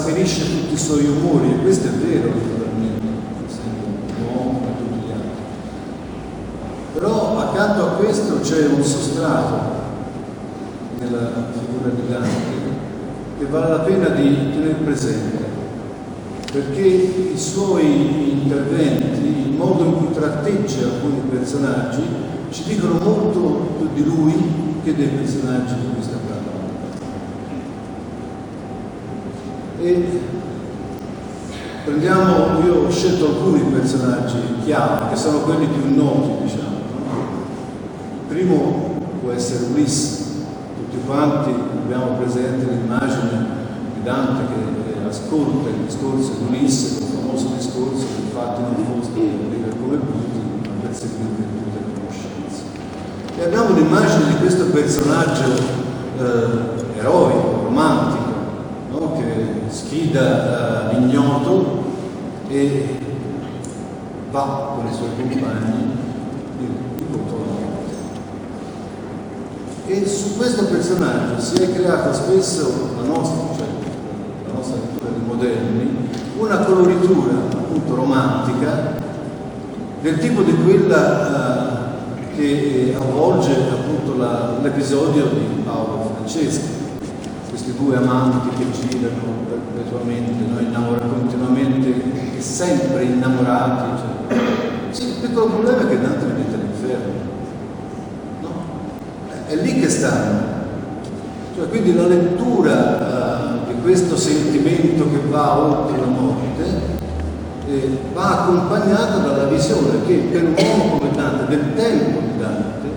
trasferisce 0.00 0.44
tutti 0.44 0.72
i 0.72 0.78
suoi 0.78 1.04
umori, 1.04 1.50
e 1.50 1.56
questo 1.58 1.88
è 1.88 1.90
vero 1.90 2.28
naturalmente, 2.28 3.06
essendo 3.46 3.86
un 3.86 4.34
uomo 4.34 4.58
come 4.58 4.76
tutti 4.78 5.06
gli 5.06 5.12
altri. 5.12 5.28
Però 6.94 7.38
accanto 7.38 7.82
a 7.84 7.88
questo 7.96 8.40
c'è 8.40 8.66
un 8.66 8.82
sostrato 8.82 9.78
nella 10.98 11.50
figura 11.52 11.90
di 11.94 12.08
Dante 12.08 12.78
che 13.38 13.44
vale 13.46 13.68
la 13.68 13.80
pena 13.80 14.08
di 14.08 14.50
tenere 14.52 14.74
presente, 14.84 15.44
perché 16.50 16.80
i 16.80 17.38
suoi 17.38 18.42
interventi, 18.42 19.48
il 19.48 19.54
modo 19.54 19.84
in 19.84 19.96
cui 19.96 20.12
tratteggia 20.12 20.84
alcuni 20.84 21.20
personaggi, 21.28 22.02
ci 22.50 22.64
dicono 22.64 22.98
molto 23.02 23.68
più 23.78 23.88
di 23.94 24.04
lui 24.04 24.34
che 24.82 24.94
dei 24.94 25.08
personaggi 25.08 25.74
di 25.74 25.92
cui 25.92 26.02
sta 26.02 26.16
parlando. 26.16 26.48
E 29.82 30.20
prendiamo, 31.84 32.62
io 32.62 32.84
ho 32.84 32.90
scelto 32.90 33.28
alcuni 33.28 33.60
personaggi 33.72 34.36
chiave, 34.62 35.08
che 35.08 35.16
sono 35.16 35.38
quelli 35.38 35.66
più 35.68 35.94
noti, 35.96 36.42
diciamo. 36.42 36.76
Il 38.28 38.36
primo 38.36 39.00
può 39.22 39.32
essere 39.32 39.64
Ulisse, 39.72 40.24
tutti 40.76 40.98
quanti 41.06 41.50
abbiamo 41.50 42.18
presente 42.18 42.70
l'immagine 42.70 43.46
di 43.94 44.02
Dante 44.02 44.52
che 44.52 45.08
ascolta 45.08 45.70
il 45.70 45.86
discorso 45.86 46.32
di 46.38 46.44
Ulisse, 46.48 46.98
il 47.02 47.08
famoso 47.16 47.48
discorso 47.56 48.04
che 48.04 48.20
infatti 48.22 48.60
non 48.60 48.84
foste 48.84 49.18
vivere 49.18 49.72
come 49.80 49.96
bruti, 49.96 50.40
ma 50.62 50.74
perseguire 50.82 51.42
tutte 51.56 51.78
le 51.78 51.92
conoscenze. 51.94 52.62
E 53.38 53.44
abbiamo 53.44 53.74
l'immagine 53.74 54.28
di 54.28 54.36
questo 54.40 54.64
personaggio 54.66 55.48
eh, 56.18 56.98
eroico, 56.98 57.62
romantico, 57.64 58.19
no? 59.00 59.12
che 59.16 59.70
sfida 59.70 60.90
eh, 60.90 60.98
l'ignoto 60.98 61.82
e 62.48 62.98
va 64.30 64.74
con 64.76 64.86
i 64.86 64.94
suoi 64.94 65.08
compagni 65.16 65.98
incontro 66.98 67.36
alla 67.36 67.52
morte. 67.64 67.94
E 69.86 70.06
su 70.06 70.36
questo 70.36 70.66
personaggio 70.66 71.40
si 71.40 71.62
è 71.62 71.72
creata 71.72 72.12
spesso 72.12 72.90
la 72.96 73.06
nostra, 73.06 73.56
cioè 73.56 73.66
la 74.46 74.52
nostra 74.52 74.76
lettura 74.76 75.10
di 75.10 75.24
moderni, 75.26 76.08
una 76.38 76.58
coloritura 76.58 77.32
appunto 77.52 77.94
romantica 77.94 78.98
del 80.02 80.18
tipo 80.18 80.42
di 80.42 80.54
quella 80.54 81.94
uh, 81.96 82.36
che 82.36 82.94
avvolge 82.98 83.52
appunto 83.70 84.16
la, 84.16 84.58
l'episodio 84.62 85.26
di 85.26 85.62
Paolo 85.64 86.12
Francesca, 86.14 86.79
questi 87.50 87.74
due 87.76 87.96
amanti 87.96 88.48
che 88.56 88.70
girano 88.70 89.44
perpetuamente, 89.48 90.44
no? 90.48 90.60
innamorati 90.60 91.08
continuamente 91.08 92.40
sempre 92.40 93.04
innamorati. 93.04 94.00
Cioè. 94.00 94.40
Sì, 94.90 95.08
il 95.08 95.14
piccolo 95.20 95.46
problema 95.46 95.82
è 95.82 95.88
che 95.88 96.00
Dante 96.00 96.26
li 96.26 96.32
mette 96.32 96.54
all'inferno. 96.54 97.12
No? 98.40 98.48
È 99.46 99.54
lì 99.56 99.80
che 99.80 99.88
stanno. 99.88 100.58
Cioè, 101.56 101.68
quindi 101.68 101.94
la 101.94 102.06
lettura 102.06 103.64
uh, 103.66 103.72
di 103.72 103.80
questo 103.82 104.16
sentimento 104.16 105.10
che 105.10 105.20
va 105.28 105.58
oltre 105.58 105.98
la 105.98 106.06
morte 106.06 106.98
eh, 107.68 107.98
va 108.12 108.42
accompagnata 108.42 109.18
dalla 109.18 109.44
visione 109.44 110.04
che 110.06 110.14
per 110.30 110.44
un 110.44 110.54
uomo 110.56 110.98
come 110.98 111.10
Dante, 111.14 111.46
del 111.46 111.74
tempo 111.74 112.20
di 112.20 112.38
Dante, 112.38 112.88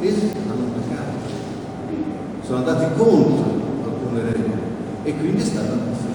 essi 0.00 0.30
hanno 0.48 0.70
peccato, 0.74 1.12
sono 2.54 2.68
andati 2.68 2.94
contro 2.96 3.44
alcune 3.84 4.22
regole 4.22 4.62
e 5.02 5.16
quindi 5.16 5.42
stanno 5.42 5.72
all'inferno. 5.72 6.12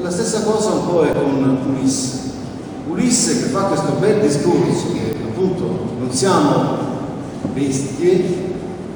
La 0.00 0.10
stessa 0.10 0.42
cosa 0.42 0.70
un 0.70 0.86
po' 0.86 1.02
è 1.02 1.12
con 1.12 1.58
Ulisse. 1.70 2.32
Ulisse 2.88 3.40
che 3.40 3.46
fa 3.46 3.62
questo 3.62 3.94
bel 3.98 4.20
discorso 4.20 4.92
che 4.92 5.16
appunto 5.24 5.96
non 5.98 6.12
siamo 6.12 6.76
bestie, 7.52 8.22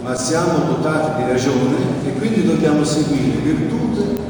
ma 0.02 0.14
siamo 0.14 0.64
dotati 0.66 1.22
di 1.22 1.30
ragione 1.30 1.76
e 2.06 2.12
quindi 2.18 2.46
dobbiamo 2.46 2.84
seguire 2.84 3.38
virtute 3.38 4.20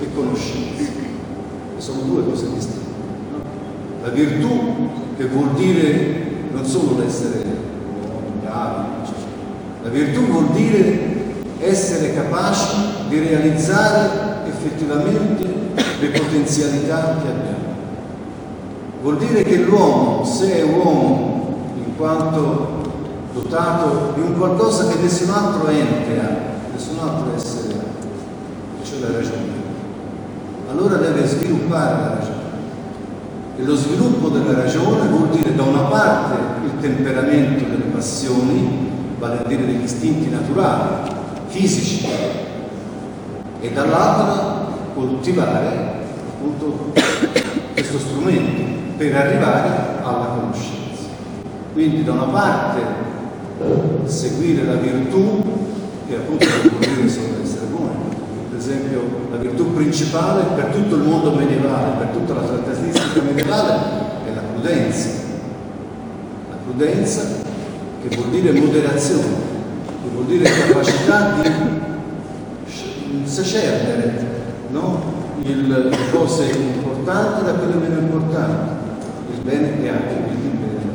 e 0.00 0.08
conoscenza. 0.14 0.82
E 0.82 1.80
sono 1.80 2.00
due 2.02 2.24
cose 2.24 2.52
distinte. 2.52 2.92
La 4.02 4.10
virtù 4.10 4.90
che 5.16 5.26
vuol 5.28 5.54
dire 5.54 6.22
non 6.52 6.66
solo 6.66 6.98
l'essere 6.98 7.42
bravi, 8.42 8.88
la 9.82 9.88
virtù 9.88 10.20
vuol 10.26 10.50
dire 10.50 11.13
essere 11.60 12.14
capaci 12.14 12.76
di 13.08 13.18
realizzare 13.20 14.46
effettivamente 14.46 15.46
le 16.00 16.08
potenzialità 16.08 17.16
che 17.22 17.28
abbiamo. 17.28 17.72
Vuol 19.02 19.18
dire 19.18 19.42
che 19.42 19.56
l'uomo, 19.56 20.24
se 20.24 20.60
è 20.60 20.62
uomo 20.62 21.56
in 21.76 21.96
quanto 21.96 22.82
dotato 23.32 24.12
di 24.14 24.20
un 24.20 24.38
qualcosa 24.38 24.86
che 24.86 25.02
nessun 25.02 25.30
altro 25.30 25.68
ente 25.68 26.18
ha, 26.20 26.30
nessun 26.72 26.98
altro 27.00 27.34
essere 27.34 27.74
ha, 27.74 28.84
cioè 28.84 29.00
la 29.00 29.16
ragione, 29.16 29.62
allora 30.70 30.96
deve 30.96 31.26
sviluppare 31.26 32.00
la 32.00 32.08
ragione. 32.14 32.42
E 33.56 33.62
lo 33.62 33.76
sviluppo 33.76 34.28
della 34.28 34.62
ragione 34.62 35.08
vuol 35.08 35.28
dire 35.28 35.54
da 35.54 35.62
una 35.62 35.82
parte 35.82 36.64
il 36.64 36.80
temperamento 36.80 37.64
delle 37.64 37.90
passioni, 37.92 38.90
vale 39.18 39.40
a 39.44 39.46
dire 39.46 39.66
degli 39.66 39.84
istinti 39.84 40.30
naturali, 40.30 41.12
fisici, 41.54 42.04
e 43.60 43.70
dall'altra 43.72 44.66
coltivare 44.92 45.68
appunto 46.34 46.92
questo 47.72 47.98
strumento 48.00 48.62
per 48.96 49.14
arrivare 49.14 49.68
alla 50.02 50.26
conoscenza. 50.36 51.04
Quindi 51.72 52.02
da 52.02 52.12
una 52.12 52.24
parte 52.24 52.80
seguire 54.06 54.64
la 54.64 54.74
virtù 54.74 55.42
che 56.08 56.16
appunto 56.16 56.44
vuol 56.44 56.94
dire 56.94 57.08
solo 57.08 57.40
essere 57.42 57.66
buoni. 57.70 57.94
Per 58.50 58.58
esempio, 58.58 59.00
la 59.30 59.36
virtù 59.36 59.72
principale 59.72 60.42
per 60.56 60.66
tutto 60.66 60.96
il 60.96 61.02
mondo 61.02 61.32
medievale, 61.32 61.98
per 61.98 62.08
tutta 62.08 62.34
la 62.34 62.40
trattasistica 62.40 63.22
medievale, 63.22 63.72
è 64.26 64.34
la 64.34 64.42
prudenza. 64.52 65.08
La 66.50 66.56
prudenza 66.64 67.22
che 68.06 68.16
vuol 68.16 68.28
dire 68.30 68.52
moderazione, 68.52 69.53
che 70.04 70.10
vuol 70.12 70.26
dire 70.26 70.44
capacità 70.44 71.40
di 71.40 73.22
secerdere 73.24 74.32
no? 74.74 75.12
Le 75.42 75.90
cose 76.10 76.50
importanti 76.50 77.44
da 77.44 77.52
quelle 77.52 77.74
meno 77.74 78.00
importanti, 78.00 78.72
il 79.34 79.40
bene 79.42 79.82
e 79.82 79.88
anche 79.88 80.14
il 80.14 80.50
bene. 80.58 80.92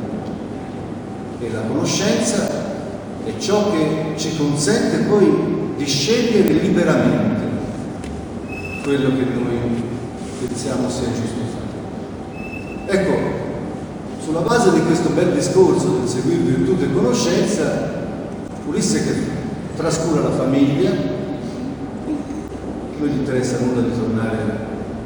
E 1.40 1.52
la 1.54 1.62
conoscenza 1.68 2.48
è 3.24 3.38
ciò 3.38 3.72
che 3.72 4.14
ci 4.18 4.36
consente 4.36 4.98
poi 5.08 5.74
di 5.78 5.86
scegliere 5.86 6.52
liberamente 6.54 7.48
quello 8.84 9.10
che 9.10 9.24
noi 9.24 9.84
pensiamo 10.48 10.90
sia 10.90 11.08
giusto 11.08 11.40
fare. 11.54 12.98
Ecco, 13.00 13.18
sulla 14.24 14.42
base 14.42 14.72
di 14.74 14.82
questo 14.82 15.10
bel 15.10 15.34
discorso 15.34 16.00
del 16.00 16.08
seguire 16.08 16.42
virtù 16.42 16.84
e 16.84 16.94
conoscenza, 16.94 17.99
Ulisse 18.68 19.04
che 19.04 19.14
trascura 19.76 20.22
la 20.22 20.32
famiglia, 20.32 20.92
non 22.98 23.08
gli 23.08 23.18
interessa 23.18 23.60
nulla 23.60 23.82
di 23.82 23.98
tornare 23.98 24.38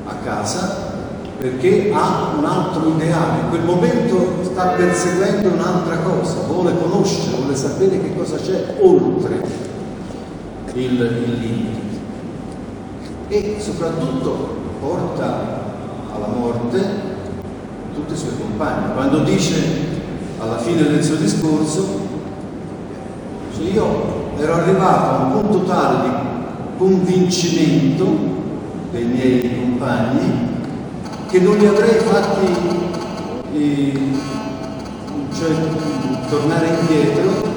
a 0.06 0.16
casa 0.24 0.92
perché 1.38 1.92
ha 1.94 2.36
un 2.38 2.46
altro 2.46 2.88
ideale, 2.96 3.42
in 3.42 3.50
quel 3.50 3.64
momento 3.64 4.44
sta 4.44 4.68
perseguendo 4.70 5.50
un'altra 5.50 5.98
cosa, 5.98 6.36
vuole 6.48 6.74
conoscere, 6.78 7.36
vuole 7.36 7.56
sapere 7.56 8.00
che 8.00 8.16
cosa 8.16 8.38
c'è 8.38 8.76
oltre 8.80 9.42
il, 10.74 11.00
il 11.02 11.34
limite 11.40 11.82
e 13.28 13.58
soprattutto 13.60 14.56
porta 14.80 15.62
alla 16.14 16.28
morte 16.28 16.82
tutti 17.94 18.14
i 18.14 18.18
suoi 18.18 18.38
compagni. 18.40 18.94
Quando 18.94 19.20
dice 19.20 19.56
alla 20.40 20.58
fine 20.58 20.84
del 20.84 21.04
suo 21.04 21.16
discorso, 21.16 22.03
cioè 23.56 23.72
io 23.72 24.32
ero 24.38 24.54
arrivato 24.54 25.10
a 25.10 25.26
un 25.26 25.32
punto 25.42 25.64
tale 25.64 26.10
di 26.10 26.16
convincimento 26.78 28.06
dei 28.92 29.06
miei 29.06 29.60
compagni 29.60 30.52
che 31.30 31.40
non 31.40 31.58
li 31.58 31.66
avrei 31.66 32.00
fatti 32.00 32.46
eh, 33.54 34.00
cioè, 35.34 35.50
tornare 36.30 36.68
indietro 36.80 37.52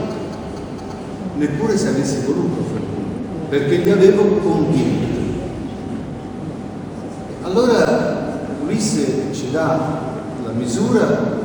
neppure 1.36 1.76
se 1.76 1.88
avessi 1.88 2.24
voluto 2.24 2.66
perché 3.48 3.76
li 3.76 3.90
avevo 3.90 4.24
convinti. 4.38 5.14
Allora 7.42 8.40
Ulisse 8.64 9.32
ci 9.32 9.50
dà 9.50 10.00
la 10.44 10.50
misura 10.50 11.44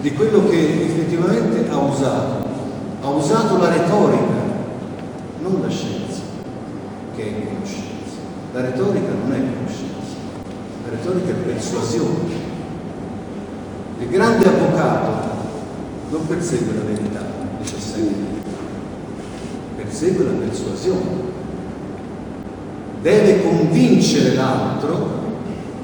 di 0.00 0.12
quello 0.12 0.46
che 0.48 0.84
effettivamente 0.84 1.70
ha 1.70 1.78
usato. 1.78 2.33
Ha 3.04 3.08
usato 3.10 3.58
la 3.58 3.68
retorica, 3.68 4.32
non 5.40 5.60
la 5.60 5.68
scienza, 5.68 6.22
che 7.14 7.22
è 7.22 7.46
conoscenza. 7.46 8.16
La 8.54 8.62
retorica 8.62 9.08
non 9.12 9.30
è 9.30 9.38
conoscenza, 9.38 10.16
la 10.84 10.90
retorica 10.90 11.30
è 11.30 11.34
persuasione. 11.34 12.52
Il 13.98 14.08
grande 14.08 14.48
avvocato 14.48 15.36
non 16.08 16.26
persegue 16.26 16.74
la 16.74 16.82
verità, 16.82 17.20
dice 17.60 17.78
sempre, 17.78 18.42
persegue 19.76 20.24
la 20.24 20.32
persuasione 20.32 21.32
deve 23.04 23.42
convincere 23.42 24.34
l'altro 24.34 25.22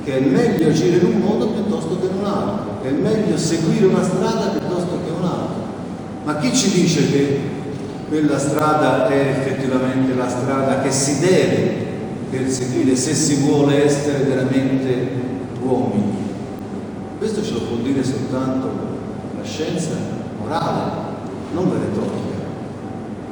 che 0.03 0.17
è 0.17 0.21
meglio 0.21 0.69
agire 0.69 0.97
in 0.97 1.13
un 1.13 1.21
modo 1.21 1.49
piuttosto 1.49 2.01
che 2.01 2.07
in 2.07 2.19
un 2.19 2.25
altro, 2.25 2.79
che 2.81 2.89
è 2.89 2.93
meglio 2.93 3.37
seguire 3.37 3.85
una 3.85 4.03
strada 4.03 4.59
piuttosto 4.59 4.99
che 5.05 5.11
un'altra. 5.11 5.40
Ma 6.25 6.37
chi 6.37 6.55
ci 6.55 6.71
dice 6.71 7.11
che 7.11 7.41
quella 8.09 8.39
strada 8.39 9.09
è 9.09 9.17
effettivamente 9.17 10.15
la 10.15 10.29
strada 10.29 10.81
che 10.83 10.91
si 10.91 11.21
deve 11.21 11.89
perseguire 12.31 12.95
se 12.95 13.15
si 13.15 13.37
vuole 13.37 13.85
essere 13.85 14.25
veramente 14.25 15.09
uomini? 15.63 16.19
Questo 17.19 17.43
ce 17.43 17.53
lo 17.55 17.61
può 17.61 17.77
dire 17.77 18.05
soltanto 18.05 18.69
la 19.37 19.45
scienza 19.45 19.91
morale, 20.39 20.93
non 21.55 21.69
la 21.69 21.79
retorica. 21.79 22.39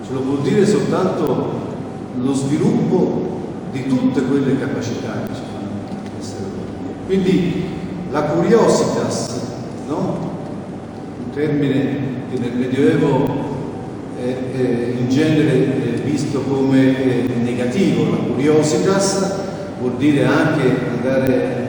Ce 0.06 0.12
lo 0.12 0.20
può 0.20 0.36
dire 0.36 0.66
soltanto 0.66 1.52
lo 2.16 2.32
sviluppo 2.32 3.40
di 3.70 3.86
tutte 3.86 4.22
quelle 4.22 4.58
capacità 4.58 5.22
che 5.26 5.34
ci 5.34 5.42
fanno 5.52 6.18
essere 6.18 6.44
uomini. 6.44 6.94
Quindi 7.06 7.64
la 8.10 8.22
curiositas, 8.22 9.40
no? 9.86 10.16
un 11.24 11.30
termine 11.34 12.07
che 12.30 12.38
nel 12.38 12.52
Medioevo 12.56 13.26
è, 14.20 14.36
in 14.98 15.08
genere 15.08 15.94
è 15.94 16.00
visto 16.02 16.40
come 16.42 17.26
è 17.26 17.36
negativo, 17.42 18.10
la 18.10 18.16
curiositas 18.16 19.34
vuol 19.80 19.94
dire 19.96 20.24
anche 20.24 20.62
andare 20.96 21.68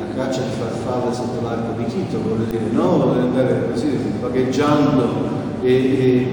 a 0.00 0.14
caccia 0.16 0.40
di 0.40 0.50
farfalle 0.58 1.12
sotto 1.12 1.42
l'arco 1.42 1.74
di 1.76 1.84
Tito, 1.84 2.20
vuol 2.22 2.46
dire 2.46 2.62
no, 2.70 3.12
andare 3.12 3.68
così 3.70 3.88
vagheggiando 4.20 5.08
e, 5.62 5.70
e 5.70 6.26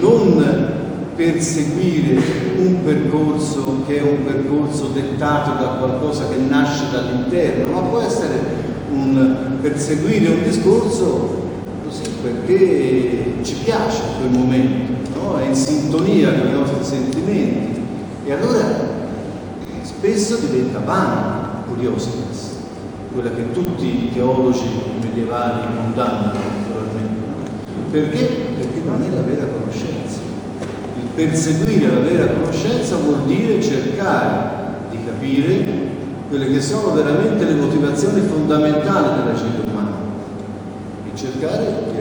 non 0.00 0.74
perseguire 1.14 2.20
un 2.56 2.82
percorso 2.82 3.82
che 3.86 3.98
è 3.98 4.02
un 4.02 4.24
percorso 4.24 4.88
dettato 4.92 5.62
da 5.62 5.70
qualcosa 5.78 6.26
che 6.28 6.36
nasce 6.48 6.84
dall'interno, 6.90 7.72
ma 7.72 7.80
può 7.88 8.00
essere 8.00 8.64
un 8.90 9.58
perseguire 9.60 10.28
un 10.30 10.42
discorso 10.42 11.45
perché 12.26 13.34
ci 13.42 13.54
piace 13.62 14.02
quel 14.18 14.30
momento, 14.30 14.92
no? 15.18 15.38
è 15.38 15.46
in 15.46 15.54
sintonia 15.54 16.32
con 16.32 16.48
i 16.48 16.52
nostri 16.52 16.84
sentimenti 16.84 17.80
e 18.24 18.32
allora 18.32 18.94
spesso 19.82 20.36
diventa 20.36 20.80
vana, 20.80 21.62
curiositas, 21.68 22.56
quella 23.12 23.30
che 23.30 23.52
tutti 23.52 24.06
i 24.06 24.10
teologi 24.12 24.66
medievali 25.00 25.62
condannano 25.76 26.32
naturalmente. 26.32 27.24
Perché? 27.90 28.24
Perché 28.58 28.80
non 28.84 29.02
è 29.02 29.14
la 29.14 29.22
vera 29.22 29.46
conoscenza. 29.46 30.24
Perseguire 31.14 31.90
la 31.90 32.00
vera 32.00 32.26
conoscenza 32.26 32.96
vuol 32.96 33.22
dire 33.24 33.62
cercare 33.62 34.50
di 34.90 34.98
capire 35.06 35.84
quelle 36.28 36.50
che 36.50 36.60
sono 36.60 36.92
veramente 36.92 37.44
le 37.44 37.54
motivazioni 37.54 38.20
fondamentali 38.20 39.22
dell'agire 39.22 39.70
umano 39.70 39.94
e 41.06 41.16
cercare 41.16 41.84
di 41.90 41.95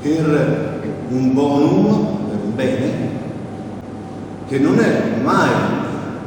per 0.00 0.80
un 1.08 1.34
bonum, 1.34 2.06
per 2.28 2.38
un 2.44 2.54
bene, 2.54 2.90
che 4.48 4.58
non 4.58 4.78
è 4.78 5.20
mai 5.22 5.50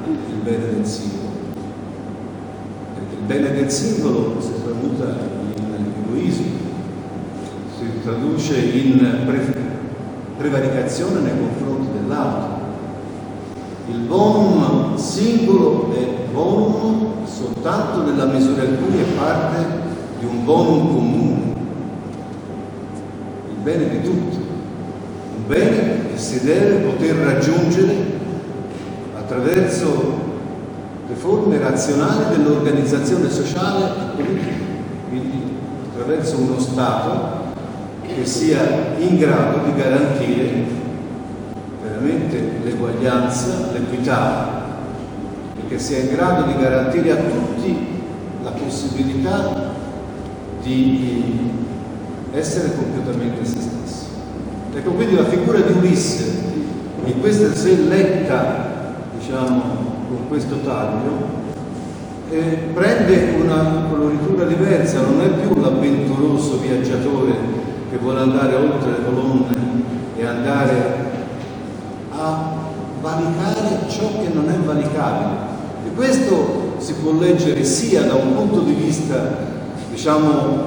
il 0.07 0.39
bene 0.43 0.73
del 0.73 0.85
singolo, 0.85 1.29
perché 2.93 3.15
il 3.15 3.25
bene 3.25 3.51
del 3.53 3.71
singolo 3.71 4.35
si 4.39 4.51
tramuta 4.63 5.17
in 5.55 5.93
egoismo, 6.07 6.45
si 7.77 7.85
traduce 8.03 8.57
in 8.57 8.99
preferenza 9.25 9.63
prevaricazione 10.37 11.21
nei 11.21 11.37
confronti 11.39 11.87
dell'altro. 11.97 12.63
Il 13.87 13.99
bonum 13.99 14.95
singolo 14.97 15.93
è 15.93 16.31
bonum 16.31 17.25
soltanto 17.25 18.03
nella 18.03 18.25
misura 18.25 18.63
in 18.63 18.77
cui 18.83 18.99
è 18.99 19.03
parte 19.17 19.65
di 20.19 20.25
un 20.25 20.43
bonum 20.43 20.87
comune, 20.93 21.34
bene 23.65 23.89
di 23.89 24.01
tutti, 24.03 24.37
un 24.37 25.47
bene 25.47 26.11
che 26.11 26.19
si 26.19 26.45
deve 26.45 26.85
poter 26.85 27.15
raggiungere 27.15 27.95
attraverso 29.17 30.23
le 31.07 31.15
forme 31.15 31.57
razionali 31.57 32.35
dell'organizzazione 32.37 33.27
sociale 33.27 33.85
e 33.85 34.21
politica, 34.21 34.53
quindi 35.09 35.41
attraverso 35.89 36.37
uno 36.37 36.59
Stato 36.59 37.43
che 38.03 38.23
sia 38.23 38.59
in 38.99 39.17
grado 39.17 39.61
di 39.65 39.73
garantire 39.75 40.51
veramente 41.81 42.39
l'eguaglianza, 42.63 43.71
l'equità 43.73 44.63
e 45.57 45.67
che 45.67 45.79
sia 45.79 46.01
in 46.01 46.11
grado 46.11 46.43
di 46.43 46.61
garantire 46.61 47.11
a 47.13 47.15
tutti 47.15 47.75
la 48.43 48.51
possibilità 48.51 49.73
di 50.61 51.53
essere 52.35 52.75
compiutamente 52.75 53.45
se 53.45 53.59
stessi. 53.59 54.05
Ecco 54.73 54.91
quindi 54.91 55.15
la 55.15 55.25
figura 55.25 55.59
di 55.59 55.71
Ulisse, 55.71 56.43
in 57.05 57.19
questa 57.21 57.53
se 57.53 57.75
letta 57.87 59.03
diciamo 59.17 59.61
con 60.07 60.27
questo 60.27 60.57
taglio, 60.63 61.43
eh, 62.29 62.69
prende 62.73 63.35
una 63.39 63.85
coloritura 63.89 64.45
diversa, 64.45 65.01
non 65.01 65.21
è 65.21 65.29
più 65.29 65.59
l'avventuroso 65.61 66.59
viaggiatore 66.59 67.33
che 67.89 67.97
vuole 67.97 68.19
andare 68.19 68.55
oltre 68.55 68.91
le 68.91 69.05
colonne 69.05 69.55
e 70.17 70.25
andare 70.25 71.03
a 72.11 72.53
valicare 72.99 73.87
ciò 73.87 74.09
che 74.21 74.33
non 74.33 74.49
è 74.49 74.57
valicabile. 74.57 75.53
E 75.85 75.93
questo 75.95 76.73
si 76.79 76.93
può 76.95 77.13
leggere 77.13 77.63
sia 77.63 78.03
da 78.03 78.15
un 78.15 78.35
punto 78.35 78.59
di 78.61 78.73
vista, 78.73 79.37
diciamo, 79.91 80.63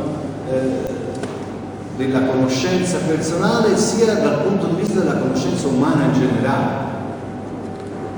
eh, 0.50 0.98
della 1.99 2.23
conoscenza 2.23 2.99
personale, 3.07 3.76
sia 3.76 4.14
dal 4.14 4.43
punto 4.43 4.67
di 4.69 4.83
vista 4.83 5.00
della 5.00 5.19
conoscenza 5.19 5.67
umana 5.67 6.05
in 6.05 6.12
generale. 6.12 6.87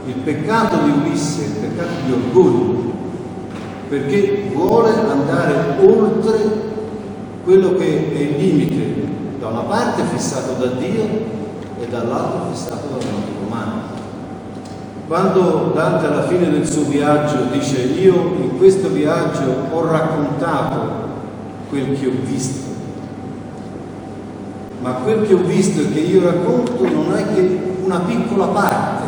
Il 0.04 0.14
peccato 0.16 0.76
di 0.84 0.90
Ulisse 0.90 1.42
è 1.42 1.46
il 1.46 1.52
peccato 1.52 1.94
di 2.04 2.12
orgoglio, 2.12 2.92
perché 3.88 4.50
vuole 4.52 4.90
andare 4.90 5.76
oltre 5.82 6.68
quello 7.42 7.74
che 7.76 8.12
è 8.12 8.18
il 8.18 8.36
limite, 8.36 9.08
da 9.40 9.48
una 9.48 9.62
parte 9.62 10.02
fissato 10.14 10.62
da 10.62 10.72
Dio 10.74 11.04
e 11.80 11.86
dall'altra 11.88 12.50
fissato 12.52 12.86
dal 12.88 13.10
mondo 13.10 13.46
umano. 13.46 13.80
Quando 15.08 15.72
Dante 15.74 16.06
alla 16.06 16.26
fine 16.28 16.50
del 16.50 16.68
suo 16.68 16.84
viaggio 16.84 17.46
dice 17.50 17.80
io 17.80 18.14
in 18.38 18.58
questo 18.58 18.88
viaggio 18.90 19.68
ho 19.70 19.86
raccontato 19.90 21.08
quel 21.70 21.98
che 21.98 22.06
ho 22.06 22.12
visto, 22.22 22.69
ma 24.80 24.92
quel 24.92 25.26
che 25.26 25.34
ho 25.34 25.42
visto 25.42 25.80
e 25.80 25.92
che 25.92 26.00
io 26.00 26.22
racconto 26.22 26.82
non 26.88 27.14
è 27.14 27.34
che 27.34 27.58
una 27.84 28.00
piccola 28.00 28.46
parte 28.46 29.04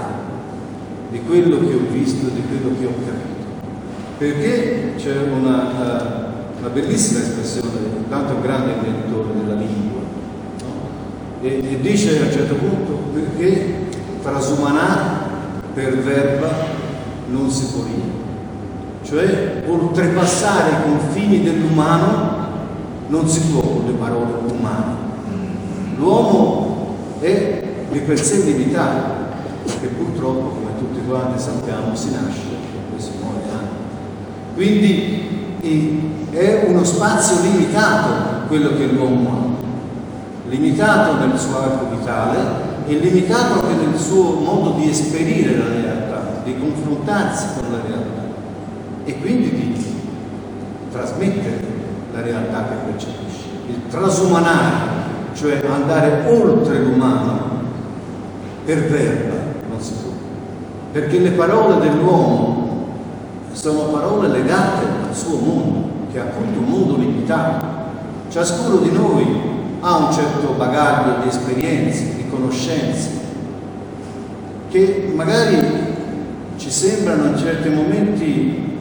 di 1.10 1.20
quello 1.22 1.58
che 1.60 1.74
ho 1.74 1.86
visto 1.90 2.26
e 2.26 2.32
di 2.32 2.42
quello 2.46 2.76
che 2.78 2.86
ho 2.86 2.94
capito. 3.04 3.30
Perché 4.18 4.94
c'è 4.96 5.16
una, 5.32 6.30
una 6.58 6.68
bellissima 6.68 7.20
espressione, 7.20 7.68
tanto 8.08 8.34
un 8.34 8.40
grande 8.42 8.72
inventore 8.72 9.28
della 9.40 9.54
lingua, 9.54 10.00
no? 10.60 10.66
e, 11.40 11.72
e, 11.72 11.80
dice 11.80 12.20
a 12.20 12.24
un 12.24 12.30
certo 12.32 12.54
punto 12.54 12.92
perché 13.14 13.74
trasumanare 14.22 15.30
per 15.74 15.98
verba 15.98 16.50
non 17.28 17.50
si 17.50 17.66
può 17.72 17.82
dire. 17.82 18.20
Cioè 19.02 19.64
oltrepassare 19.66 20.70
i 20.70 20.82
confini 20.82 21.42
dell'umano 21.42 22.40
non 23.08 23.28
si 23.28 23.40
può 23.50 23.60
con 23.60 23.86
le 23.86 23.92
parole 23.92 24.32
umane. 24.50 25.01
L'uomo 26.02 26.96
è 27.20 27.62
di 27.92 27.98
per 28.00 28.18
sé 28.18 28.42
limitato, 28.42 29.12
che 29.80 29.86
purtroppo, 29.86 30.48
come 30.48 30.76
tutti 30.76 31.00
quanti 31.06 31.40
sappiamo, 31.40 31.94
si 31.94 32.10
nasce 32.10 32.40
e 32.96 33.00
si 33.00 33.10
muore 33.22 33.42
anche. 33.52 33.74
Quindi 34.54 36.10
è 36.32 36.64
uno 36.66 36.82
spazio 36.82 37.40
limitato 37.42 38.48
quello 38.48 38.76
che 38.76 38.86
l'uomo 38.86 39.30
ha, 39.30 40.48
limitato 40.48 41.24
nel 41.24 41.38
suo 41.38 41.60
arco 41.60 41.94
vitale 41.96 42.38
e 42.88 42.94
limitato 42.94 43.64
anche 43.64 43.86
nel 43.86 43.96
suo 43.96 44.40
modo 44.40 44.80
di 44.80 44.90
esperire 44.90 45.56
la 45.56 45.68
realtà, 45.68 46.40
di 46.42 46.58
confrontarsi 46.58 47.46
con 47.54 47.70
la 47.70 47.78
realtà 47.86 48.22
e 49.04 49.20
quindi 49.20 49.50
di 49.50 49.84
trasmettere 50.90 51.60
la 52.12 52.22
realtà 52.22 52.64
che 52.64 52.90
percepisce. 52.90 53.44
Il 53.68 53.82
trasumanare, 53.88 55.01
cioè 55.34 55.60
andare 55.66 56.24
oltre 56.28 56.78
l'umano 56.78 57.40
per 58.64 58.88
verba, 58.88 59.34
non 59.68 59.80
si 59.80 59.92
può. 59.94 60.12
Perché 60.92 61.18
le 61.18 61.30
parole 61.30 61.80
dell'uomo 61.80 62.86
sono 63.52 63.84
parole 63.84 64.28
legate 64.28 64.84
al 65.08 65.14
suo 65.14 65.38
mondo, 65.38 65.88
che 66.12 66.18
è 66.18 66.20
appunto 66.20 66.58
un 66.58 66.64
mondo 66.64 66.96
limitato. 66.96 67.64
Ciascuno 68.28 68.76
di 68.76 68.90
noi 68.92 69.40
ha 69.80 69.96
un 69.96 70.12
certo 70.12 70.54
bagaglio 70.56 71.22
di 71.22 71.28
esperienze, 71.28 72.14
di 72.14 72.28
conoscenze, 72.30 73.10
che 74.70 75.12
magari 75.14 75.58
ci 76.56 76.70
sembrano 76.70 77.26
in 77.26 77.36
certi 77.36 77.68
momenti 77.68 78.78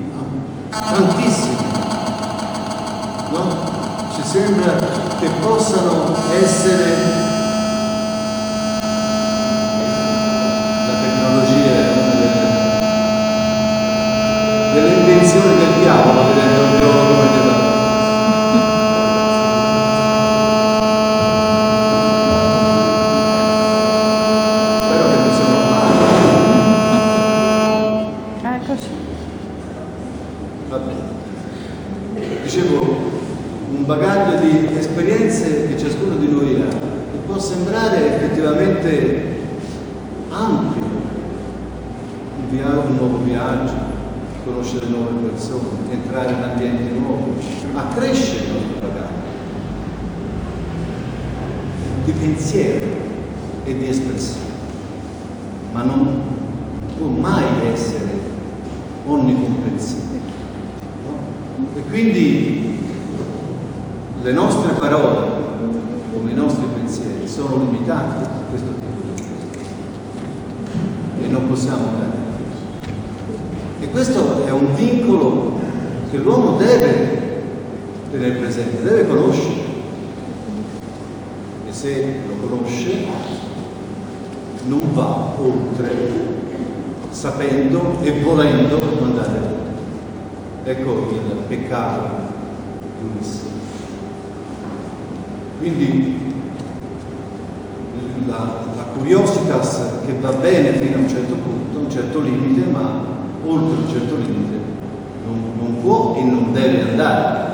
tantissimi, 0.69 1.55
no? 3.31 3.69
Ci 4.15 4.21
sembra 4.23 5.00
che 5.21 5.29
possano 5.39 6.15
essere 6.41 7.29
delle 14.73 14.93
invenzioni 14.95 15.57
del 15.57 15.73
diavolo 15.79 16.23
diventa 16.23 16.59
un 16.61 16.71
biologo 16.77 17.13
medievale. 17.21 17.69
Spero 24.79 25.03
che 25.09 25.15
non 25.17 25.31
siano 25.35 25.57
male. 25.69 25.99
Eccoci. 28.55 28.89
Va 30.69 30.77
bene. 30.77 31.03
Dicevo, 32.43 32.79
un 33.73 33.85
bagaglio 33.85 34.39
di 34.39 34.77
esperienze 34.77 35.67
che 35.67 35.77
ciascuno 35.77 36.15
di 36.15 36.27
noi 36.29 36.61
ha, 36.61 36.67
che 36.69 37.17
può 37.25 37.39
sembrare 37.39 38.15
effettivamente 38.15 39.39
ampio, 40.29 40.81
un, 40.81 42.49
via- 42.49 42.83
un 42.87 42.95
nuovo 42.95 43.23
viaggio, 43.23 43.89
conoscere 44.43 44.87
nuove 44.87 45.29
persone, 45.29 45.67
entrare 45.89 46.33
in 46.33 46.43
ambienti 46.43 46.99
nuovi, 46.99 47.31
accresce 47.73 48.43
il 48.43 48.51
nostro 48.51 48.87
bagaglio 48.87 49.09
di 52.03 52.11
pensiero 52.11 52.85
e 53.63 53.77
di 53.77 53.87
espressione, 53.87 54.49
ma 55.71 55.83
non 55.83 56.21
può 56.97 57.07
mai 57.07 57.45
essere 57.71 58.19
onnicomprensivo. 59.05 60.19
no? 61.05 61.17
E 61.75 61.81
quindi 61.89 62.79
le 64.23 64.31
nostre 64.33 64.73
parole, 64.73 65.27
come 66.13 66.31
i 66.31 66.35
nostri 66.35 66.65
pensieri, 66.75 67.27
sono 67.27 67.57
limitati 67.57 68.23
a 68.23 68.29
questo 68.49 68.69
tipo 68.69 69.01
di 69.03 69.21
espressione 69.21 69.65
e 71.23 71.27
non 71.27 71.47
possiamo 71.47 71.85
dare. 71.97 72.19
E 73.79 73.89
questo 73.89 74.45
è 74.45 74.51
un 74.51 74.75
vincolo 74.75 75.59
che 76.11 76.17
l'uomo 76.17 76.57
deve 76.57 77.19
tenere 78.11 78.35
presente, 78.35 78.83
deve 78.83 79.07
conoscere. 79.07 79.69
E 81.69 81.71
se 81.71 82.19
lo 82.27 82.47
conosce, 82.47 83.05
non 84.65 84.81
va 84.93 85.33
oltre, 85.39 85.89
sapendo 87.11 87.95
e 88.01 88.19
volendo 88.19 88.77
andare 89.01 89.37
oltre. 89.37 89.59
Ecco 90.65 90.91
il 91.11 91.43
peccato 91.47 92.09
di 92.99 93.09
Ulisse. 93.09 93.45
Quindi 95.59 96.33
la, 98.27 98.65
la 98.75 98.83
curiositas 98.97 99.81
che 100.05 100.13
va 100.19 100.31
bene 100.33 100.73
fino 100.73 100.97
a 100.97 100.99
un 100.99 101.07
certo 101.07 101.35
punto, 101.35 101.77
a 101.77 101.81
un 101.83 101.89
certo 101.89 102.19
limite, 102.19 102.69
ma 102.69 103.01
oltre 103.45 103.77
un 103.77 103.89
certo 103.89 104.15
limite 104.17 104.60
può 105.81 106.15
e 106.15 106.23
non 106.23 106.53
deve 106.53 106.89
andare. 106.89 107.49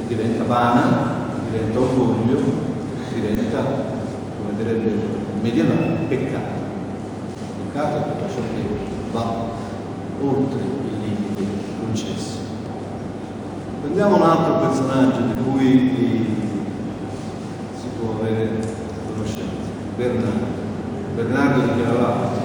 E 0.00 0.06
diventa 0.06 0.44
vana, 0.44 1.14
diventa 1.50 1.80
orgoglio, 1.80 2.38
diventa, 3.12 3.58
come 3.58 4.56
direbbe 4.56 4.88
il 4.88 5.00
medievale, 5.40 5.98
peccato. 6.08 6.64
Peccato 7.64 7.96
è 7.96 8.02
tutto 8.02 8.32
ciò 8.32 8.40
che 8.54 8.64
va 9.12 9.34
oltre 10.20 10.60
il 10.60 10.98
limite 11.00 11.44
concesso. 11.80 12.38
Prendiamo 13.80 14.16
un 14.16 14.22
altro 14.22 14.58
personaggio 14.58 15.20
di 15.20 15.42
cui 15.42 16.26
si 17.78 17.86
può 17.98 18.14
avere 18.20 18.50
conoscenza, 19.12 19.70
Bernardo. 19.96 20.54
Bernardo 21.14 21.60
di 21.60 21.80
Chiaravalle. 21.80 22.44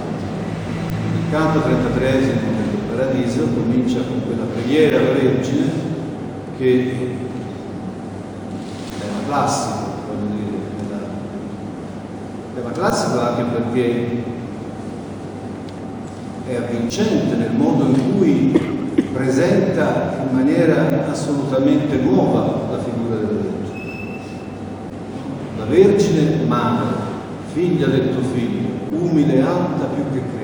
Il 0.88 1.32
canto 1.32 1.62
33 1.62 2.12
del 2.12 2.61
Paradiso 3.02 3.48
comincia 3.48 4.02
con 4.08 4.22
quella 4.28 4.44
preghiera 4.44 5.00
alla 5.00 5.14
Vergine 5.14 5.72
che 6.56 6.92
è 9.00 9.06
una 9.10 9.26
classica, 9.26 9.88
voglio 10.06 10.36
dire, 10.36 10.58
è 12.54 12.60
una- 12.60 12.72
classica 12.72 13.38
anche 13.38 13.58
perché 13.58 14.24
è 16.48 16.56
avvincente 16.58 17.36
nel 17.38 17.54
modo 17.54 17.86
in 17.86 18.18
cui 18.20 18.94
presenta 19.12 20.24
in 20.30 20.36
maniera 20.36 21.10
assolutamente 21.10 21.96
nuova 21.96 22.68
la 22.70 22.84
figura 22.84 23.16
della 23.16 23.40
Vergine. 23.42 24.20
La 25.58 25.66
Vergine 25.66 26.46
madre, 26.46 26.96
figlia 27.52 27.88
del 27.88 28.12
tuo 28.12 28.22
figlio, 28.32 28.70
umile 28.92 29.38
e 29.38 29.42
alta 29.42 29.86
più 29.86 30.04
che 30.14 30.20
creatura. 30.20 30.41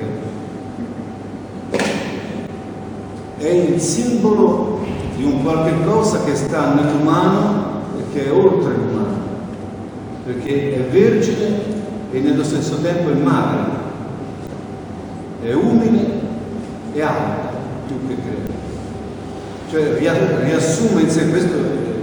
È 3.38 3.46
il 3.46 3.80
simbolo 3.80 4.80
di 5.16 5.24
un 5.24 5.42
qualche 5.42 5.84
cosa 5.84 6.24
che 6.24 6.34
sta 6.34 6.74
nell'umano 6.74 7.82
e 7.98 8.02
che 8.12 8.26
è 8.26 8.32
oltre 8.32 8.74
l'umano. 8.74 9.26
perché 10.24 10.74
è 10.74 10.80
vergine 10.90 11.60
e 12.10 12.20
nello 12.20 12.44
stesso 12.44 12.76
tempo 12.82 13.10
è 13.10 13.14
madre, 13.14 13.70
è 15.42 15.52
umile 15.52 16.20
e 16.92 17.00
alta 17.00 17.50
più 17.86 17.96
che 18.06 18.14
crede. 18.14 18.56
Cioè 19.70 20.44
riassume 20.44 21.02
in 21.02 21.10
sé 21.10 21.30
questo 21.30 21.56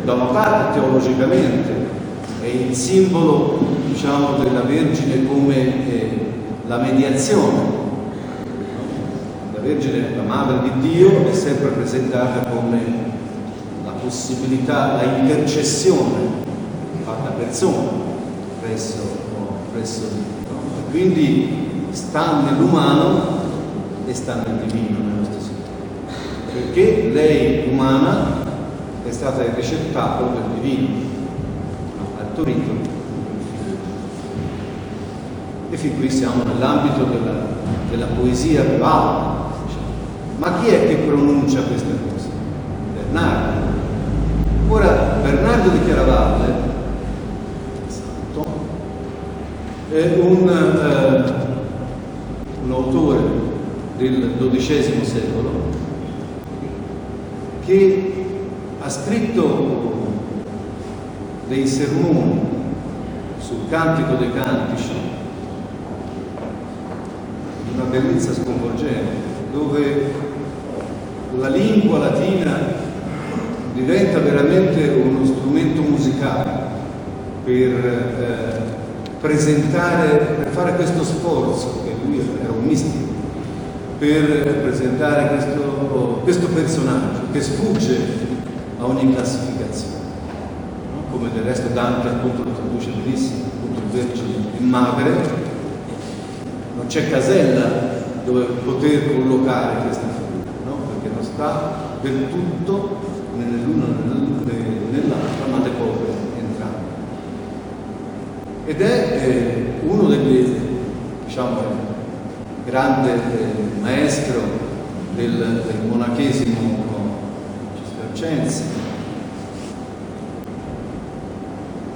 da 0.06 0.14
una 0.14 0.26
parte 0.26 0.80
teologicamente, 0.80 1.72
è 2.42 2.48
il 2.48 2.76
simbolo 2.76 3.60
diciamo, 3.88 4.38
della 4.44 4.62
Vergine 4.62 5.26
come 5.28 5.88
eh, 5.90 6.10
la 6.68 6.78
mediazione. 6.78 7.85
Vergine, 9.66 10.16
la 10.16 10.22
Madre 10.22 10.62
di 10.62 10.90
Dio, 10.92 11.28
è 11.28 11.34
sempre 11.34 11.70
presentata 11.70 12.48
come 12.48 12.80
la 13.84 13.94
possibilità, 13.94 14.94
la 14.94 15.18
intercessione 15.18 16.44
fatta 17.04 17.32
persona 17.32 17.90
presso, 18.62 19.00
presso 19.74 20.02
Dio. 20.14 20.52
No? 20.52 20.60
Quindi 20.92 21.88
sta 21.90 22.42
nell'umano 22.42 23.40
e 24.06 24.14
sta 24.14 24.36
nel 24.36 24.68
divino 24.68 25.00
nello 25.00 25.24
stesso 25.24 25.50
tempo. 25.64 26.54
Perché 26.54 27.10
lei 27.12 27.68
umana 27.72 28.44
è 29.04 29.12
stata 29.12 29.44
il 29.44 29.54
ricettacolo 29.54 30.30
del 30.30 30.62
divino, 30.62 30.88
ha 32.20 32.24
Torino. 32.36 32.94
E 35.72 35.78
fin 35.78 35.98
qui 35.98 36.10
siamo 36.10 36.44
nell'ambito 36.44 37.04
della, 37.06 37.48
della 37.90 38.06
poesia 38.06 38.62
più 38.62 38.84
alta. 38.84 39.35
Ma 40.38 40.60
chi 40.60 40.68
è 40.68 40.88
che 40.88 40.96
pronuncia 41.06 41.62
queste 41.62 41.92
cose? 42.10 42.28
Bernardo. 42.94 43.74
Ora, 44.68 45.18
Bernardo 45.22 45.70
di 45.70 45.86
Chiaravalle, 45.86 46.54
santo, 47.88 48.46
è 49.92 50.18
un, 50.20 50.50
eh, 50.50 51.34
un 52.64 52.72
autore 52.72 53.22
del 53.98 54.34
XII 54.38 55.06
secolo 55.06 55.50
che 57.66 58.14
ha 58.82 58.90
scritto 58.90 59.94
dei 61.48 61.66
sermoni 61.66 62.42
sul 63.40 63.70
Cantico 63.70 64.16
dei 64.16 64.34
Cantici 64.34 65.14
una 67.76 67.84
bellezza 67.86 68.34
sconvolgente, 68.34 69.34
dove 69.52 70.25
la 71.40 71.50
lingua 71.50 72.00
latina 72.00 72.58
diventa 73.74 74.20
veramente 74.20 74.88
uno 74.88 75.26
strumento 75.26 75.82
musicale 75.82 76.52
per 77.44 77.86
eh, 77.86 78.64
presentare, 79.20 80.18
per 80.40 80.48
fare 80.52 80.76
questo 80.76 81.04
sforzo, 81.04 81.84
che 81.84 81.94
lui 82.06 82.20
era 82.42 82.54
un 82.54 82.64
mistico, 82.66 83.14
per 83.98 84.62
presentare 84.62 85.28
questo, 85.28 86.22
questo 86.24 86.48
personaggio 86.48 87.22
che 87.32 87.42
sfugge 87.42 87.98
a 88.80 88.86
ogni 88.86 89.14
classificazione. 89.14 89.94
No? 90.94 91.04
Come 91.12 91.30
del 91.34 91.44
resto 91.44 91.68
Dante 91.74 92.08
appunto 92.08 92.44
lo 92.44 92.52
traduce 92.52 92.92
benissimo, 92.92 93.46
appunto 93.46 93.80
il 93.80 94.06
Vergine 94.06 94.34
in 94.58 94.70
madre, 94.70 95.12
non 96.76 96.88
c'è 96.88 97.10
casella 97.10 97.94
dove 98.26 98.46
poter 98.64 99.14
collocare 99.14 99.86
questa? 99.86 100.15
Sta 101.36 101.98
del 102.02 102.30
tutto 102.30 102.98
né 103.36 103.44
nell'uno 103.44 103.88
né 104.46 104.54
nell'altro, 104.90 105.48
ma 105.52 105.58
decopre 105.58 106.14
entrambi. 106.40 106.86
Ed 108.66 108.82
è 108.82 109.20
eh, 109.22 109.86
uno 109.86 110.08
degli, 110.08 110.56
diciamo, 111.26 111.60
grande 112.66 113.14
eh, 113.14 113.82
maestro 113.82 114.40
del, 115.16 115.64
del 115.66 115.88
monachesimo 115.90 116.84
cistercense. 117.84 118.64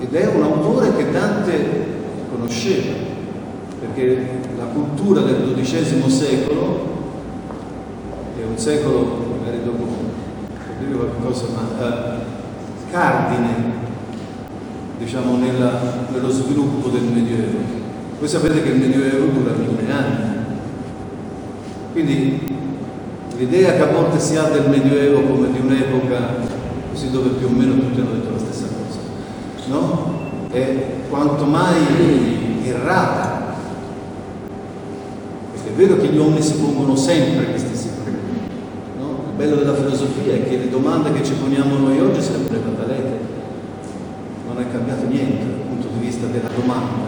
Ed 0.01 0.13
è 0.13 0.27
un 0.35 0.43
autore 0.43 0.95
che 0.97 1.11
Dante 1.11 1.87
conosceva, 2.29 2.93
perché 3.79 4.27
la 4.57 4.65
cultura 4.65 5.21
del 5.21 5.53
XII 5.55 6.09
secolo 6.09 6.97
è 8.41 8.45
un 8.45 8.57
secolo, 8.57 9.18
per 9.57 10.75
dire 10.79 10.95
qualcosa, 10.95 11.45
ma 11.53 11.85
eh, 11.85 12.91
cardine 12.91 13.77
diciamo, 14.97 15.37
nella, 15.37 15.79
nello 16.11 16.29
sviluppo 16.29 16.89
del 16.89 17.03
Medioevo. 17.03 17.77
Voi 18.19 18.27
sapete 18.27 18.61
che 18.61 18.69
il 18.69 18.79
Medioevo 18.79 19.25
dura 19.27 19.53
mille 19.53 19.91
anni, 19.91 20.37
quindi 21.93 22.57
l'idea 23.37 23.73
che 23.73 23.81
a 23.81 23.91
volte 23.91 24.19
si 24.19 24.35
ha 24.35 24.43
del 24.43 24.69
Medioevo 24.69 25.21
come 25.21 25.51
di 25.51 25.59
un'epoca 25.59 26.57
così 26.91 27.11
dove 27.11 27.29
più 27.29 27.47
o 27.47 27.51
meno 27.51 27.73
tutti 27.73 27.99
hanno 27.99 28.11
detto 28.11 28.31
la 28.31 28.39
stessa 28.39 28.65
cosa, 28.67 28.99
no? 29.67 30.17
È 30.51 30.75
quanto 31.09 31.45
mai 31.45 32.61
errata. 32.65 33.55
Perché 35.53 35.69
è 35.69 35.73
vero 35.73 35.97
che 35.97 36.07
gli 36.07 36.17
uomini 36.17 36.41
si 36.41 36.55
pongono 36.55 36.95
sempre? 36.95 37.53
Il 37.53 37.59
bello 39.39 39.55
della 39.55 39.73
filosofia 39.73 40.33
è 40.33 40.43
che 40.49 40.57
le 40.57 40.69
domande 40.69 41.13
che 41.13 41.23
ci 41.23 41.31
poniamo 41.31 41.77
noi 41.77 41.97
oggi 42.01 42.21
sono 42.21 42.39
le 42.49 42.57
batalete. 42.57 43.19
Non 44.45 44.59
è 44.59 44.69
cambiato 44.69 45.07
niente 45.07 45.45
dal 45.45 45.65
punto 45.65 45.87
di 45.93 46.05
vista 46.05 46.25
della 46.25 46.49
domanda. 46.53 47.07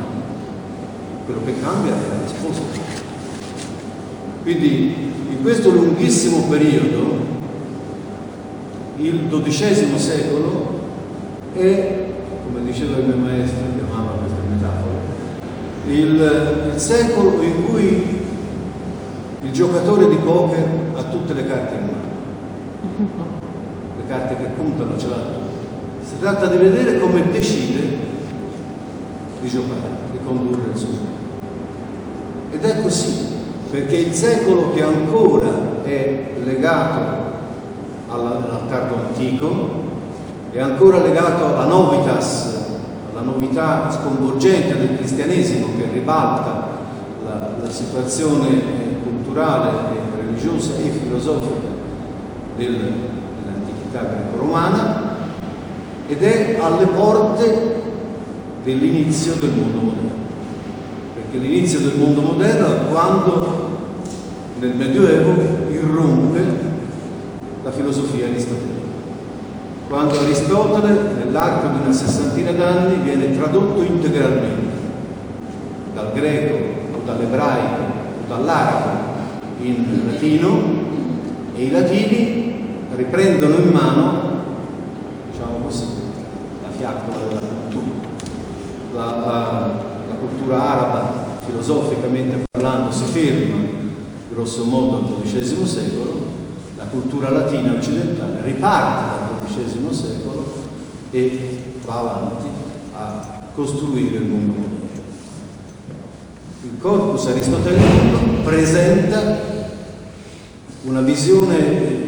Quello 1.26 1.42
che 1.44 1.60
cambia 1.60 1.92
è 1.92 2.08
la 2.08 2.24
risposta. 2.24 2.64
Quindi 4.44 5.12
in 5.30 5.42
questo 5.42 5.72
lunghissimo 5.72 6.48
periodo, 6.48 7.20
il 8.96 9.28
XII 9.30 10.00
secolo 10.00 10.80
è, 11.54 12.06
come 12.46 12.64
diceva 12.64 12.96
il 12.96 13.08
mio 13.08 13.18
maestro, 13.18 13.60
che 13.76 13.84
amava 13.92 14.12
queste 14.20 14.40
metafore, 14.50 15.00
il, 15.88 16.72
il 16.74 16.80
secolo 16.80 17.42
in 17.42 17.66
cui 17.66 18.20
il 19.42 19.52
giocatore 19.52 20.08
di 20.08 20.16
poker 20.16 20.66
ha 20.94 21.04
tutte 21.04 21.34
le 21.34 21.46
carte 21.46 21.76
in 21.76 21.82
mano, 21.82 21.91
le 23.98 24.08
carte 24.08 24.36
che 24.36 24.50
contano 24.56 24.98
ce 24.98 25.08
l'ha 25.08 25.16
tutte. 25.16 26.06
Si 26.08 26.20
tratta 26.20 26.48
di 26.48 26.58
vedere 26.58 27.00
come 27.00 27.30
decide 27.32 28.10
di 29.40 29.50
giocare, 29.50 29.90
di 30.12 30.20
condurre 30.24 30.72
il 30.72 30.78
suo 30.78 30.90
gioco. 30.90 31.10
Ed 32.52 32.64
è 32.64 32.82
così, 32.82 33.28
perché 33.70 33.96
il 33.98 34.14
secolo 34.14 34.72
che 34.74 34.84
ancora 34.84 35.84
è 35.84 36.32
legato 36.44 37.30
al 38.10 38.68
tardo 38.68 38.96
antico 38.96 39.80
è 40.52 40.60
ancora 40.60 41.02
legato 41.02 41.46
alla 41.46 41.66
novitas, 41.66 42.68
alla 43.12 43.22
novità 43.22 43.90
sconvolgente 43.90 44.78
del 44.78 44.98
cristianesimo 44.98 45.68
che 45.78 45.88
ribalta 45.94 46.68
la, 47.24 47.52
la 47.62 47.70
situazione 47.70 48.62
culturale, 49.02 49.70
religiosa 50.18 50.74
e 50.76 50.90
filosofica 50.90 51.71
dell'antichità 52.56 54.04
greco-romana 54.04 55.16
ed 56.08 56.22
è 56.24 56.58
alle 56.60 56.86
porte 56.88 57.82
dell'inizio 58.64 59.34
del 59.36 59.52
mondo 59.52 59.78
moderno. 59.78 60.10
Perché 61.14 61.38
l'inizio 61.38 61.80
del 61.80 61.98
mondo 61.98 62.22
moderno 62.22 62.66
è 62.68 62.92
quando 62.92 63.70
nel 64.60 64.76
Medioevo 64.76 65.34
irrompe 65.70 66.70
la 67.64 67.72
filosofia 67.72 68.28
aristotelica. 68.28 68.80
Quando 69.88 70.20
Aristotele, 70.20 71.16
nell'arco 71.18 71.68
di 71.68 71.84
una 71.84 71.92
sessantina 71.92 72.52
d'anni, 72.52 73.04
viene 73.04 73.36
tradotto 73.36 73.82
integralmente 73.82 74.70
dal 75.94 76.12
greco 76.14 76.56
o 76.94 77.02
dall'ebraico 77.06 77.82
o 78.24 78.28
dall'arabo 78.28 78.90
in 79.62 80.04
latino 80.06 80.81
e 81.62 81.66
i 81.66 81.70
latini 81.70 82.54
riprendono 82.96 83.58
in 83.58 83.70
mano, 83.70 84.44
diciamo 85.32 85.58
così, 85.64 85.86
la 86.64 86.70
fiaccola 86.76 87.28
della 87.28 87.40
cultura. 87.40 88.10
La, 88.94 89.06
la, 89.06 89.84
la 90.08 90.16
cultura 90.16 90.72
araba, 90.72 91.14
filosoficamente 91.46 92.46
parlando, 92.50 92.92
si 92.92 93.04
ferma 93.04 93.80
grosso 94.32 94.64
modo 94.64 94.98
al 94.98 95.22
XII 95.22 95.68
secolo, 95.68 96.26
la 96.78 96.86
cultura 96.86 97.30
latina 97.30 97.74
occidentale 97.74 98.42
riparte 98.42 99.38
dal 99.38 99.48
XII 99.48 99.94
secolo 99.94 100.46
e 101.12 101.64
va 101.86 102.00
avanti 102.00 102.48
a 102.94 103.42
costruire 103.54 104.18
il 104.18 104.26
mondo 104.26 104.54
moderno. 104.54 104.80
Il 106.64 106.80
corpus 106.80 107.28
aristotelico 107.28 108.42
presenta 108.44 109.61
una 110.84 111.02
visione 111.02 112.00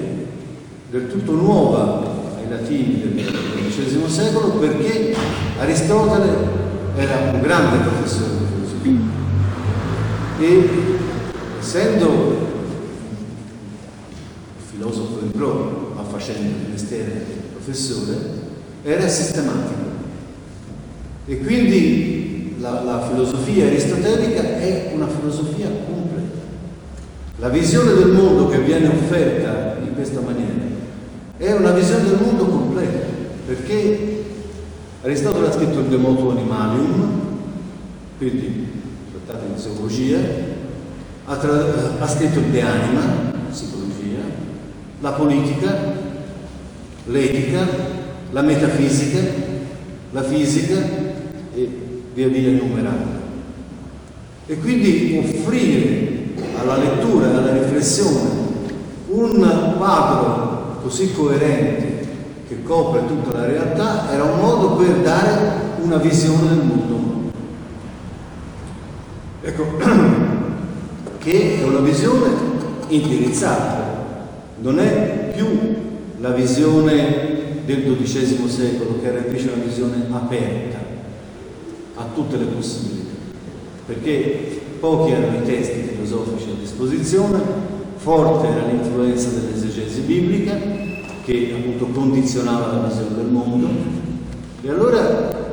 del 0.89 1.07
tutto 1.09 1.33
nuova 1.33 2.01
ai 2.37 2.49
latini 2.49 3.01
del 3.01 3.23
XII 3.69 4.03
secolo 4.07 4.49
perché 4.53 5.15
Aristotele 5.59 6.61
era 6.95 7.31
un 7.33 7.41
grande 7.41 7.77
professore 7.87 8.31
di 8.37 8.45
filosofia 8.53 8.99
e 10.39 10.69
essendo 11.59 12.51
filosofo 14.71 15.19
in 15.23 15.31
pro, 15.31 15.93
ma 15.95 16.03
facendo 16.03 16.49
il 16.49 16.71
mestiere 16.71 17.25
professore, 17.53 18.15
era 18.83 19.07
sistematico. 19.07 19.81
E 21.25 21.39
quindi 21.39 22.55
la, 22.59 22.81
la 22.83 23.07
filosofia 23.07 23.67
aristotelica 23.67 24.41
è 24.41 24.91
una 24.93 25.07
filosofia 25.07 25.67
completa. 25.85 26.12
La 27.37 27.49
visione 27.49 27.93
del 27.93 28.11
mondo 28.11 28.47
che 28.47 28.59
viene 28.59 28.87
offerta 28.87 29.77
in 29.83 29.95
questa 29.95 30.21
maniera 30.21 30.51
è 31.37 31.51
una 31.51 31.71
visione 31.71 32.03
del 32.03 32.19
mondo 32.21 32.45
completa, 32.45 33.07
perché 33.47 34.23
Aristotele 35.01 35.47
ha 35.47 35.51
scritto 35.51 35.79
il 35.79 35.85
De 35.87 35.97
Motu 35.97 36.29
Animalium, 36.29 37.21
quindi 38.19 38.67
trattato 39.11 39.51
di 39.51 39.59
zoologia, 39.59 40.19
ha, 41.25 41.35
tra- 41.37 41.97
ha 41.99 42.07
scritto 42.07 42.37
il 42.37 42.45
De 42.45 42.61
Anima, 42.61 43.01
psicologia, 43.49 44.19
la 45.01 45.11
politica, 45.11 45.75
l'etica, 47.07 47.67
la 48.31 48.41
metafisica, 48.41 49.19
la 50.11 50.21
fisica 50.21 50.75
e 51.55 51.69
via 52.13 52.27
via 52.27 52.49
enumerando. 52.49 53.21
E 54.45 54.55
quindi 54.59 55.17
offrire 55.17 56.22
alla 56.59 56.77
lettura 56.77 57.31
e 57.31 57.35
alla 57.35 57.53
riflessione 57.53 58.43
un 59.07 59.73
quadro 59.77 60.79
così 60.81 61.13
coerente 61.13 62.07
che 62.47 62.63
copre 62.63 63.05
tutta 63.07 63.37
la 63.37 63.45
realtà, 63.45 64.11
era 64.11 64.23
un 64.23 64.39
modo 64.39 64.75
per 64.75 64.97
dare 64.97 65.61
una 65.81 65.97
visione 65.97 66.47
del 66.47 66.63
mondo. 66.65 67.31
Ecco, 69.41 69.65
che 71.19 71.59
è 71.59 71.63
una 71.63 71.79
visione 71.79 72.29
indirizzata, 72.87 73.91
non 74.59 74.79
è 74.79 75.31
più 75.35 75.47
la 76.19 76.31
visione 76.31 77.61
del 77.65 77.97
XII 77.97 78.49
secolo, 78.49 78.99
che 79.01 79.07
era 79.07 79.19
invece 79.19 79.49
una 79.53 79.63
visione 79.63 80.05
aperta 80.11 80.77
a 81.95 82.05
tutte 82.13 82.37
le 82.37 82.45
possibilità, 82.45 83.11
perché 83.85 84.62
pochi 84.83 85.11
erano 85.11 85.37
i 85.37 85.43
testi 85.43 85.79
filosofici 85.79 86.49
a 86.49 86.59
disposizione, 86.59 87.39
forte 87.95 88.47
era 88.47 88.65
l'influenza 88.65 89.29
dell'esegesi 89.29 90.01
biblica, 90.01 90.57
che 91.23 91.53
appunto 91.57 91.85
condizionava 91.97 92.73
la 92.73 92.87
visione 92.89 93.15
del 93.15 93.27
mondo. 93.27 93.69
E 94.61 94.69
allora 94.69 94.99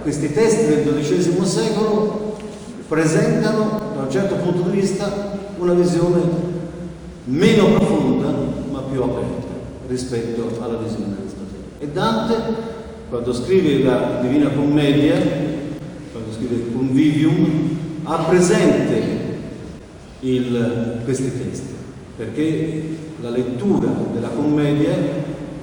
questi 0.03 0.33
testi 0.33 0.67
del 0.67 1.01
XII 1.01 1.45
secolo 1.45 2.39
presentano, 2.89 3.81
da 3.95 4.03
un 4.03 4.11
certo 4.11 4.35
punto 4.35 4.69
di 4.69 4.81
vista, 4.81 5.39
una 5.59 5.75
visione 5.75 6.23
meno 7.27 7.67
profonda 7.67 8.35
ma 8.73 8.81
più 8.81 9.01
aperta 9.01 9.47
rispetto 9.87 10.61
alla 10.61 10.79
visione 10.79 11.15
aristotelica. 11.21 11.79
E 11.79 11.87
Dante, 11.87 12.35
quando 13.09 13.33
scrive 13.33 13.85
la 13.85 14.19
Divina 14.23 14.49
Commedia, 14.49 15.15
quando 16.11 16.33
scrive 16.33 16.57
il 16.57 16.73
Convivium, 16.73 17.79
ha 18.03 18.17
presente 18.25 19.20
il, 20.21 21.01
questi 21.05 21.31
testi, 21.37 21.75
perché 22.17 22.97
la 23.21 23.31
lettura 23.31 23.89
della 24.13 24.29
commedia 24.29 24.95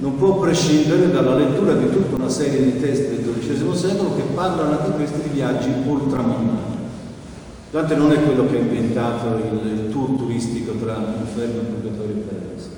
non 0.00 0.16
può 0.16 0.38
prescindere 0.38 1.10
dalla 1.10 1.34
lettura 1.34 1.74
di 1.74 1.90
tutta 1.90 2.16
una 2.16 2.28
serie 2.28 2.62
di 2.62 2.80
testi 2.80 3.16
del 3.16 3.34
XII 3.38 3.74
secolo 3.74 4.14
che 4.14 4.22
parlano 4.34 4.78
anche 4.78 4.90
questi 4.92 5.28
di 5.28 5.34
viaggi 5.34 5.68
ultramontani. 5.86 6.76
Dante 7.70 7.96
non 7.96 8.12
è 8.12 8.22
quello 8.22 8.46
che 8.46 8.56
ha 8.56 8.60
inventato 8.60 9.26
il 9.36 9.90
tour 9.90 10.16
turistico 10.16 10.72
tra 10.72 10.96
inferno, 11.20 11.60
purgatorio 11.60 12.14
e 12.14 12.20
paradiso. 12.20 12.68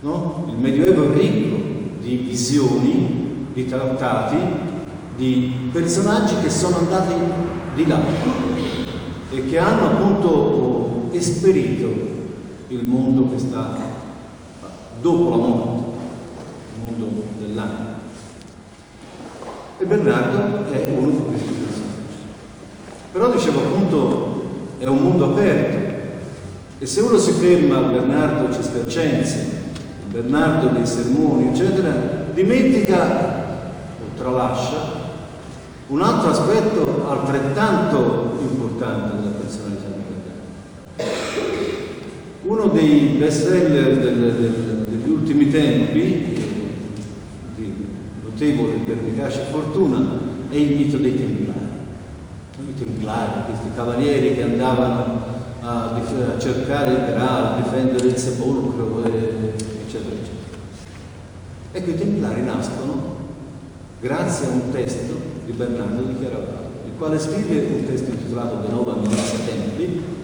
No? 0.00 0.46
Il 0.50 0.58
Medioevo 0.58 1.10
è 1.10 1.16
ricco 1.16 1.56
di 2.02 2.16
visioni, 2.16 3.46
di 3.54 3.66
trattati, 3.66 4.36
di 5.16 5.70
personaggi 5.72 6.34
che 6.42 6.50
sono 6.50 6.76
andati 6.76 7.14
di 7.74 7.86
là 7.86 8.00
e 9.30 9.46
che 9.46 9.58
hanno 9.58 9.86
appunto 9.86 10.65
esperito 11.16 11.86
il 12.68 12.88
mondo 12.88 13.30
che 13.30 13.38
sta 13.38 13.76
dopo 15.00 15.30
la 15.30 15.36
morte 15.36 15.86
mondo 16.86 17.24
dell'anima. 17.38 17.94
E 19.78 19.84
Bernardo 19.84 20.70
è 20.70 20.94
uno 20.96 21.10
di 21.10 21.22
questi 21.28 21.52
personaggi. 21.52 22.16
Però 23.12 23.30
dicevo 23.30 23.58
appunto 23.60 24.44
è 24.78 24.86
un 24.86 24.98
mondo 24.98 25.24
aperto 25.26 25.84
e 26.78 26.86
se 26.86 27.00
uno 27.00 27.18
si 27.18 27.32
ferma 27.32 27.78
al 27.78 27.90
Bernardo 27.90 28.52
Cistercense, 28.52 29.64
Bernardo 30.10 30.68
dei 30.68 30.86
sermoni, 30.86 31.48
eccetera, 31.48 32.26
dimentica 32.32 33.44
o 34.00 34.18
tralascia 34.18 35.04
un 35.88 36.02
altro 36.02 36.30
aspetto 36.30 37.08
altrettanto 37.08 38.38
importante 38.40 39.16
della 39.16 39.36
Bernardo. 39.38 39.65
Uno 42.46 42.68
dei 42.68 43.16
best 43.18 43.48
seller 43.48 43.98
del, 43.98 44.18
del, 44.18 44.86
degli 44.86 45.10
ultimi 45.10 45.50
tempi 45.50 46.38
notevole 48.22 48.74
pervicace 48.84 49.46
fortuna 49.50 50.20
è 50.48 50.54
il 50.54 50.76
mito 50.76 50.96
dei 50.98 51.16
Templari. 51.16 51.58
I 52.68 52.74
Templari, 52.78 53.46
questi 53.46 53.70
cavalieri 53.74 54.36
che 54.36 54.42
andavano 54.44 55.24
a, 55.60 55.94
a 55.94 56.38
cercare 56.38 56.92
il 56.92 57.04
Graal, 57.06 57.44
a 57.44 57.60
difendere 57.62 58.06
il 58.06 58.16
sepolcro, 58.16 59.04
eccetera, 59.04 60.14
eccetera. 60.14 60.58
Ecco, 61.72 61.90
i 61.90 61.96
Templari 61.96 62.44
nascono 62.44 63.16
grazie 64.00 64.46
a 64.46 64.50
un 64.50 64.70
testo 64.70 65.14
di 65.44 65.50
Bernardo 65.50 66.02
di 66.02 66.16
Chiaravalle, 66.16 66.84
il 66.84 66.92
quale 66.96 67.18
scrive 67.18 67.74
un 67.74 67.86
testo 67.86 68.10
intitolato 68.10 68.60
De 68.64 68.68
Nova 68.68 68.94
Milizia 68.94 69.38
Templi 69.44 70.14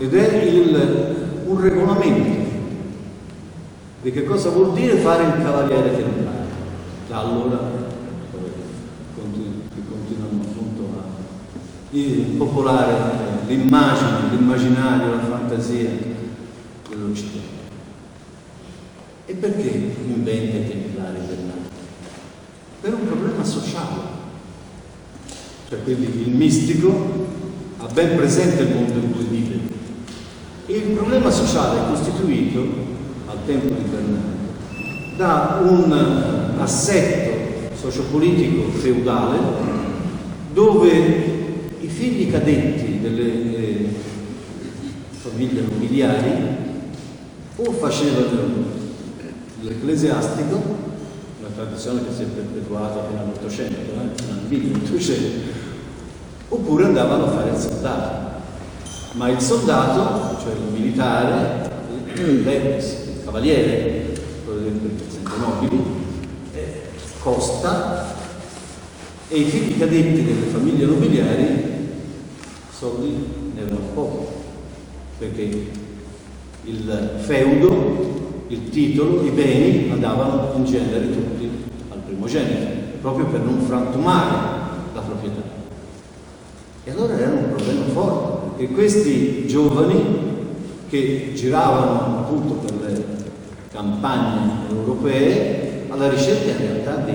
ed 0.00 0.14
è 0.14 0.42
il, 0.44 1.42
un 1.44 1.60
regolamento 1.60 2.48
di 4.00 4.10
che 4.10 4.24
cosa 4.24 4.48
vuol 4.48 4.72
dire 4.72 4.96
fare 4.96 5.24
il 5.24 5.42
cavaliere 5.42 5.94
templare 5.94 6.46
da 7.06 7.18
allora 7.18 7.58
continuano 9.90 10.40
appunto 10.40 10.88
a 11.92 12.36
popolare 12.38 12.94
l'immagine, 13.46 14.30
l'immaginario, 14.30 15.16
la 15.16 15.22
fantasia 15.22 15.90
dell'Occidente. 16.88 17.48
E 19.26 19.34
perché 19.34 19.94
inventa 20.06 20.56
i 20.56 20.68
templari 20.68 21.18
Bernardo? 21.18 21.68
Per 22.80 22.94
un 22.94 23.06
problema 23.06 23.44
sociale. 23.44 24.18
Cioè 25.68 25.82
quindi 25.82 26.22
il 26.26 26.34
mistico 26.34 27.26
ha 27.76 27.86
ben 27.92 28.16
presente 28.16 28.62
il 28.62 28.74
mondo 28.74 28.94
in 28.94 29.12
cui 29.12 29.24
vive. 29.24 29.69
Il 30.70 30.92
problema 30.92 31.32
sociale 31.32 31.80
è 31.80 31.88
costituito, 31.88 32.60
al 33.26 33.38
tempo 33.44 33.74
di 33.74 33.82
Bernardo, 33.90 35.16
da 35.16 35.60
un 35.64 36.60
assetto 36.60 37.74
sociopolitico 37.74 38.70
feudale 38.70 39.38
dove 40.52 40.90
i 41.80 41.88
figli 41.88 42.30
cadetti 42.30 43.00
delle 43.00 43.56
eh, 43.56 43.88
famiglie 45.10 45.62
nobiliari 45.62 46.30
o 47.56 47.72
facevano 47.72 48.64
l'ecclesiastico, 49.62 50.54
una 51.40 51.48
tradizione 51.52 52.04
che 52.06 52.14
si 52.14 52.22
è 52.22 52.26
perpetuata 52.26 53.08
fino 53.08 53.22
all'Ottocento, 53.22 53.74
eh, 53.74 54.22
fino 54.22 54.32
al 54.34 54.46
1800, 54.46 55.50
oppure 56.50 56.84
andavano 56.84 57.24
a 57.24 57.30
fare 57.30 57.50
il 57.50 57.56
soldato. 57.56 58.29
Ma 59.12 59.28
il 59.28 59.40
soldato, 59.40 60.38
cioè 60.40 60.52
il 60.52 60.72
militare, 60.72 61.68
il 62.14 63.22
cavaliere, 63.24 64.14
quello 64.44 64.60
del 64.60 64.90
nobili, 65.38 65.82
costa 67.20 68.14
e 69.28 69.36
i 69.36 69.44
figli 69.44 69.78
cadetti 69.78 70.24
delle 70.24 70.46
famiglie 70.46 70.86
nobiliari 70.86 71.68
soldi 72.70 73.14
ne 73.54 73.60
avevano 73.60 73.86
poco, 73.92 74.32
perché 75.18 75.70
il 76.64 77.10
feudo, 77.18 78.44
il 78.48 78.70
titolo, 78.70 79.22
i 79.24 79.30
beni 79.30 79.90
andavano 79.90 80.52
in 80.56 80.64
genere 80.64 81.12
tutti 81.12 81.50
al 81.90 81.98
primogenito, 81.98 82.66
proprio 83.02 83.26
per 83.26 83.40
non 83.40 83.60
frantumare 83.60 84.36
la 84.94 85.00
proprietà. 85.00 85.42
E 86.84 86.90
allora 86.90 87.18
era 87.18 87.32
un 87.32 87.48
problema 87.54 87.84
forte, 87.92 88.39
perché 88.60 88.74
questi 88.74 89.46
giovani 89.46 90.18
che 90.90 91.32
giravano 91.34 92.18
appunto 92.18 92.54
per 92.54 92.74
le 92.82 93.04
campagne 93.72 94.68
europee 94.68 95.86
alla 95.88 96.10
ricerca 96.10 96.50
in 96.50 96.58
realtà 96.58 96.96
di 96.96 97.12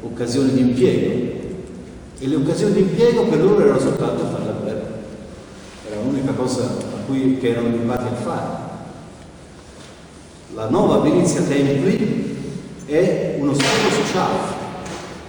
occasioni 0.00 0.52
di 0.52 0.60
impiego 0.60 1.36
E 2.20 2.26
le 2.26 2.36
occasioni 2.36 2.72
di 2.72 2.80
impiego 2.80 3.24
per 3.26 3.42
loro 3.42 3.60
erano 3.60 3.78
soltanto 3.78 4.24
fare 4.24 4.44
la 4.46 4.52
guerra. 4.52 4.86
Era 5.90 6.00
l'unica 6.00 6.32
cosa 6.32 6.64
a 6.64 7.04
cui 7.06 7.38
erano 7.40 7.68
abituati 7.68 8.06
a 8.06 8.16
fare. 8.16 8.66
La 10.54 10.68
nuova 10.70 10.98
Venezia 10.98 11.42
Templi 11.42 12.36
è 12.86 13.36
uno 13.38 13.52
scopo 13.52 14.04
sociale, 14.04 14.38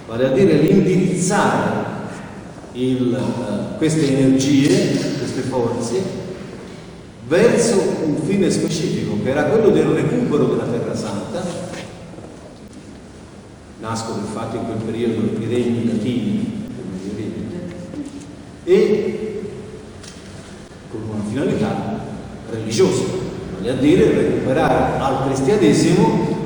vale 0.08 0.26
a 0.26 0.30
dire 0.30 0.54
l'indirizzare 0.54 1.98
il, 2.74 3.14
uh, 3.14 3.78
queste 3.78 4.18
energie, 4.18 5.19
queste 5.40 5.42
forze, 5.42 6.02
verso 7.28 7.80
un 8.04 8.18
fine 8.26 8.50
specifico, 8.50 9.22
che 9.24 9.30
era 9.30 9.44
quello 9.46 9.70
del 9.70 9.86
recupero 9.86 10.46
della 10.46 10.66
Terra 10.66 10.96
Santa. 10.96 11.68
Nascono 13.80 14.20
infatti 14.20 14.58
in 14.58 14.66
quel 14.66 14.78
periodo 14.78 15.40
i 15.40 15.48
regni 15.48 15.88
latini 15.88 16.68
e 18.66 19.42
con 20.92 21.02
una 21.10 21.24
finalità 21.30 22.06
religiosa, 22.52 23.04
vale 23.56 23.70
a 23.70 23.76
dire 23.76 24.12
recuperare 24.12 25.00
al 25.02 25.26
cristianesimo 25.28 26.38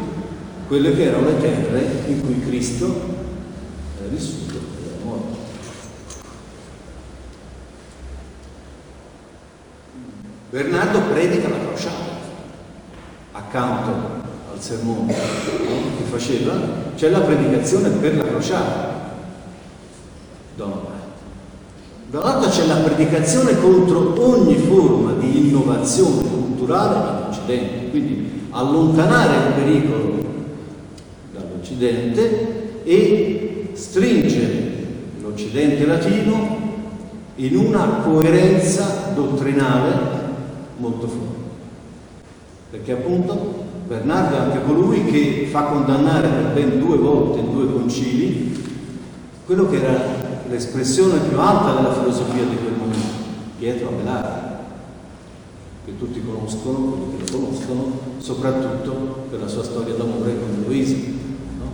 quelle 0.68 0.96
che 0.96 1.04
erano 1.04 1.28
le 1.28 1.40
terre 1.40 2.04
in 2.08 2.22
cui 2.22 2.40
Cristo 2.46 2.86
era 4.00 4.10
vissuto 4.10 4.54
e 4.54 4.88
era 4.88 5.04
morto. 5.04 5.38
Bernardo 10.54 11.00
predica 11.12 11.50
la 11.50 11.58
crociata 11.66 12.12
accanto 13.32 13.90
al 14.54 14.60
sermone 14.62 15.12
che 15.12 16.04
faceva, 16.12 16.54
c'è 16.96 17.10
la 17.10 17.22
predicazione 17.22 17.90
per 17.90 18.18
la 18.18 18.24
crociata 18.24 19.16
da 20.56 20.66
una 20.66 20.76
parte. 20.76 21.02
Dall'altra 22.12 22.52
c'è 22.52 22.68
la 22.68 22.76
predicazione 22.76 23.60
contro 23.60 24.14
ogni 24.24 24.56
forma 24.58 25.14
di 25.14 25.50
innovazione 25.50 26.30
culturale 26.30 26.98
all'Occidente, 26.98 27.90
quindi 27.90 28.48
allontanare 28.52 29.48
il 29.48 29.54
pericolo 29.54 30.24
dall'Occidente 31.34 32.84
e 32.84 33.70
stringere 33.74 34.72
l'Occidente 35.20 35.84
latino 35.88 36.62
in 37.38 37.56
una 37.56 37.88
coerenza 38.04 39.14
dottrinale 39.16 40.23
molto 40.78 41.08
forte. 41.08 41.52
Perché 42.72 42.92
appunto 42.94 43.64
Bernardo 43.88 44.36
è 44.36 44.40
anche 44.40 44.64
colui 44.64 45.06
che 45.06 45.48
fa 45.52 45.64
condannare 45.64 46.28
per 46.28 46.54
ben 46.54 46.80
due 46.80 46.98
volte 46.98 47.40
in 47.40 47.52
due 47.52 47.72
concili 47.72 48.62
quello 49.46 49.70
che 49.70 49.82
era 49.82 50.02
l'espressione 50.48 51.20
più 51.20 51.40
alta 51.40 51.74
della 51.74 51.94
filosofia 51.94 52.44
di 52.44 52.56
quel 52.56 52.74
momento, 52.78 53.08
Pietro 53.58 53.90
Abelardo, 53.90 54.58
che 55.86 55.98
tutti 55.98 56.24
conoscono, 56.24 56.78
quelli 56.78 57.24
che 57.24 57.32
lo 57.32 57.40
conoscono, 57.40 58.00
soprattutto 58.20 59.26
per 59.30 59.42
la 59.42 59.48
sua 59.48 59.64
storia 59.64 59.96
d'amore 59.96 60.40
con 60.40 60.64
Luisa. 60.66 60.96
No? 60.96 61.72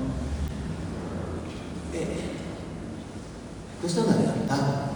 E 1.92 2.08
questa 3.80 4.02
è 4.02 4.04
una 4.06 4.16
realtà. 4.16 4.90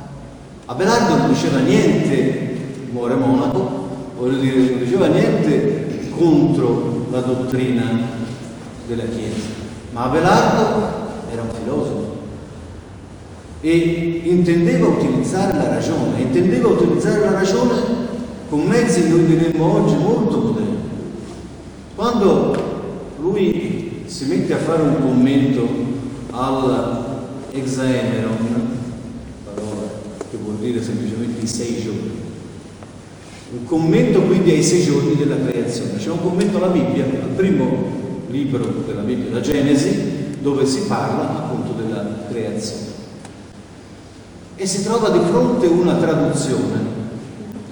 Abelardo 0.65 1.15
non 1.17 1.27
diceva 1.29 1.59
niente, 1.59 2.57
muore 2.91 3.15
monaco, 3.15 3.82
voglio 4.23 4.39
dire, 4.39 4.55
non 4.55 4.79
diceva 4.79 5.07
niente 5.07 6.07
contro 6.17 7.07
la 7.11 7.19
dottrina 7.19 7.83
della 8.87 9.03
Chiesa, 9.03 9.49
ma 9.91 10.05
Abelardo 10.05 10.91
era 11.29 11.41
un 11.41 11.49
filosofo 11.51 12.15
e 13.59 14.21
intendeva 14.23 14.87
utilizzare 14.87 15.57
la 15.57 15.67
ragione, 15.67 16.21
intendeva 16.21 16.69
utilizzare 16.69 17.19
la 17.19 17.31
ragione 17.31 17.73
con 18.49 18.61
mezzi, 18.61 19.09
noi 19.09 19.25
diremmo 19.25 19.83
oggi, 19.83 19.95
molto 19.95 20.37
moderni. 20.37 20.77
Quando 21.95 22.55
lui 23.19 24.03
si 24.05 24.23
mette 24.25 24.53
a 24.53 24.57
fare 24.57 24.83
un 24.83 25.01
commento 25.01 25.67
all'exaemeron, 26.31 28.37
parola 29.43 29.81
che 30.29 30.37
vuol 30.41 30.55
dire 30.57 30.81
semplicemente 30.81 31.41
i 31.41 31.47
sei 31.47 31.81
giorni, 31.81 32.31
un 33.53 33.65
commento 33.65 34.21
quindi 34.21 34.49
ai 34.49 34.63
sei 34.63 34.81
giorni 34.81 35.15
della 35.15 35.35
creazione. 35.35 35.97
C'è 35.97 36.09
un 36.09 36.21
commento 36.21 36.57
alla 36.57 36.67
Bibbia, 36.67 37.03
al 37.03 37.35
primo 37.35 38.01
libro 38.29 38.83
della 38.87 39.01
Bibbia, 39.01 39.31
la 39.31 39.41
Genesi, 39.41 40.37
dove 40.41 40.65
si 40.65 40.81
parla 40.87 41.29
appunto 41.29 41.73
della 41.73 42.03
creazione. 42.29 42.91
E 44.55 44.65
si 44.65 44.83
trova 44.83 45.09
di 45.09 45.19
fronte 45.29 45.67
una 45.67 45.95
traduzione, 45.95 46.79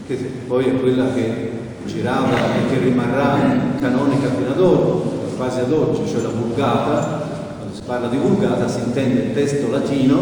che 0.05 0.15
poi 0.45 0.65
è 0.65 0.79
quella 0.79 1.13
che 1.13 1.49
girava 1.85 2.57
e 2.57 2.69
che 2.69 2.79
rimarrà 2.83 3.39
canonica 3.79 4.29
fino 4.29 4.51
ad 4.51 4.59
oggi, 4.59 5.09
quasi 5.35 5.59
ad 5.61 5.71
oggi, 5.71 6.07
cioè 6.07 6.21
la 6.21 6.29
Vulgata. 6.29 7.29
Quando 7.57 7.75
si 7.75 7.81
parla 7.83 8.07
di 8.07 8.17
Vulgata 8.17 8.67
si 8.67 8.79
intende 8.85 9.21
il 9.21 9.33
testo 9.33 9.71
latino 9.71 10.19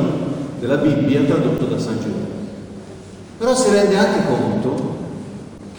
della 0.59 0.77
Bibbia 0.77 1.21
tradotto 1.23 1.65
da 1.65 1.77
San 1.77 1.97
Giovanni. 1.97 2.27
Però 3.37 3.55
si 3.55 3.69
rende 3.71 3.97
anche 3.97 4.27
conto 4.27 4.88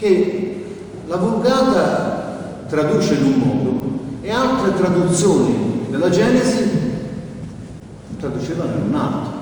che 0.01 0.65
la 1.05 1.17
Vulgata 1.17 2.65
traduce 2.67 3.13
in 3.13 3.23
un 3.23 3.33
modo 3.33 3.99
e 4.21 4.31
altre 4.31 4.73
traduzioni 4.73 5.85
della 5.91 6.09
Genesi 6.09 6.69
traducevano 8.17 8.77
in 8.77 8.81
un 8.87 8.95
altro. 8.95 9.39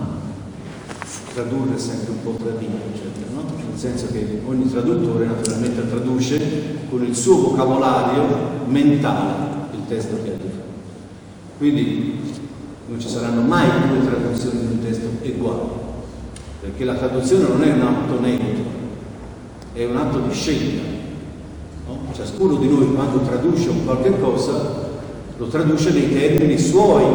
Tradurre 1.33 1.75
è 1.75 1.79
sempre 1.79 2.11
un 2.11 2.23
po' 2.23 2.43
tradito, 2.43 2.75
eccetera, 2.93 3.31
no? 3.35 3.43
nel 3.55 3.79
senso 3.79 4.07
che 4.11 4.41
ogni 4.45 4.69
traduttore 4.69 5.27
naturalmente 5.27 5.87
traduce 5.87 6.87
con 6.89 7.05
il 7.05 7.15
suo 7.15 7.51
vocabolario 7.51 8.25
mentale 8.65 9.47
il 9.71 9.87
testo 9.87 10.17
che 10.21 10.29
ha 10.29 10.33
di 10.33 10.49
fare. 10.49 10.77
Quindi 11.57 12.19
non 12.89 12.99
ci 12.99 13.07
saranno 13.07 13.43
mai 13.43 13.65
due 13.87 14.05
traduzioni 14.05 14.59
di 14.59 14.73
un 14.73 14.79
testo 14.81 15.07
uguali, 15.23 15.69
perché 16.59 16.83
la 16.83 16.95
traduzione 16.95 17.47
non 17.47 17.63
è 17.63 17.71
un 17.71 17.81
atto 17.81 18.19
neutro, 18.19 18.68
è 19.83 19.85
un 19.85 19.95
atto 19.95 20.19
di 20.19 20.33
scelta. 20.33 20.81
No? 21.87 21.99
Ciascuno 22.13 22.55
di 22.55 22.67
noi 22.67 22.93
quando 22.93 23.19
traduce 23.19 23.69
un 23.69 23.85
qualche 23.85 24.19
cosa 24.19 24.87
lo 25.37 25.47
traduce 25.47 25.91
nei 25.91 26.11
termini 26.11 26.57
suoi 26.57 27.05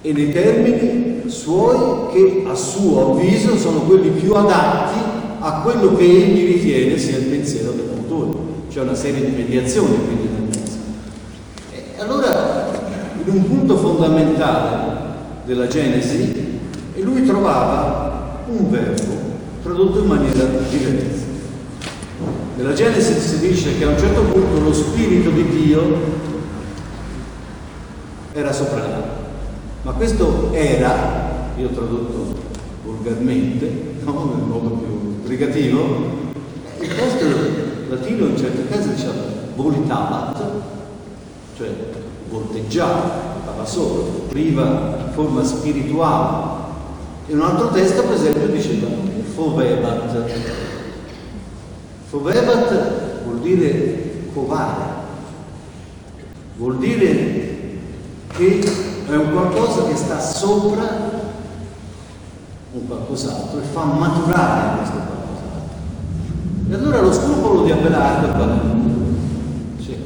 e 0.00 0.12
nei 0.12 0.30
termini 0.30 1.28
suoi 1.28 2.12
che 2.12 2.44
a 2.48 2.54
suo 2.54 3.10
avviso 3.10 3.56
sono 3.56 3.80
quelli 3.80 4.10
più 4.10 4.32
adatti 4.34 5.00
a 5.40 5.60
quello 5.62 5.96
che 5.96 6.04
egli 6.04 6.52
ritiene 6.52 6.96
sia 6.96 7.18
il 7.18 7.24
pensiero 7.24 7.72
dell'autore. 7.72 8.38
C'è 8.70 8.80
una 8.80 8.94
serie 8.94 9.28
di 9.28 9.34
mediazioni 9.34 9.96
quindi 9.96 10.28
nel 10.28 10.42
mezzo. 10.42 10.78
E 11.72 12.00
allora, 12.00 12.70
in 13.24 13.34
un 13.34 13.44
punto 13.44 13.76
fondamentale 13.76 14.92
della 15.44 15.66
Genesi, 15.66 16.60
lui 16.94 17.26
trovava 17.26 18.42
un 18.46 18.70
verbo 18.70 19.23
tradotto 19.64 20.00
in 20.00 20.06
maniera 20.06 20.44
diversa. 20.44 21.24
Nella 22.56 22.74
Genesi 22.74 23.18
si 23.18 23.38
dice 23.38 23.78
che 23.78 23.84
a 23.84 23.88
un 23.88 23.98
certo 23.98 24.20
punto 24.20 24.60
lo 24.60 24.72
Spirito 24.74 25.30
di 25.30 25.48
Dio 25.48 25.82
era 28.34 28.50
l'altro. 28.50 29.22
Ma 29.82 29.92
questo 29.92 30.52
era, 30.52 31.50
io 31.56 31.68
ho 31.68 31.72
tradotto 31.72 32.34
volgarmente, 32.84 33.94
no? 34.04 34.34
nel 34.36 34.44
modo 34.46 34.68
più 34.76 35.28
rigativo, 35.28 36.32
il 36.80 36.94
testo 36.94 37.24
latino 37.88 38.26
in 38.26 38.36
certi 38.36 38.68
casi 38.68 38.94
diceva 38.94 39.12
voltavat, 39.56 40.42
cioè 41.56 41.68
volteggiava, 42.28 43.38
stava 43.42 43.64
solo, 43.64 44.26
priva 44.28 45.08
forma 45.12 45.42
spirituale. 45.42 46.52
In 47.28 47.38
un 47.38 47.46
altro 47.46 47.68
testo, 47.68 48.02
per 48.02 48.16
esempio, 48.16 48.46
diceva 48.48 48.88
fovevat. 49.34 50.16
Fovevat 52.10 53.24
vuol 53.24 53.40
dire 53.40 54.02
covare, 54.32 54.84
vuol 56.56 56.78
dire 56.78 57.42
che 58.36 58.60
è 59.08 59.14
un 59.14 59.32
qualcosa 59.32 59.84
che 59.86 59.96
sta 59.96 60.20
sopra 60.20 61.22
un 62.72 62.86
qualcos'altro 62.88 63.60
e 63.60 63.62
fa 63.72 63.84
maturare 63.84 64.76
questo 64.78 64.96
qualcos'altro. 64.96 65.82
E 66.70 66.74
allora 66.74 67.00
lo 67.00 67.12
scrupolo 67.12 67.64
di 67.64 67.70
Abelardo 67.70 68.28
qual 68.28 68.50
è? 68.50 69.82
Cioè, 69.84 69.96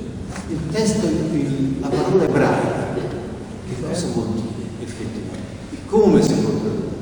il 0.48 0.58
testo, 0.70 1.06
il, 1.06 1.76
la 1.80 1.88
parola 1.88 2.24
ebraica, 2.24 2.94
che 2.94 3.86
cosa 3.88 4.06
vuol 4.12 4.26
dire 4.34 4.68
effettivamente? 4.82 5.86
Come 5.86 6.22
si 6.22 6.34
può 6.34 6.50
tradurre? 6.50 6.96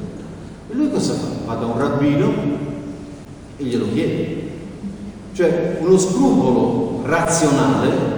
E 0.71 0.75
lui 0.75 0.91
cosa 0.91 1.15
fa? 1.15 1.36
Va 1.47 1.55
da 1.55 1.67
un 1.67 1.79
rabbino 1.79 2.33
e 3.57 3.63
glielo 3.63 3.87
chiede. 3.93 4.51
Cioè 5.33 5.79
uno 5.81 5.97
scrupolo 5.97 7.03
razionale 7.05 8.15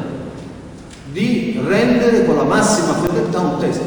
di 1.13 1.61
rendere 1.63 2.25
con 2.25 2.37
la 2.37 2.45
massima 2.45 2.95
fedeltà 2.95 3.41
un 3.41 3.59
testo. 3.59 3.85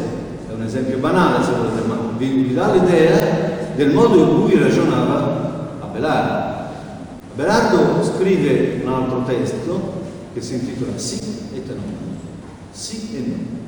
È 0.47 0.53
un 0.53 0.61
esempio 0.61 0.99
banale 0.99 1.43
se 1.43 1.51
volete, 1.53 1.87
ma 1.87 1.97
vi, 2.17 2.27
vi 2.27 2.53
dà 2.53 2.71
l'idea 2.71 3.71
del 3.75 3.91
modo 3.91 4.17
in 4.19 4.41
cui 4.41 4.59
ragionava 4.59 5.77
Abelardo. 5.81 6.69
Abelardo 7.33 8.03
scrive 8.03 8.81
un 8.83 8.93
altro 8.93 9.23
testo 9.25 9.93
che 10.35 10.41
si 10.41 10.53
intitola 10.53 10.97
Sì 10.97 11.19
e 11.55 11.65
Tenore. 11.65 12.09
Sì 12.71 13.09
e 13.15 13.25
no. 13.27 13.59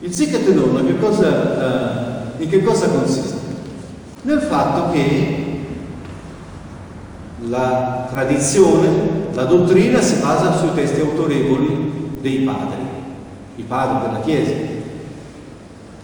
Il 0.00 0.12
sì 0.12 0.30
e 0.30 0.44
tenore 0.44 0.84
che 0.84 0.98
cosa, 0.98 2.26
uh, 2.36 2.42
in 2.42 2.50
che 2.50 2.62
cosa 2.62 2.86
consiste? 2.88 3.45
Nel 4.26 4.40
fatto 4.40 4.90
che 4.90 5.44
la 7.48 8.08
tradizione, 8.10 8.88
la 9.32 9.44
dottrina 9.44 10.00
si 10.02 10.16
basa 10.16 10.58
sui 10.58 10.74
testi 10.74 11.00
autorevoli 11.00 12.10
dei 12.20 12.38
padri, 12.38 12.82
i 13.54 13.62
padri 13.62 14.08
della 14.08 14.20
Chiesa. 14.24 14.50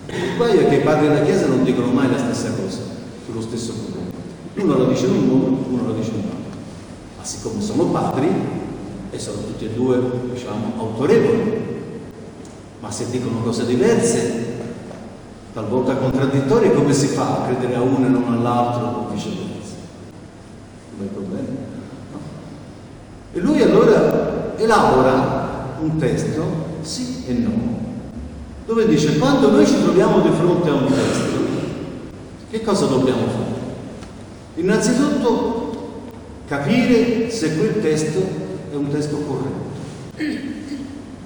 Il 0.06 0.36
guaio 0.36 0.60
è 0.60 0.68
che 0.68 0.76
i 0.76 0.82
padri 0.82 1.08
della 1.08 1.24
Chiesa 1.24 1.48
non 1.48 1.64
dicono 1.64 1.88
mai 1.88 2.12
la 2.12 2.18
stessa 2.18 2.52
cosa 2.52 2.78
sullo 3.24 3.40
stesso 3.40 3.72
problema. 3.72 4.10
Uno 4.54 4.84
lo 4.84 4.92
dice 4.92 5.06
in 5.06 5.14
un 5.14 5.26
modo, 5.26 5.64
uno 5.68 5.82
lo 5.84 5.92
dice 5.94 6.10
in 6.10 6.18
un 6.18 6.26
altro. 6.26 6.60
Ma 7.18 7.24
siccome 7.24 7.60
sono 7.60 7.86
padri 7.86 8.28
e 9.10 9.18
sono 9.18 9.38
tutti 9.38 9.64
e 9.64 9.70
due, 9.70 10.00
diciamo, 10.32 10.74
autorevoli, 10.78 11.60
ma 12.78 12.88
se 12.88 13.10
dicono 13.10 13.40
cose 13.42 13.66
diverse, 13.66 14.51
talvolta 15.52 15.96
contraddittorie, 15.96 16.72
come 16.72 16.92
si 16.92 17.08
fa 17.08 17.42
a 17.42 17.46
credere 17.46 17.74
a 17.74 17.82
uno 17.82 18.06
e 18.06 18.08
non 18.08 18.24
all'altro 18.32 18.86
o 18.86 19.08
viceversa? 19.12 19.74
Non 20.96 21.06
è 21.06 21.10
problema. 21.10 21.48
No. 22.12 22.18
E 23.32 23.40
lui 23.40 23.62
allora 23.62 24.54
elabora 24.56 25.76
un 25.80 25.96
testo, 25.98 26.44
sì 26.80 27.24
e 27.26 27.32
no, 27.34 27.50
dove 28.66 28.86
dice 28.86 29.18
quando 29.18 29.50
noi 29.50 29.66
ci 29.66 29.82
troviamo 29.82 30.20
di 30.20 30.30
fronte 30.30 30.68
a 30.68 30.74
un 30.74 30.86
testo, 30.86 31.40
che 32.50 32.62
cosa 32.62 32.86
dobbiamo 32.86 33.26
fare? 33.26 33.60
Innanzitutto 34.56 35.60
capire 36.46 37.30
se 37.30 37.56
quel 37.56 37.80
testo 37.80 38.20
è 38.70 38.74
un 38.74 38.88
testo 38.88 39.16
corretto. 39.16 39.70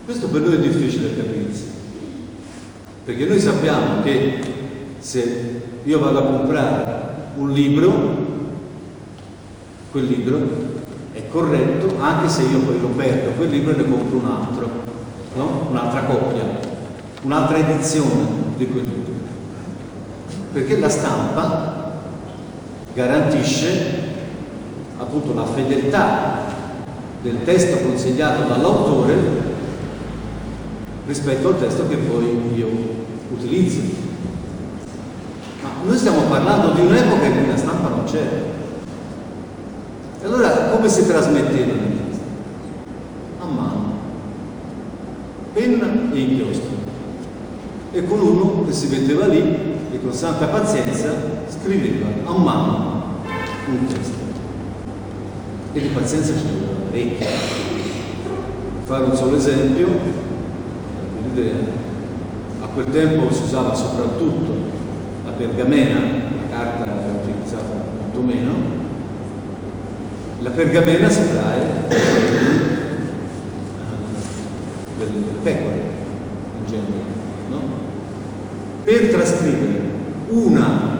Questo 0.05 0.29
per 0.29 0.41
noi 0.41 0.55
è 0.55 0.61
difficile 0.61 1.17
capirsi, 1.17 1.65
perché 3.07 3.25
noi 3.25 3.39
sappiamo 3.39 4.03
che 4.03 4.41
se 4.99 5.63
io 5.85 6.01
vado 6.01 6.19
a 6.19 6.23
comprare 6.23 7.05
un 7.37 7.53
libro, 7.53 7.93
quel 9.93 10.07
libro 10.07 10.41
è 11.13 11.29
corretto 11.29 12.01
anche 12.01 12.29
se 12.29 12.43
io 12.43 12.59
poi 12.59 12.81
lo 12.81 12.89
perdo, 12.89 13.31
quel 13.37 13.51
libro 13.51 13.77
ne 13.77 13.89
compro 13.89 14.19
un 14.19 14.27
altro, 14.27 14.71
no? 15.37 15.69
un'altra 15.71 16.01
copia, 16.01 16.43
un'altra 17.23 17.59
edizione 17.59 18.27
di 18.57 18.67
quel 18.67 18.83
libro. 18.83 19.13
Perché 20.53 20.77
la 20.81 20.89
stampa 20.89 21.93
garantisce 22.93 24.15
appunto 24.97 25.33
la 25.33 25.47
fedeltà 25.47 26.39
del 27.23 27.45
testo 27.45 27.87
consigliato 27.87 28.49
dall'autore 28.49 29.55
rispetto 31.07 31.49
al 31.49 31.59
testo 31.59 31.89
che 31.89 31.97
poi 31.97 32.53
io 32.55 32.69
utilizzo. 33.31 33.81
Ma 35.63 35.69
noi 35.85 35.97
stiamo 35.97 36.23
parlando 36.23 36.73
di 36.75 36.81
un'epoca 36.81 37.25
in 37.25 37.37
cui 37.37 37.47
la 37.49 37.57
stampa 37.57 37.89
non 37.89 38.05
c'era. 38.05 38.55
E 40.21 40.25
allora 40.25 40.51
come 40.71 40.89
si 40.89 41.07
trasmettevano 41.07 41.73
i 41.73 42.09
testi? 42.09 42.25
A 43.41 43.45
mano, 43.45 43.93
penna 45.53 45.87
e 46.13 46.19
inchiostro. 46.19 46.75
E 47.93 48.05
con 48.05 48.21
uno 48.21 48.65
che 48.67 48.73
si 48.73 48.89
metteva 48.89 49.27
lì 49.27 49.41
e 49.93 50.01
con 50.03 50.13
santa 50.13 50.47
pazienza 50.47 51.15
scriveva 51.49 52.09
a 52.25 52.33
mano 52.33 53.05
un 53.69 53.87
testo. 53.87 54.25
E 55.73 55.81
di 55.81 55.89
pazienza 55.89 56.33
ne 56.33 56.41
voleva 56.43 56.81
parecchia. 56.91 57.27
Fare 58.85 59.05
un 59.05 59.17
solo 59.17 59.37
esempio, 59.37 59.89
l'idea. 61.27 61.85
A 62.61 62.67
quel 62.67 62.87
tempo 62.91 63.33
si 63.33 63.43
usava 63.43 63.75
soprattutto 63.75 64.53
la 65.25 65.33
pergamena, 65.33 65.99
la 65.99 66.57
carta 66.57 66.85
era 66.85 67.13
utilizzata 67.23 67.85
molto 68.01 68.21
meno, 68.21 68.53
la 70.41 70.51
pergamena 70.51 71.09
si 71.09 71.29
trae 71.31 71.85
delle 74.99 75.23
pecore, 75.43 75.83
in 76.59 76.67
genere, 76.67 77.05
no? 77.51 77.61
Per 78.85 79.09
trascrivere 79.11 79.81
una, 80.29 80.99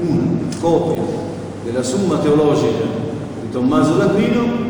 una 0.00 0.38
copia 0.60 1.02
della 1.64 1.82
Summa 1.82 2.18
Teologica 2.18 2.84
di 3.42 3.50
Tommaso 3.50 3.96
d'Aquino 3.96 4.64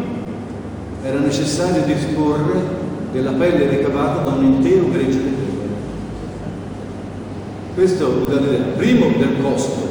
era 1.03 1.19
necessario 1.19 1.83
disporre 1.83 2.76
della 3.17 3.33
pelle 3.33 3.67
ricavata 3.71 4.29
da 4.29 4.37
un 4.37 4.45
intero 4.45 4.91
gregge 4.91 5.19
di 5.23 5.31
pecore. 5.31 5.69
Questo 7.75 8.07
dà 8.29 8.41
l'idea, 8.41 8.65
primo 8.77 9.07
del 9.17 9.41
costo, 9.41 9.89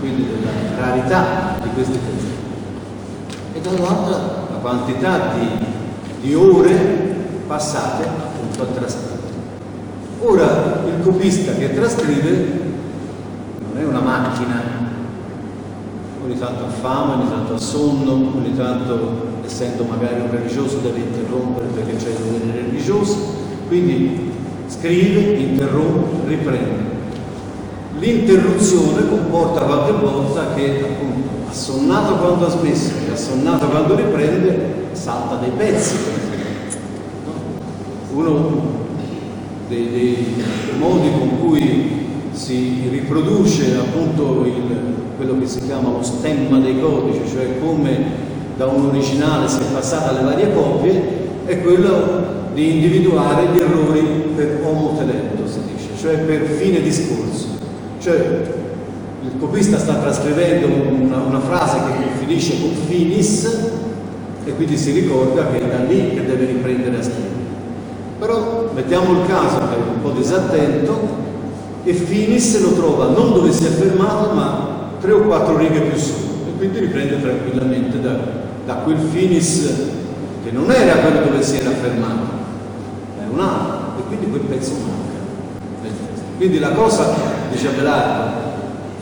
quindi 0.00 0.26
della 0.26 0.50
rarità 0.84 1.58
di 1.62 1.68
questi 1.74 1.92
testi 1.92 2.28
e 3.52 3.60
dall'altra 3.60 4.16
la 4.50 4.58
quantità 4.60 5.34
di, 5.34 5.64
di 6.22 6.34
ore 6.34 6.74
passate 7.46 8.04
appunto 8.04 8.62
a 8.62 8.66
trascrivere. 8.66 9.18
Ora 10.22 10.82
il 10.86 11.02
copista 11.04 11.52
che 11.52 11.72
trascrive 11.72 12.60
non 13.72 13.80
è 13.80 13.84
una 13.84 14.00
macchina, 14.00 14.60
ogni 16.24 16.36
tanto 16.36 16.64
ha 16.64 16.68
fame, 16.68 17.14
ogni 17.14 17.30
tanto 17.30 17.54
ha 17.54 17.58
sonno, 17.58 18.12
ogni 18.12 18.56
tanto 18.56 19.29
essendo 19.50 19.82
magari 19.82 20.20
un 20.20 20.30
religioso 20.30 20.78
deve 20.78 21.00
interrompere 21.00 21.66
perché 21.74 21.96
c'è 21.96 22.10
il 22.10 22.14
dovere 22.14 22.60
religioso, 22.62 23.16
quindi 23.66 24.30
scrive, 24.68 25.20
interrompe, 25.38 26.28
riprende. 26.28 26.88
L'interruzione 27.98 29.08
comporta 29.08 29.62
qualche 29.62 29.92
volta 29.92 30.54
che 30.54 30.80
appunto 30.82 31.28
assonnato 31.50 32.14
quando 32.14 32.46
ha 32.46 32.50
smesso 32.50 32.92
e 33.06 33.12
assonnato 33.12 33.66
quando 33.66 33.96
riprende, 33.96 34.88
salta 34.92 35.34
dei 35.36 35.50
pezzi. 35.50 35.96
Uno 38.14 38.78
dei, 39.68 39.90
dei, 39.90 40.44
modi 40.78 41.10
con 41.10 41.40
cui 41.40 42.06
si 42.32 42.88
riproduce 42.88 43.76
appunto 43.76 44.44
il, 44.46 44.76
quello 45.16 45.38
che 45.38 45.46
si 45.46 45.60
chiama 45.60 45.90
lo 45.90 46.02
stemma 46.02 46.58
dei 46.58 46.80
codici, 46.80 47.20
cioè 47.30 47.58
come 47.60 48.29
da 48.60 48.66
un 48.66 48.88
originale 48.88 49.48
si 49.48 49.60
è 49.60 49.72
passata 49.72 50.10
alle 50.10 50.22
varie 50.22 50.52
copie, 50.52 51.02
è 51.46 51.62
quello 51.62 52.50
di 52.52 52.74
individuare 52.74 53.46
gli 53.46 53.58
errori 53.58 54.00
per 54.36 54.60
omotelento, 54.62 55.48
si 55.48 55.60
dice, 55.72 55.88
cioè 55.98 56.18
per 56.18 56.42
fine 56.42 56.82
discorso. 56.82 57.46
Cioè 58.00 58.16
il 59.22 59.32
copista 59.38 59.78
sta 59.78 59.94
trascrivendo 59.94 60.66
una, 60.66 61.22
una, 61.26 61.40
frase 61.40 61.78
che 61.86 62.18
finisce 62.18 62.60
con 62.60 62.74
finis 62.86 63.70
e 64.44 64.54
quindi 64.54 64.76
si 64.76 64.92
ricorda 64.92 65.46
che 65.46 65.58
è 65.58 65.66
da 65.66 65.84
lì 65.84 66.10
che 66.10 66.26
deve 66.26 66.44
riprendere 66.44 66.98
a 66.98 67.02
scrivere. 67.02 67.48
Però 68.18 68.72
mettiamo 68.74 69.22
il 69.22 69.26
caso 69.26 69.56
che 69.56 69.74
è 69.74 69.78
un 69.78 70.02
po' 70.02 70.10
disattento 70.10 70.98
e 71.84 71.94
finis 71.94 72.60
lo 72.60 72.72
trova 72.74 73.06
non 73.06 73.32
dove 73.32 73.52
si 73.52 73.64
è 73.64 73.68
fermato 73.68 74.34
ma 74.34 74.90
tre 75.00 75.12
o 75.12 75.20
quattro 75.20 75.56
righe 75.56 75.80
più 75.80 75.98
su 75.98 76.12
e 76.46 76.58
quindi 76.58 76.80
riprende 76.80 77.22
tranquillamente 77.22 78.00
da, 78.00 78.48
da 78.64 78.74
quel 78.76 78.98
finis 78.98 79.72
che 80.42 80.50
non 80.50 80.70
era 80.70 81.00
quello 81.00 81.26
dove 81.26 81.42
si 81.42 81.56
era 81.56 81.70
fermato, 81.70 82.38
è 83.18 83.26
un 83.30 83.40
altro 83.40 83.98
e 83.98 84.02
quindi 84.06 84.30
quel 84.30 84.42
pezzo 84.42 84.72
manca. 84.72 85.08
Quindi 86.36 86.58
la 86.58 86.70
cosa, 86.70 87.14
dice 87.50 87.68
Abelardo, 87.68 88.48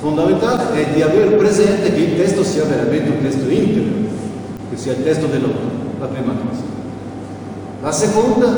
fondamentale 0.00 0.74
è 0.74 0.94
di 0.94 1.02
avere 1.02 1.36
presente 1.36 1.92
che 1.92 2.00
il 2.00 2.16
testo 2.16 2.42
sia 2.42 2.64
veramente 2.64 3.10
un 3.10 3.20
testo 3.22 3.48
integro, 3.48 4.10
che 4.70 4.76
sia 4.76 4.92
il 4.92 5.04
testo 5.04 5.26
dell'autore, 5.26 5.74
la 6.00 6.06
prima 6.06 6.32
cosa. 6.32 6.62
La 7.80 7.92
seconda 7.92 8.56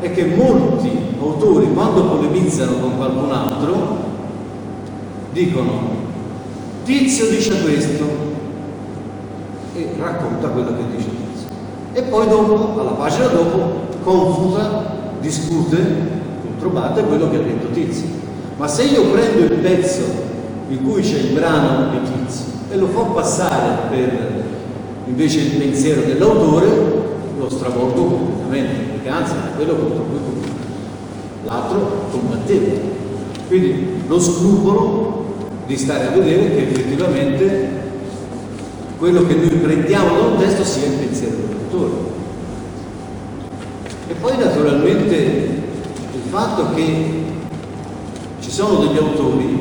è 0.00 0.12
che 0.12 0.26
molti 0.26 0.90
autori, 1.18 1.72
quando 1.72 2.04
polemizzano 2.04 2.74
con 2.74 2.96
qualcun 2.96 3.32
altro, 3.32 3.98
dicono 5.32 5.98
Tizio 6.84 7.28
dice 7.28 7.60
questo 7.62 8.29
e 9.80 9.94
racconta 9.98 10.48
quello 10.48 10.68
che 10.76 10.96
dice 10.96 11.08
Tizio. 11.08 11.48
E 11.92 12.02
poi 12.02 12.28
dopo, 12.28 12.80
alla 12.80 12.92
pagina 12.92 13.26
dopo, 13.26 13.88
confuta, 14.02 15.12
discute, 15.20 15.78
controbatte 16.42 17.02
quello 17.02 17.30
che 17.30 17.36
ha 17.36 17.40
detto 17.40 17.68
Tizio. 17.72 18.06
Ma 18.56 18.68
se 18.68 18.84
io 18.84 19.04
prendo 19.10 19.52
il 19.52 19.60
pezzo 19.60 20.02
in 20.68 20.84
cui 20.84 21.02
c'è 21.02 21.18
il 21.18 21.32
brano 21.32 21.90
di 21.90 21.98
Tizio 22.02 22.44
e 22.70 22.76
lo 22.76 22.86
fa 22.86 23.00
passare 23.00 23.88
per 23.88 24.48
invece 25.06 25.40
il 25.40 25.50
pensiero 25.56 26.02
dell'autore, 26.02 26.68
lo 27.38 27.48
stravolgo 27.48 28.02
completamente, 28.02 28.92
perché 28.92 29.08
anzi 29.08 29.32
è 29.32 29.56
quello 29.56 29.74
contro 29.74 30.02
cui 30.04 30.50
l'altro 31.44 32.06
combatteva. 32.10 32.88
Quindi 33.48 34.02
lo 34.06 34.20
scrupolo 34.20 35.24
di 35.66 35.76
stare 35.76 36.06
a 36.06 36.10
vedere 36.10 36.54
che 36.54 36.68
effettivamente 36.68 37.79
quello 39.00 39.26
che 39.26 39.34
noi 39.34 39.48
prendiamo 39.48 40.14
da 40.14 40.26
un 40.26 40.36
testo 40.36 40.62
sia 40.62 40.84
il 40.84 40.92
pensiero 40.92 41.36
dell'autore. 41.36 41.92
E 44.08 44.12
poi 44.12 44.36
naturalmente 44.36 45.14
il 45.14 46.20
fatto 46.28 46.74
che 46.74 47.22
ci 48.40 48.50
sono 48.50 48.84
degli 48.84 48.98
autori, 48.98 49.58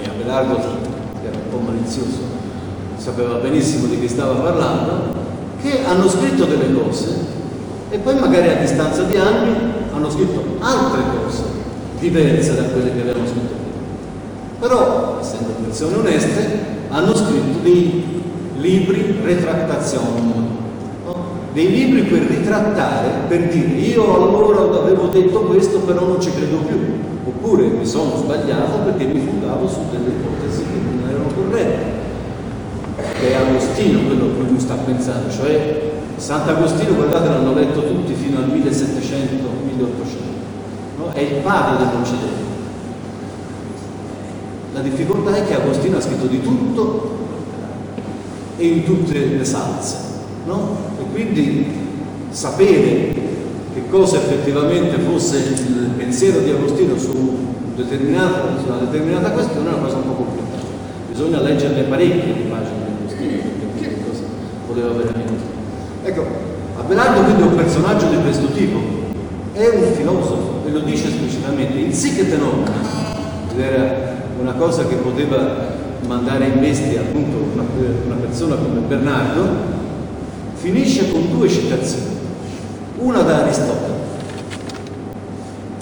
e 0.00 0.08
Abelardo, 0.08 0.56
che 0.56 1.26
era 1.28 1.36
un 1.36 1.50
po' 1.50 1.58
malizioso, 1.58 2.22
sapeva 2.96 3.34
benissimo 3.34 3.86
di 3.86 4.00
chi 4.00 4.08
stava 4.08 4.32
parlando, 4.32 5.12
che 5.60 5.84
hanno 5.84 6.08
scritto 6.08 6.46
delle 6.46 6.72
cose 6.72 7.32
e 7.90 7.98
poi 7.98 8.18
magari 8.18 8.48
a 8.48 8.54
distanza 8.54 9.02
di 9.02 9.16
anni 9.16 9.54
hanno 9.92 10.10
scritto 10.10 10.42
altre 10.60 11.02
cose 11.22 11.42
diverse 11.98 12.56
da 12.56 12.62
quelle 12.62 12.94
che 12.94 13.00
avevano 13.02 13.26
scritto 13.26 13.52
prima. 13.52 14.58
Però, 14.58 15.18
essendo 15.20 15.52
persone 15.62 15.96
oneste, 15.96 16.60
hanno 16.88 17.14
scritto 17.14 17.58
dei 17.62 18.14
libri 18.64 19.20
retractazione, 19.22 20.20
no? 21.04 21.22
dei 21.52 21.70
libri 21.70 22.02
per 22.02 22.22
ritrattare, 22.22 23.08
per 23.28 23.48
dire 23.48 23.68
io 23.68 24.14
allora 24.14 24.62
avevo 24.80 25.06
detto 25.08 25.40
questo 25.42 25.80
però 25.80 26.06
non 26.06 26.20
ci 26.20 26.30
credo 26.32 26.56
più, 26.66 26.78
oppure 27.26 27.66
mi 27.66 27.84
sono 27.84 28.16
sbagliato 28.16 28.78
perché 28.84 29.04
mi 29.04 29.20
fondavo 29.20 29.68
su 29.68 29.80
delle 29.90 30.08
ipotesi 30.08 30.62
che 30.62 30.78
non 30.82 31.08
erano 31.08 31.28
corrette. 31.34 31.92
È 33.20 33.34
Agostino 33.34 34.00
quello 34.06 34.24
a 34.24 34.28
cui 34.28 34.48
lui 34.48 34.58
sta 34.58 34.74
pensando, 34.74 35.30
cioè 35.30 35.92
Sant'Agostino, 36.16 36.94
guardate, 36.94 37.28
l'hanno 37.28 37.54
letto 37.54 37.82
tutti 37.82 38.14
fino 38.14 38.38
al 38.38 38.46
1700-1800, 38.46 38.96
no? 40.98 41.12
è 41.12 41.20
il 41.20 41.34
padre 41.42 41.84
dell'Occidente. 41.84 42.42
La 44.72 44.80
difficoltà 44.80 45.36
è 45.36 45.46
che 45.46 45.54
Agostino 45.54 45.98
ha 45.98 46.00
scritto 46.00 46.26
di 46.26 46.40
tutto 46.40 47.23
e 48.56 48.66
in 48.66 48.84
tutte 48.84 49.12
le 49.12 49.44
salse, 49.44 49.96
no? 50.46 50.76
E 51.00 51.02
quindi 51.12 51.66
sapere 52.30 53.12
che 53.72 53.88
cosa 53.90 54.18
effettivamente 54.18 54.98
fosse 54.98 55.36
il 55.36 55.90
pensiero 55.96 56.40
di 56.40 56.50
Agostino 56.50 56.96
su, 56.96 57.10
su 57.10 57.16
una 57.74 58.78
determinata 58.78 59.30
questione 59.30 59.70
è 59.70 59.72
una 59.72 59.82
cosa 59.82 59.96
un 59.96 60.02
po' 60.04 60.14
complicata. 60.14 60.62
Bisogna 61.10 61.40
leggerne 61.40 61.82
parecchie 61.82 62.34
le 62.34 62.48
pagine 62.48 62.76
di 62.86 63.02
Agostino 63.02 63.42
per 63.42 63.68
capire 63.68 63.96
cosa 64.08 64.22
voleva 64.68 64.88
veramente. 64.88 65.42
Ecco, 66.04 66.26
Abelardo 66.78 67.22
quindi 67.22 67.42
è 67.42 67.46
un 67.46 67.54
personaggio 67.56 68.06
di 68.08 68.20
questo 68.22 68.46
tipo, 68.48 68.78
è 69.52 69.68
un 69.68 69.92
filosofo 69.94 70.62
e 70.66 70.70
lo 70.70 70.80
dice 70.80 71.08
esplicitamente, 71.08 71.78
in 71.78 71.92
sì 71.92 72.14
che 72.14 72.28
te 72.28 72.36
ed 72.36 73.60
era 73.60 74.22
una 74.40 74.52
cosa 74.52 74.86
che 74.86 74.96
poteva 74.96 75.82
mandare 76.06 76.46
in 76.46 76.60
bestia 76.60 77.00
appunto 77.00 77.36
una, 77.52 77.64
una 78.06 78.14
persona 78.16 78.56
come 78.56 78.80
Bernardo, 78.80 79.42
finisce 80.54 81.10
con 81.10 81.30
due 81.30 81.48
citazioni. 81.48 82.12
Una 82.98 83.22
da 83.22 83.42
Aristotele, 83.42 83.94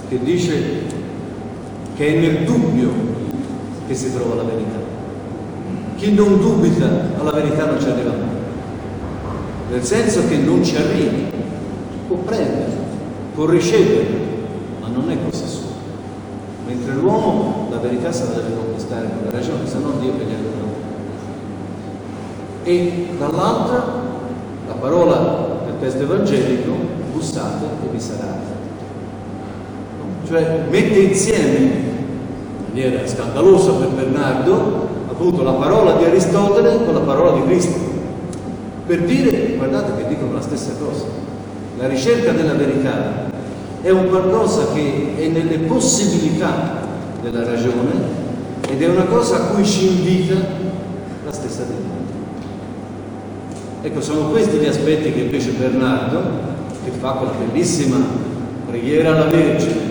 che 0.08 0.18
dice 0.22 0.82
che 1.94 2.06
è 2.06 2.18
nel 2.18 2.44
dubbio 2.44 2.90
che 3.86 3.94
si 3.94 4.12
trova 4.12 4.34
la 4.36 4.42
verità. 4.42 4.80
Chi 5.96 6.12
non 6.12 6.40
dubita 6.40 6.88
alla 7.18 7.32
verità 7.32 7.66
non 7.66 7.80
ci 7.80 7.86
arriva 7.86 8.10
mai. 8.10 8.30
Nel 9.70 9.84
senso 9.84 10.26
che 10.26 10.36
non 10.36 10.64
ci 10.64 10.76
arriva, 10.76 11.12
può 12.08 12.16
prendere, 12.16 12.70
può 13.34 13.46
ricevere, 13.46 14.06
ma 14.80 14.88
non 14.88 15.10
è 15.10 15.16
cosa 15.24 15.46
sua. 15.46 15.70
Mentre 16.66 16.94
l'uomo 16.94 17.61
la 17.72 17.78
verità 17.78 18.12
se 18.12 18.24
la 18.24 18.40
deve 18.40 18.54
conquistare 18.54 19.06
con 19.06 19.24
la 19.24 19.30
ragione, 19.30 19.66
se 19.66 19.78
no 19.78 19.92
Dio 19.98 20.12
che 20.12 20.24
gliela 20.24 20.40
dà. 20.40 20.60
E 22.64 23.08
dall'altra 23.18 23.84
la 24.66 24.74
parola 24.74 25.60
del 25.64 25.74
testo 25.80 26.02
evangelico, 26.02 26.72
bussate 27.12 27.64
e 27.64 27.88
vi 27.90 27.98
sarà. 28.00 28.50
Cioè 30.26 30.64
mette 30.70 30.98
insieme, 30.98 31.58
in 31.58 32.68
maniera 32.68 33.06
scandalosa 33.06 33.72
per 33.72 33.88
Bernardo, 33.88 34.88
appunto 35.08 35.42
la 35.42 35.52
parola 35.52 35.94
di 35.94 36.04
Aristotele 36.04 36.84
con 36.84 36.92
la 36.94 37.00
parola 37.00 37.32
di 37.32 37.46
Cristo. 37.46 37.90
Per 38.86 39.00
dire, 39.02 39.54
guardate 39.56 39.96
che 39.96 40.08
dicono 40.08 40.34
la 40.34 40.40
stessa 40.42 40.72
cosa, 40.78 41.04
la 41.78 41.88
ricerca 41.88 42.32
della 42.32 42.54
verità 42.54 43.30
è 43.80 43.90
un 43.90 44.08
qualcosa 44.08 44.66
che 44.74 45.14
è 45.16 45.26
nelle 45.28 45.58
possibilità 45.58 46.81
della 47.22 47.44
ragione 47.44 48.20
ed 48.68 48.82
è 48.82 48.88
una 48.88 49.04
cosa 49.04 49.36
a 49.36 49.40
cui 49.46 49.64
ci 49.64 49.86
invita 49.86 50.34
la 51.24 51.32
stessa 51.32 51.62
Dio. 51.62 51.90
Ecco, 53.82 54.00
sono 54.00 54.28
questi 54.28 54.58
gli 54.58 54.66
aspetti 54.66 55.12
che 55.12 55.20
invece 55.20 55.50
Bernardo, 55.52 56.20
che 56.84 56.90
fa 56.90 57.12
quella 57.12 57.32
bellissima 57.32 57.96
preghiera 58.66 59.14
alla 59.14 59.26
Vergine, 59.26 59.90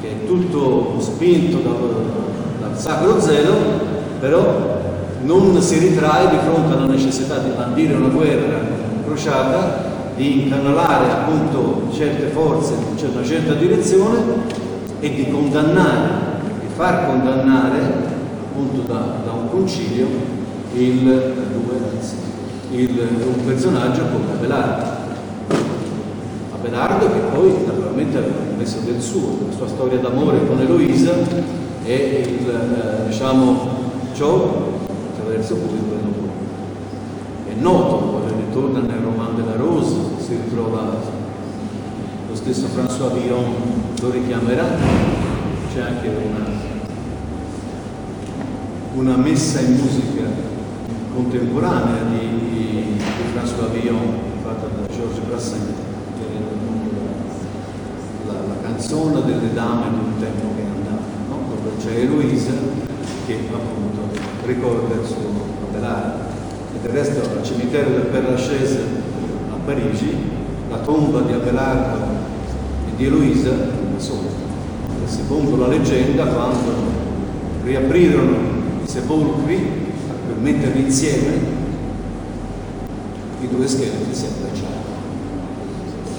che 0.00 0.08
è 0.08 0.26
tutto 0.26 0.96
spinto 1.00 1.58
dal, 1.58 1.74
dal 2.60 2.78
sacro 2.78 3.20
zelo, 3.20 3.54
però 4.20 4.76
non 5.22 5.60
si 5.60 5.78
ritrae 5.78 6.30
di 6.30 6.36
fronte 6.44 6.74
alla 6.74 6.86
necessità 6.86 7.38
di 7.38 7.50
bandire 7.56 7.94
una 7.94 8.08
guerra 8.08 8.60
crociata 9.04 9.86
di 10.16 10.42
incanalare 10.42 11.10
appunto 11.10 11.88
certe 11.92 12.26
forze 12.26 12.74
in 12.74 13.08
una 13.14 13.24
certa 13.24 13.54
direzione 13.54 14.18
e 15.00 15.14
di 15.14 15.30
condannare, 15.30 16.27
far 16.78 17.06
condannare 17.06 17.80
appunto 18.50 18.82
da, 18.82 19.16
da 19.24 19.32
un 19.32 19.50
concilio 19.50 20.06
il, 20.74 21.34
il, 22.70 23.08
un 23.34 23.44
personaggio 23.44 24.02
come 24.02 24.30
Abelardo. 24.36 24.86
Abelardo 26.54 27.06
che 27.10 27.18
poi 27.34 27.52
naturalmente 27.66 28.18
aveva 28.18 28.36
messo 28.56 28.78
del 28.84 29.00
suo, 29.00 29.38
la 29.48 29.56
sua 29.56 29.66
storia 29.66 29.98
d'amore 29.98 30.46
con 30.46 30.60
Eloisa 30.60 31.14
e 31.82 32.38
il, 32.38 32.48
eh, 32.48 33.08
diciamo, 33.08 33.58
ciò 34.14 34.78
attraverso 35.14 35.56
cui 35.56 35.78
è 37.48 37.60
noto, 37.60 37.96
poi 37.96 38.20
ritorna 38.46 38.78
nel 38.78 39.00
roman 39.02 39.34
della 39.34 39.56
Rose, 39.56 39.96
si 40.18 40.38
ritrova 40.44 40.94
lo 42.28 42.34
stesso 42.36 42.66
François 42.66 43.12
Villon 43.14 43.44
lo 44.00 44.10
richiamerà, 44.10 44.66
c'è 45.72 45.80
anche 45.80 46.08
una, 46.08 46.57
una, 48.98 49.16
messa 49.16 49.60
in 49.60 49.74
musica 49.74 50.24
contemporanea 51.14 52.02
di, 52.02 52.18
di, 52.18 53.00
François 53.32 53.70
Villon 53.70 54.18
fatta 54.42 54.66
da 54.66 54.92
Georges 54.92 55.18
Brassens, 55.24 55.62
la, 58.26 58.32
la, 58.32 58.60
canzone 58.62 59.24
delle 59.24 59.52
dame 59.54 59.90
di 59.90 60.04
un 60.04 60.18
tempo 60.18 60.46
che 60.56 60.62
è 60.62 60.66
andato, 60.66 61.04
no? 61.28 61.38
dove 61.48 61.76
c'è 61.78 62.00
Eloisa 62.00 62.52
che 63.26 63.38
appunto 63.52 64.18
ricorda 64.44 64.94
il 64.94 65.06
suo 65.06 65.66
Abelard. 65.68 66.26
E 66.74 66.78
del 66.82 66.90
resto 66.90 67.20
al 67.20 67.44
cimitero 67.44 67.90
del 67.90 68.06
Père 68.06 68.30
Lachaise 68.30 69.06
Parigi, 69.68 70.16
la 70.70 70.78
tomba 70.78 71.20
di 71.20 71.32
Abelardo 71.34 72.04
e 72.86 72.96
di 72.96 73.04
Eloisa 73.04 73.50
sola. 73.98 74.30
Secondo 75.04 75.56
la 75.56 75.66
leggenda, 75.66 76.24
quando 76.24 76.72
riaprirono 77.64 78.36
sepolcri 78.98 79.56
per 80.26 80.36
metterli 80.40 80.82
insieme, 80.82 81.56
i 83.40 83.48
due 83.48 83.68
scheletri 83.68 84.12
si 84.12 84.24
abbracciarono. 84.26 84.96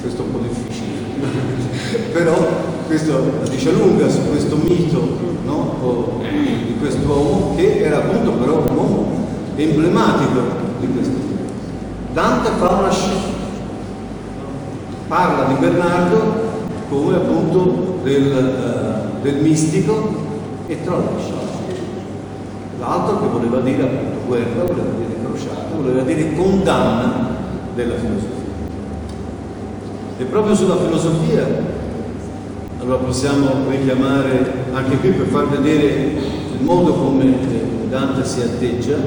Questo 0.02 0.22
è 0.22 0.26
un 0.26 0.32
po' 0.32 0.40
difficile, 0.40 2.08
però 2.14 2.48
questo 2.88 3.12
la 3.44 3.50
dice 3.50 3.72
lunga 3.74 4.10
su 4.10 4.22
questo 4.30 4.56
mito 4.56 5.18
no? 5.44 6.22
di 6.22 6.76
quest'uomo 6.80 7.56
che 7.56 7.82
era 7.84 7.98
appunto 7.98 8.32
però 8.32 8.64
un 8.68 8.76
uomo 8.76 9.28
emblematico 9.58 10.40
di 10.80 10.88
questo. 10.88 11.18
Dante 12.14 12.50
fa 12.58 12.70
una 12.70 12.92
scelta 12.92 13.38
parla 15.08 15.46
di 15.46 15.56
Bernardo 15.60 16.48
come 16.90 17.16
appunto 17.16 18.00
del, 18.04 19.12
uh, 19.18 19.22
del 19.22 19.42
mistico 19.42 20.28
e 20.68 20.84
tralascia 20.84 21.49
l'altro 22.90 23.22
che 23.22 23.28
voleva 23.28 23.60
dire 23.60 23.84
appunto 23.84 24.26
guerra, 24.26 24.64
voleva 24.64 24.90
dire 24.98 25.16
crociata, 25.24 25.76
voleva 25.76 26.02
dire 26.02 26.34
condanna 26.34 27.28
della 27.76 27.96
filosofia. 27.96 28.38
E 30.18 30.24
proprio 30.26 30.56
sulla 30.56 30.78
filosofia 30.78 31.48
allora 32.82 32.98
possiamo 32.98 33.48
richiamare 33.70 34.54
anche 34.74 34.98
qui 34.98 35.12
per 35.12 35.28
far 35.28 35.48
vedere 35.48 35.88
il 36.58 36.62
modo 36.62 36.94
come 36.94 37.58
Dante 37.90 38.26
si 38.26 38.42
atteggia 38.42 38.98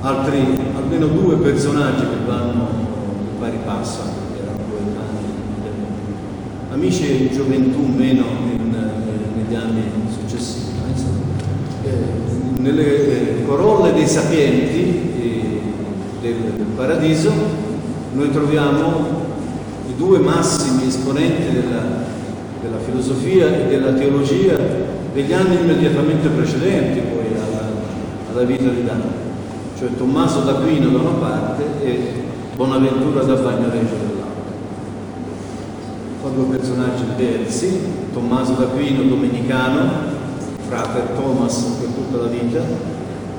altri 0.00 0.56
almeno 0.76 1.06
due 1.06 1.36
personaggi 1.36 2.02
che 2.02 2.24
vanno 2.26 2.68
di 2.76 3.38
pari 3.38 3.58
passo 3.64 4.18
amici 6.78 7.26
e 7.26 7.30
gioventù 7.32 7.80
meno 7.86 8.24
in, 8.52 8.72
eh, 8.72 9.40
negli 9.40 9.54
anni 9.54 9.82
successivi. 10.12 10.66
Eh, 11.82 12.27
nelle 12.70 13.44
corolle 13.46 13.94
dei 13.94 14.06
sapienti 14.06 15.06
del 16.20 16.66
paradiso 16.76 17.30
noi 18.12 18.30
troviamo 18.30 19.26
i 19.88 19.94
due 19.96 20.18
massimi 20.18 20.86
esponenti 20.86 21.52
della, 21.52 21.82
della 22.60 22.78
filosofia 22.84 23.46
e 23.46 23.68
della 23.68 23.92
teologia 23.92 24.56
degli 25.14 25.32
anni 25.32 25.60
immediatamente 25.60 26.28
precedenti 26.28 27.00
poi 27.00 27.26
alla, 27.34 27.70
alla 28.32 28.42
vita 28.42 28.68
di 28.68 28.84
Dante, 28.84 29.08
cioè 29.78 29.88
Tommaso 29.96 30.40
d'Aquino 30.40 30.90
da 30.90 30.98
una 30.98 31.18
parte 31.18 31.64
e 31.82 32.12
Bonaventura 32.54 33.22
da 33.22 33.34
Bagnoregio 33.34 33.94
dall'altra. 33.94 34.52
Sono 36.20 36.34
due 36.34 36.56
personaggi 36.56 37.04
diversi, 37.16 37.80
Tommaso 38.12 38.52
d'Aquino 38.52 39.02
domenicano, 39.04 39.90
frater 40.68 41.14
Thomas 41.16 41.77
tutta 41.98 42.22
la 42.22 42.28
vita, 42.28 42.60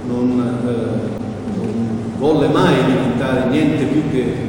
non, 0.07 0.59
eh, 0.67 1.57
non 1.57 2.13
volle 2.17 2.47
mai 2.49 2.75
diventare 2.85 3.49
niente 3.49 3.85
più 3.85 4.09
che 4.11 4.47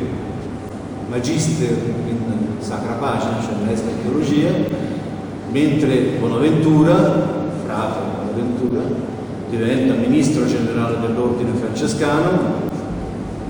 magister 1.09 1.71
in 1.71 2.19
sacra 2.59 2.95
pagina, 2.95 3.41
cioè 3.41 3.65
maestra 3.65 3.91
di 3.91 4.03
teologia, 4.03 4.51
mentre 5.51 6.17
Bonaventura, 6.19 6.95
frate 7.65 7.99
Bonaventura, 8.17 8.83
diventa 9.49 9.95
ministro 9.95 10.47
generale 10.47 11.01
dell'ordine 11.01 11.51
francescano 11.55 12.69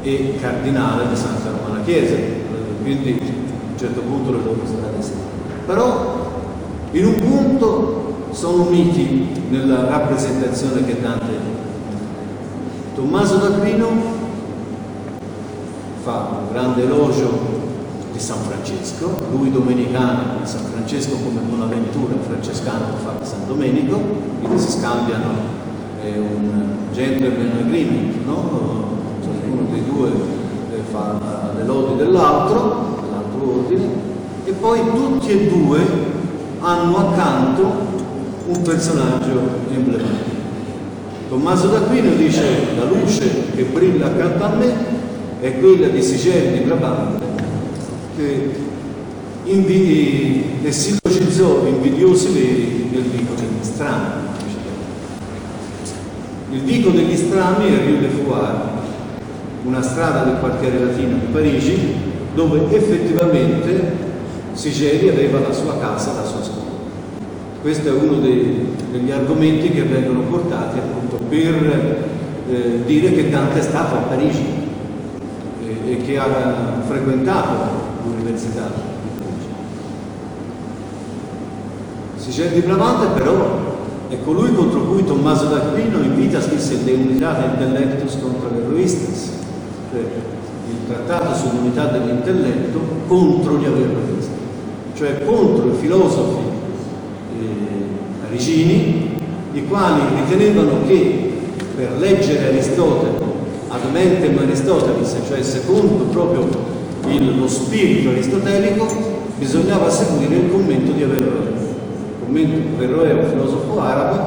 e 0.03 0.37
cardinale 0.41 1.09
di 1.09 1.17
Santa 1.17 1.51
Romana 1.51 1.83
Chiesa, 1.85 2.17
quindi 2.83 3.19
a 3.21 3.71
un 3.73 3.79
certo 3.79 4.01
punto 4.01 4.33
le 4.33 4.39
loro 4.43 4.61
strade 4.65 5.19
Però 5.67 6.29
in 6.93 7.05
un 7.05 7.15
punto 7.17 8.00
sono 8.33 8.64
uniti 8.64 9.26
nella 9.49 9.89
rappresentazione 9.89 10.85
che 10.85 11.01
Dante 11.01 11.59
Tommaso 12.95 13.37
d'Aquino 13.37 13.89
fa 16.03 16.28
un 16.41 16.53
grande 16.53 16.85
elogio 16.85 17.59
di 18.12 18.18
San 18.18 18.39
Francesco, 18.39 19.14
lui 19.31 19.51
domenicano, 19.51 20.45
San 20.45 20.64
Francesco 20.64 21.16
come 21.16 21.41
Bonaventura, 21.41 22.14
francescano 22.20 22.97
fa 23.03 23.24
San 23.24 23.47
Domenico, 23.47 23.99
quindi 24.41 24.59
si 24.59 24.78
scambiano 24.78 25.28
eh, 26.03 26.18
un 26.18 26.76
gentleman 26.93 27.64
agreement, 27.64 28.26
no? 28.26 28.99
cioè 29.22 29.51
uno 29.51 29.70
dei 29.70 29.85
due 29.85 30.09
eh, 30.09 30.83
fa 30.91 31.53
le 31.57 31.64
lodi 31.64 31.97
dell'altro, 31.97 32.99
dell'altro 33.03 33.61
ordine, 33.61 33.89
e 34.45 34.53
poi 34.53 34.81
tutti 34.95 35.31
e 35.31 35.49
due 35.49 35.81
hanno 36.61 36.97
accanto 36.97 37.89
un 38.47 38.62
personaggio 38.62 39.41
emblematico. 39.70 40.38
Tommaso 41.28 41.68
d'Aquino 41.68 42.14
dice 42.16 42.43
la 42.76 42.84
luce 42.84 43.28
che 43.55 43.62
brilla 43.64 44.07
accanto 44.07 44.45
a 44.45 44.49
me 44.57 44.74
è 45.41 45.59
quella 45.59 45.88
di 45.88 46.03
Sicer 46.03 46.53
di 46.53 46.59
Brabante 46.64 47.24
che 48.16 48.51
invidi, 49.45 50.45
e 50.62 50.72
sillocizzò 50.72 51.66
invidiosi 51.66 52.28
veri 52.32 52.88
del 52.91 53.03
vico 53.03 53.34
degli 53.34 53.62
strami. 53.62 54.28
Il 56.53 56.61
vico 56.62 56.91
degli 56.91 57.16
strami 57.16 57.66
è 57.66 57.84
Rue 57.84 58.01
de 58.01 58.09
Foire, 58.09 58.59
una 59.64 59.82
strada 59.82 60.24
del 60.24 60.41
quartiere 60.41 60.84
latino 60.84 61.18
di 61.18 61.26
Parigi 61.32 61.78
dove 62.34 62.74
effettivamente 62.74 64.09
Sigeri 64.53 65.09
aveva 65.09 65.38
la 65.38 65.53
sua 65.53 65.78
casa, 65.78 66.12
la 66.12 66.24
sua. 66.24 66.39
Questo 67.61 67.89
è 67.89 67.93
uno 67.93 68.21
dei, 68.21 68.75
degli 68.91 69.11
argomenti 69.11 69.69
che 69.69 69.83
vengono 69.83 70.21
portati 70.21 70.79
appunto 70.79 71.17
per 71.29 72.09
eh, 72.49 72.83
dire 72.87 73.13
che 73.13 73.29
Dante 73.29 73.59
è 73.59 73.63
stato 73.63 73.97
a 73.97 73.99
Parigi 73.99 74.45
e, 75.63 75.93
e 75.93 75.97
che 75.99 76.17
ha 76.17 76.81
frequentato 76.87 77.71
l'università 78.07 78.63
di 79.03 79.09
Parigi. 79.19 79.47
Sicer 82.17 82.53
di 82.53 82.61
Bramante 82.61 83.21
però 83.21 83.77
è 84.09 84.17
colui 84.25 84.55
contro 84.55 84.81
cui 84.85 85.05
Tommaso 85.05 85.45
d'Aquino 85.45 85.99
in 85.99 86.17
vita 86.17 86.41
scrisse 86.41 86.83
De 86.83 86.93
Unitate 86.93 87.45
Intellectus 87.45 88.17
contra 88.23 88.49
l'Eroistas, 88.57 89.33
cioè 89.93 90.01
il 90.01 90.77
trattato 90.87 91.35
sull'unità 91.35 91.89
dell'intelletto 91.89 92.81
contro 93.07 93.59
gli 93.59 93.67
averroisti, 93.67 94.39
cioè 94.95 95.23
contro 95.27 95.69
i 95.69 95.77
filosofi 95.79 96.50
parigini, 98.22 99.11
i 99.53 99.66
quali 99.66 100.01
ritenevano 100.16 100.86
che 100.86 101.32
per 101.76 101.99
leggere 101.99 102.49
Aristotele 102.49 103.18
ad 103.68 103.93
mentem 103.93 104.36
Aristotelis, 104.38 105.16
cioè 105.28 105.43
secondo 105.43 106.05
proprio 106.05 106.49
il, 107.07 107.38
lo 107.38 107.49
spirito 107.49 108.11
aristotelico, 108.11 108.86
bisognava 109.38 109.88
seguire 109.88 110.34
il 110.36 110.51
commento 110.51 110.93
di 110.93 111.03
Averroè. 111.03 111.49
Il 111.49 112.24
commento 112.24 112.57
di 112.57 112.74
Averroè 112.74 113.09
è 113.11 113.12
un 113.12 113.28
filosofo 113.30 113.80
arabo, 113.80 114.18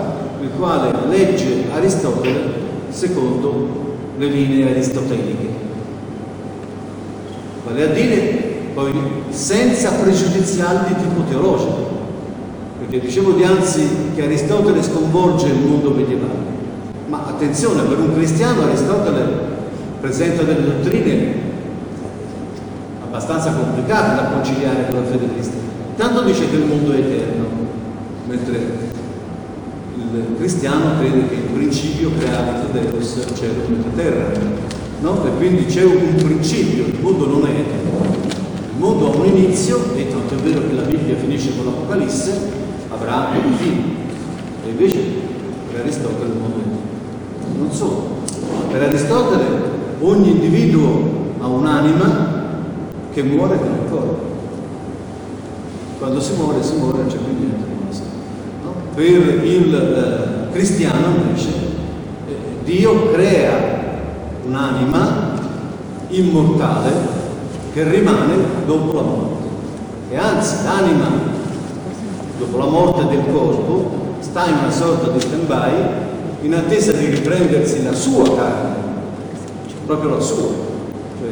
il 0.41 0.49
quale 0.57 0.91
legge 1.09 1.65
Aristotele 1.73 2.61
secondo 2.89 3.67
le 4.17 4.27
linee 4.27 4.69
aristoteliche. 4.69 5.61
Vale 7.65 7.83
a 7.83 7.87
dire 7.87 8.51
poi 8.73 8.93
senza 9.29 9.91
pregiudiziali 9.91 10.87
di 10.87 11.01
tipo 11.01 11.21
teologico, 11.29 11.91
perché 12.83 12.99
dicevo 12.99 13.31
di 13.31 13.43
anzi 13.43 13.87
che 14.13 14.23
Aristotele 14.23 14.83
sconvolge 14.83 15.47
il 15.47 15.59
mondo 15.59 15.91
medievale. 15.91 16.51
Ma 17.07 17.27
attenzione, 17.27 17.83
per 17.83 17.97
un 17.97 18.13
cristiano 18.13 18.63
Aristotele 18.63 19.51
presenta 20.01 20.43
delle 20.43 20.65
dottrine 20.65 21.51
abbastanza 23.05 23.53
complicate 23.53 24.15
da 24.15 24.29
conciliare 24.31 24.87
con 24.89 24.99
la 24.99 25.05
fede 25.05 25.33
cristiana. 25.33 25.61
Tanto 25.95 26.23
dice 26.23 26.49
che 26.49 26.55
il 26.55 26.65
mondo 26.65 26.91
è 26.91 26.97
eterno, 26.97 27.45
mentre 28.27 28.57
il 29.95 30.35
cristiano 30.37 30.97
crede 30.99 31.27
che 31.29 31.35
il 31.35 31.51
principio 31.53 32.11
creato 32.17 32.67
da 32.71 32.79
Deus 32.79 33.17
cielo 33.33 33.61
e 33.69 33.95
terra. 33.95 34.31
No? 34.99 35.25
E 35.25 35.29
quindi 35.37 35.65
c'è 35.65 35.83
un 35.83 36.15
principio, 36.15 36.85
il 36.85 36.97
mondo 36.99 37.27
non 37.27 37.45
è 37.45 37.51
eterno. 37.51 38.11
Il 38.73 38.79
mondo 38.79 39.11
ha 39.11 39.15
un 39.15 39.25
inizio, 39.25 39.95
e 39.95 40.09
tanto 40.09 40.33
è 40.33 40.37
vero 40.37 40.67
che 40.67 40.73
la 40.73 40.81
Bibbia 40.81 41.15
finisce 41.15 41.55
con 41.55 41.65
l'Apocalisse, 41.65 42.61
avrà 43.03 43.27
un 43.43 43.53
fine. 43.55 43.81
E 44.65 44.69
invece 44.69 44.99
per 45.71 45.81
Aristotele 45.81 46.31
è 46.31 47.57
non 47.57 47.71
solo. 47.71 48.21
Per 48.71 48.81
Aristotele 48.81 49.71
ogni 49.99 50.31
individuo 50.31 51.31
ha 51.39 51.47
un'anima 51.47 52.31
che 53.11 53.23
muore 53.23 53.57
con 53.57 53.67
il 53.67 53.89
corpo. 53.89 54.31
Quando 55.99 56.19
si 56.19 56.33
muore, 56.35 56.63
si 56.63 56.75
muore, 56.77 56.97
non 56.97 57.07
c'è 57.07 57.17
più 57.17 57.33
niente 57.37 57.65
no? 58.63 58.73
Per 58.95 59.43
il 59.45 59.75
eh, 59.75 60.51
cristiano 60.51 61.15
invece 61.15 61.49
eh, 62.27 62.35
Dio 62.63 63.11
crea 63.11 63.81
un'anima 64.45 65.31
immortale 66.09 66.91
che 67.73 67.89
rimane 67.89 68.35
dopo 68.65 68.93
la 68.93 69.01
morte. 69.01 69.47
E 70.09 70.17
anzi, 70.17 70.63
l'anima 70.63 71.32
dopo 72.37 72.57
la 72.57 72.65
morte 72.65 73.07
del 73.07 73.23
corpo, 73.31 73.91
sta 74.19 74.45
in 74.47 74.57
una 74.57 74.71
sorta 74.71 75.09
di 75.09 75.19
stand-by 75.19 75.71
in 76.41 76.53
attesa 76.53 76.91
di 76.91 77.05
riprendersi 77.05 77.83
la 77.83 77.93
sua 77.93 78.23
carne, 78.35 78.75
proprio 79.85 80.11
la 80.11 80.19
sua. 80.19 80.49
Cioè, 81.19 81.29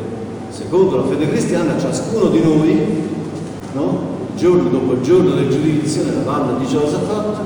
secondo 0.49 0.97
la 0.97 1.03
fede 1.03 1.29
cristiana, 1.29 1.79
ciascuno 1.79 2.27
di 2.27 2.41
noi, 2.41 3.09
no? 3.73 4.09
giorno 4.35 4.69
dopo 4.69 5.01
giorno 5.01 5.31
del 5.31 5.49
giudizio, 5.49 6.03
nella 6.03 6.23
valle 6.23 6.59
di 6.59 6.65
Giosafat, 6.65 7.39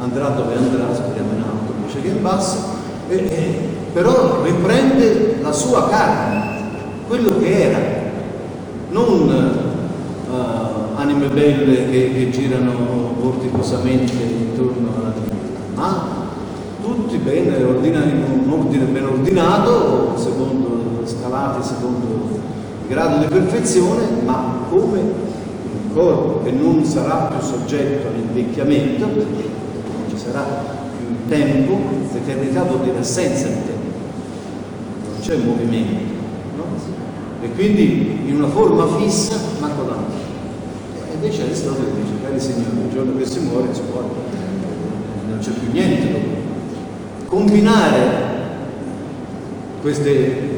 andrà 0.00 0.28
dove 0.28 0.54
andrà, 0.56 0.94
speriamo 0.94 1.32
in 1.36 1.42
alto 1.42 1.72
invece 1.76 2.00
che 2.00 2.08
in 2.08 2.22
basso, 2.22 2.56
e, 3.08 3.16
e, 3.16 3.68
però 3.92 4.42
riprende 4.42 5.38
la 5.42 5.52
sua 5.52 5.88
carne, 5.88 6.68
quello 7.06 7.38
che 7.38 7.62
era, 7.62 7.78
non 8.90 9.28
belle 11.32 11.90
che, 11.90 12.12
che 12.12 12.30
girano 12.30 13.14
vorticosamente 13.20 14.12
intorno 14.12 14.88
alla 14.96 15.12
divinità, 15.14 15.60
ma 15.74 16.08
tutti 16.82 17.16
bene, 17.18 17.62
ordinati, 17.62 18.10
un 18.10 18.52
ordine 18.52 18.84
ben 18.86 19.04
ordinato, 19.04 20.16
secondo, 20.16 21.02
scalati 21.04 21.66
secondo 21.66 22.28
il 22.82 22.88
grado 22.88 23.18
di 23.18 23.26
perfezione, 23.26 24.02
ma 24.24 24.58
come 24.68 24.98
un 24.98 25.92
corpo 25.94 26.42
che 26.42 26.50
non 26.50 26.84
sarà 26.84 27.30
più 27.32 27.46
soggetto 27.46 28.08
all'invecchiamento, 28.08 29.06
perché 29.06 29.48
non 29.84 30.08
ci 30.08 30.16
sarà 30.16 30.42
più 30.96 31.28
tempo, 31.28 31.78
l'eternità 32.12 32.64
vuol 32.64 32.80
dire 32.80 32.98
assenza 32.98 33.46
di 33.46 33.54
tempo, 33.54 33.98
non 35.10 35.20
c'è 35.20 35.36
movimento, 35.36 36.14
no? 36.56 36.64
e 37.40 37.50
quindi 37.52 38.22
in 38.26 38.36
una 38.36 38.48
forma 38.48 38.86
fissa, 38.96 39.49
invece 41.22 41.42
Aristotele 41.42 41.90
dice, 42.02 42.12
cari 42.22 42.40
signori, 42.40 42.86
il 42.86 42.92
giorno 42.92 43.16
che 43.18 43.26
si 43.26 43.40
muore 43.40 43.66
si 43.72 43.82
muore, 43.90 44.08
non 45.28 45.38
c'è 45.38 45.50
più 45.50 45.70
niente. 45.70 46.38
Combinare 47.26 48.28
queste 49.82 50.56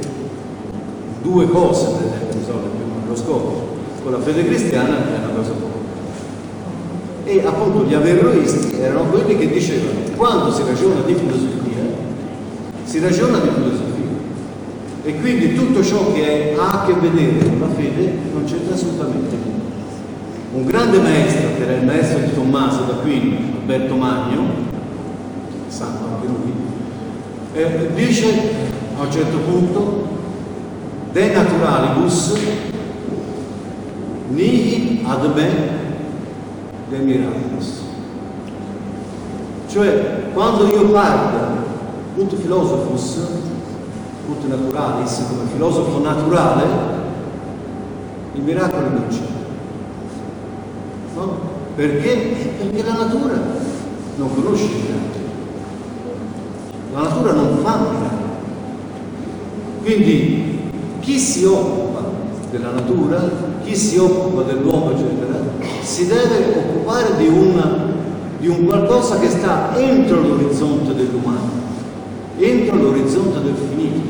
due 1.21 1.49
cose, 1.49 1.87
per 1.87 2.13
esempio, 2.13 2.45
sono 2.45 2.61
più 2.61 2.95
macroscopiche, 2.95 3.61
con 4.05 4.13
la 4.13 4.21
fede 4.21 4.47
cristiana 4.47 4.99
è 4.99 5.19
una 5.19 5.35
cosa 5.35 5.51
buona. 5.51 5.71
E 7.25 7.45
appunto 7.45 7.85
gli 7.85 7.95
averroisti 7.95 8.79
erano 8.81 9.11
quelli 9.11 9.37
che 9.37 9.51
dicevano 9.51 10.01
quando 10.17 10.53
si 10.53 10.63
ragiona 10.63 11.01
di 11.05 11.15
filosofia, 11.15 11.83
si 12.85 13.01
ragiona 13.01 13.39
di 13.39 13.49
filosofia. 13.49 13.91
E 15.05 15.21
quindi 15.21 15.55
tutto 15.55 15.83
ciò 15.83 16.13
che 16.13 16.55
ha 16.57 16.83
a 16.83 16.87
che 16.87 16.95
vedere 16.95 17.49
con 17.49 17.59
la 17.59 17.75
fede 17.75 18.13
non 18.33 18.45
c'entra 18.45 18.75
assolutamente 18.75 19.35
nulla. 19.35 19.62
Un 20.55 20.67
grande 20.67 20.99
maestro, 20.99 21.55
che 21.57 21.63
era 21.63 21.73
il 21.81 21.87
maestro 21.87 22.19
di 22.19 22.35
Tommaso 22.35 22.83
d'Aquino, 22.83 23.37
Alberto 23.61 23.95
Magno, 23.95 24.43
santo 25.69 26.05
anche 26.05 26.27
lui, 26.27 26.53
eh, 27.55 27.91
dice 27.95 28.27
a 28.99 29.01
un 29.03 29.11
certo 29.11 29.39
punto 29.39 30.09
de 31.11 31.33
naturalibus 31.33 32.35
nihi 34.29 35.03
ad 35.07 35.35
me 35.35 35.51
de 36.91 36.99
miracles. 36.99 37.81
Cioè, 39.69 40.33
quando 40.35 40.67
io 40.67 40.87
parlo, 40.91 41.57
ut 42.17 42.35
philosophus, 42.35 43.21
ut 44.29 44.49
naturalis, 44.49 45.25
come 45.29 45.49
filosofo 45.51 45.99
naturale, 46.03 46.65
il 48.35 48.43
miracolo 48.43 48.89
non 48.91 49.07
c'è. 49.09 49.42
No? 51.15 51.39
Perché? 51.75 52.35
Perché 52.59 52.83
la 52.85 52.93
natura 52.95 53.35
non 54.17 54.35
conosce 54.35 54.65
il 54.65 54.71
miracolo. 54.71 55.11
La 56.93 57.01
natura 57.03 57.33
non 57.33 57.59
fa 57.63 57.79
miracoli. 57.79 58.21
Quindi 59.83 60.71
chi 61.01 61.19
si 61.19 61.45
occupa 61.45 62.05
della 62.51 62.71
natura, 62.71 63.21
chi 63.65 63.75
si 63.75 63.99
occupa 63.99 64.43
dell'uomo, 64.43 64.93
eccetera, 64.93 65.41
si 65.83 66.07
deve 66.07 66.55
occupare 66.59 67.17
di, 67.17 67.27
una, 67.27 67.87
di 68.39 68.49
un 68.49 68.67
qualcosa 68.67 69.19
che 69.19 69.29
sta 69.29 69.77
entro 69.77 70.21
l'orizzonte 70.21 70.95
dell'umano, 70.95 71.51
entro 72.39 72.77
l'orizzonte 72.77 73.43
del 73.43 73.55
finito. 73.69 74.01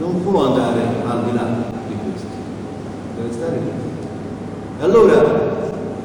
Non 0.00 0.22
può 0.24 0.46
andare 0.46 0.80
al 1.06 1.24
di 1.24 1.32
là 1.36 1.46
di 1.86 1.94
questo, 2.02 2.26
deve 3.16 3.32
stare 3.32 3.60
lì. 3.60 3.70
Allora, 4.80 5.61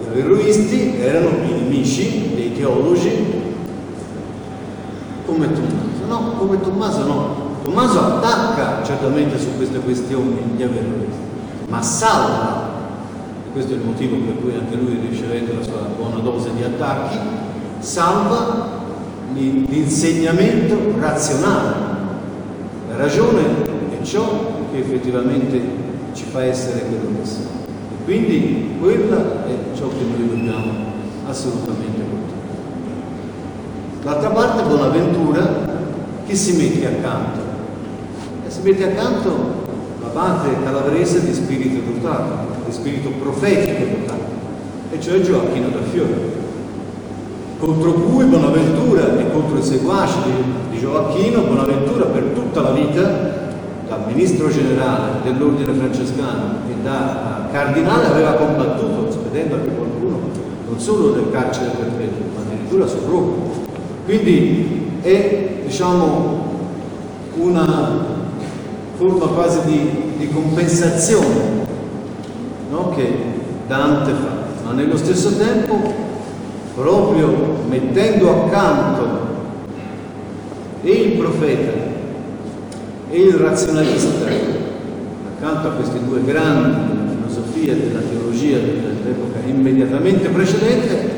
averroisti 0.10 1.00
erano 1.00 1.30
i 1.44 1.52
nemici 1.52 2.34
dei 2.36 2.54
teologi. 2.54 3.36
Come 5.26 5.48
Tommaso, 5.52 6.06
no, 6.08 6.34
come 6.38 6.62
Tommaso 6.62 7.04
no, 7.04 7.36
Tommaso 7.64 8.00
attacca 8.00 8.84
certamente 8.84 9.38
su 9.38 9.56
queste 9.58 9.80
questioni 9.80 10.38
gli 10.56 10.64
averroisti, 10.64 11.18
ma 11.68 11.82
salva, 11.82 12.70
e 13.46 13.52
questo 13.52 13.74
è 13.74 13.76
il 13.76 13.84
motivo 13.84 14.16
per 14.16 14.36
cui 14.42 14.54
anche 14.54 14.76
lui 14.76 15.00
ricevendo 15.10 15.54
la 15.54 15.64
sua 15.64 15.82
buona 15.98 16.20
dose 16.20 16.50
di 16.56 16.64
attacchi, 16.64 17.18
salva 17.80 18.76
l'insegnamento 19.34 20.98
razionale. 20.98 21.76
La 22.90 22.96
ragione 22.96 23.42
è 24.00 24.04
ciò 24.04 24.30
che 24.72 24.80
effettivamente 24.80 25.62
ci 26.14 26.24
fa 26.24 26.44
essere 26.44 26.80
quello 26.80 27.20
che 27.20 27.28
siamo. 27.28 27.67
E 28.08 28.10
quindi 28.10 28.78
quella 28.80 29.46
è 29.46 29.76
ciò 29.76 29.90
che 29.90 30.06
noi 30.10 30.30
dobbiamo 30.30 30.72
assolutamente 31.28 32.00
coltivare. 32.10 32.46
D'altra 34.02 34.30
parte 34.30 34.64
Bonaventura 34.64 35.66
chi 36.26 36.34
si 36.34 36.56
mette 36.56 36.88
accanto? 36.88 37.40
si 38.48 38.62
mette 38.64 38.86
accanto 38.86 39.30
la 40.02 40.08
parte 40.08 40.56
calabrese 40.64 41.26
di 41.26 41.34
spirito 41.34 41.92
dotato, 41.92 42.64
di 42.66 42.72
spirito 42.72 43.10
profetico 43.10 43.98
dotato, 44.00 44.24
e 44.90 45.02
cioè 45.02 45.20
Gioacchino 45.20 45.68
da 45.68 45.82
Fiore. 45.92 46.46
Contro 47.60 47.92
cui 47.92 48.24
Bonaventura 48.24 49.20
e 49.20 49.32
contro 49.32 49.58
i 49.58 49.64
seguaci 49.64 50.18
di, 50.24 50.72
di 50.72 50.80
Gioacchino, 50.80 51.42
Bonaventura 51.42 52.06
per 52.06 52.24
tutta 52.34 52.62
la 52.62 52.72
vita, 52.72 53.36
da 53.86 54.00
ministro 54.06 54.50
generale 54.50 55.22
dell'ordine 55.24 55.74
francescano 55.74 56.60
e 56.67 56.67
da 56.84 57.48
cardinale, 57.52 58.08
aveva 58.08 58.34
combattuto, 58.34 59.12
spedendo 59.12 59.56
anche 59.56 59.70
qualcuno, 59.70 60.20
non 60.68 60.80
solo 60.80 61.16
nel 61.16 61.32
carcere 61.32 61.70
perpetuo, 61.70 62.26
ma 62.36 62.42
addirittura 62.42 62.88
su 62.88 62.98
Roma. 63.08 63.34
Quindi 64.06 65.00
è, 65.02 65.62
diciamo, 65.66 66.46
una 67.36 68.06
forma 68.98 69.26
quasi 69.28 69.60
di, 69.66 69.92
di 70.18 70.30
compensazione 70.30 71.66
no? 72.70 72.90
che 72.96 73.16
Dante 73.68 74.12
fa, 74.12 74.66
ma 74.66 74.72
nello 74.72 74.98
stesso 74.98 75.36
tempo 75.38 76.06
proprio 76.74 77.58
mettendo 77.68 78.30
accanto 78.30 79.26
e 80.84 80.92
il 80.92 81.18
profeta 81.18 81.72
e 83.10 83.20
il 83.20 83.34
razionalista, 83.34 84.26
accanto 85.40 85.68
a 85.68 85.72
questi 85.72 86.04
due 86.04 86.24
grandi 86.24 86.98
della 86.98 87.12
filosofia 87.12 87.74
e 87.74 87.76
della 87.76 88.00
teologia 88.00 88.58
dell'epoca 88.58 89.38
immediatamente 89.46 90.30
precedente, 90.30 91.12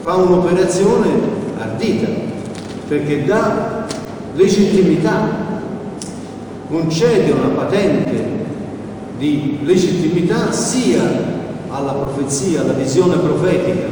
fa 0.00 0.14
un'operazione 0.14 1.08
ardita, 1.58 2.08
perché 2.88 3.24
dà 3.26 3.86
legittimità 4.34 5.44
concede 6.68 7.30
una 7.32 7.48
patente 7.48 8.24
di 9.18 9.58
legittimità 9.62 10.50
sia 10.52 11.02
alla 11.68 11.92
profezia, 11.92 12.62
alla 12.62 12.72
visione 12.72 13.16
profetica 13.16 13.86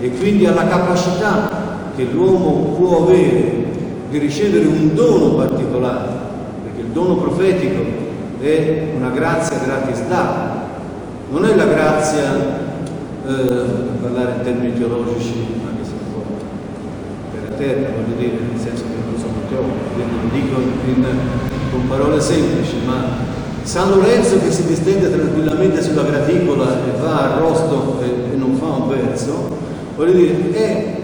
e 0.00 0.10
quindi 0.12 0.46
alla 0.46 0.66
capacità 0.66 1.92
che 1.94 2.06
l'uomo 2.10 2.74
può 2.74 3.04
avere 3.04 3.64
di 4.10 4.18
ricevere 4.18 4.66
un 4.66 4.94
dono 4.94 5.34
particolare, 5.34 6.08
perché 6.64 6.80
il 6.80 6.92
dono 6.92 7.16
profetico 7.16 7.99
è 8.40 8.92
una 8.96 9.10
grazia 9.10 9.58
gratis 9.58 10.00
data, 10.08 10.68
non 11.30 11.44
è 11.44 11.54
la 11.54 11.66
grazia, 11.66 12.34
eh, 13.26 13.44
per 13.44 13.98
parlare 14.00 14.32
in 14.36 14.42
termini 14.42 14.78
teologici, 14.78 15.34
anche 15.66 15.84
se 15.84 15.92
un 15.92 16.12
po' 16.12 16.24
per 17.32 17.56
terra, 17.56 17.90
voglio 17.90 18.16
dire, 18.16 18.38
nel 18.50 18.60
senso 18.60 18.84
che 18.84 18.96
non 19.04 19.18
sono 19.18 19.34
teologo, 19.48 19.74
lo 19.96 20.32
dico 20.32 20.60
in 20.86 21.04
con 21.70 21.86
parole 21.86 22.20
semplici, 22.20 22.76
ma 22.84 23.28
San 23.62 23.90
Lorenzo 23.90 24.40
che 24.40 24.50
si 24.50 24.66
distende 24.66 25.10
tranquillamente 25.10 25.82
sulla 25.82 26.02
graticola 26.02 26.78
e 26.84 27.00
va 27.00 27.34
a 27.34 27.38
rosto 27.38 28.00
e, 28.02 28.32
e 28.32 28.36
non 28.36 28.54
fa 28.56 28.66
un 28.66 28.88
verso, 28.88 29.56
voglio 29.96 30.12
dire, 30.12 30.52
è 30.52 30.98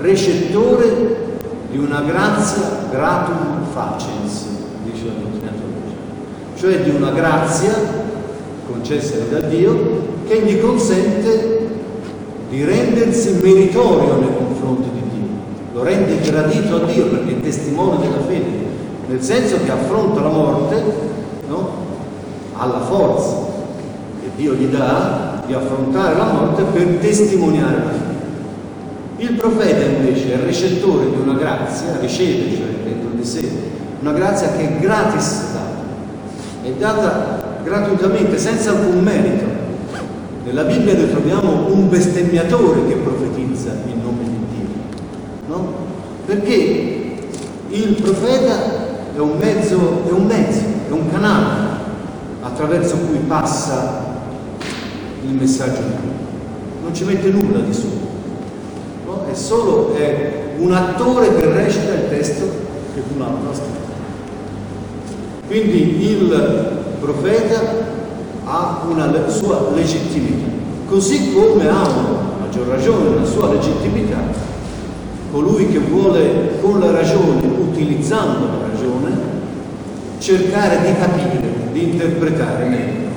recettore 0.00 1.30
di 1.70 1.78
una 1.78 2.00
grazia 2.00 2.86
gratum 2.90 3.66
facens, 3.72 4.46
dice 4.84 5.04
la 5.06 5.12
dottrina 5.12 5.52
teologica, 5.52 6.00
cioè 6.62 6.80
di 6.80 6.90
una 6.90 7.10
grazia 7.10 7.74
concessa 8.68 9.16
da 9.28 9.40
Dio 9.40 10.20
che 10.28 10.42
gli 10.42 10.60
consente 10.60 11.58
di 12.48 12.62
rendersi 12.62 13.32
meritorio 13.42 14.14
nei 14.18 14.36
confronti 14.36 14.88
di 14.94 15.02
Dio, 15.10 15.26
lo 15.72 15.82
rende 15.82 16.20
gradito 16.20 16.76
a 16.76 16.84
Dio 16.84 17.06
perché 17.06 17.32
è 17.32 17.40
testimone 17.40 17.98
della 17.98 18.20
fede 18.28 18.64
nel 19.08 19.20
senso 19.20 19.56
che 19.64 19.72
affronta 19.72 20.20
la 20.20 20.28
morte 20.28 20.82
no? 21.48 21.70
alla 22.52 22.82
forza 22.82 23.38
che 24.20 24.30
Dio 24.36 24.54
gli 24.54 24.66
dà 24.66 25.42
di 25.44 25.54
affrontare 25.54 26.16
la 26.16 26.26
morte 26.26 26.62
per 26.62 26.86
testimoniare 27.00 27.76
la 27.76 27.90
fede. 27.90 28.20
Il 29.16 29.34
profeta 29.34 29.84
invece 29.84 30.34
è 30.34 30.46
ricettore 30.46 31.10
di 31.10 31.16
una 31.20 31.34
grazia, 31.34 31.98
riceve 31.98 32.54
cioè 32.54 32.68
dentro 32.84 33.10
di 33.16 33.24
sé 33.24 33.50
una 34.02 34.12
grazia 34.12 34.50
che 34.52 34.68
è 34.68 34.80
gratis 34.80 35.50
data, 35.52 35.61
è 36.62 36.70
data 36.78 37.60
gratuitamente, 37.64 38.38
senza 38.38 38.70
alcun 38.70 39.02
merito. 39.02 39.44
Nella 40.44 40.64
Bibbia 40.64 40.94
noi 40.94 41.10
troviamo 41.10 41.72
un 41.72 41.88
bestemmiatore 41.88 42.86
che 42.86 42.94
profetizza 42.94 43.70
in 43.86 44.00
nome 44.02 44.24
di 44.24 44.38
Dio, 44.50 44.68
no? 45.46 45.72
Perché 46.26 47.16
il 47.68 47.94
profeta 48.02 48.80
è 49.14 49.18
un 49.18 49.36
mezzo, 49.38 50.02
è 50.08 50.10
un 50.10 50.26
mezzo, 50.26 50.60
è 50.88 50.92
un 50.92 51.10
canale 51.10 51.70
attraverso 52.42 52.96
cui 52.96 53.18
passa 53.18 54.04
il 55.22 55.34
messaggio 55.34 55.80
di 55.80 55.88
Dio. 55.88 56.20
Non 56.82 56.94
ci 56.94 57.04
mette 57.04 57.30
nulla 57.30 57.60
di 57.60 57.72
solo, 57.72 58.10
no? 59.06 59.26
è 59.30 59.34
solo 59.34 59.94
è 59.94 60.54
un 60.58 60.72
attore 60.72 61.34
che 61.34 61.52
recita 61.52 61.92
il 61.94 62.08
testo 62.08 62.44
che 62.94 63.02
altro 63.18 63.50
ha 63.50 63.54
scritto. 63.54 63.81
Quindi 65.52 66.02
il 66.10 66.70
profeta 66.98 67.60
ha 68.42 68.86
una 68.88 69.28
sua 69.28 69.70
legittimità. 69.74 70.48
così 70.86 71.34
come 71.34 71.68
ha 71.68 71.82
a 71.82 72.40
maggior 72.40 72.68
ragione 72.68 73.16
la 73.16 73.24
sua 73.26 73.52
legittimità 73.52 74.16
colui 75.30 75.68
che 75.68 75.78
vuole 75.78 76.58
con 76.62 76.80
la 76.80 76.90
ragione, 76.90 77.46
utilizzando 77.46 78.46
la 78.46 78.66
ragione, 78.66 79.10
cercare 80.20 80.86
di 80.86 80.98
capire, 80.98 81.54
di 81.70 81.82
interpretare 81.82 82.68
meglio 82.68 83.10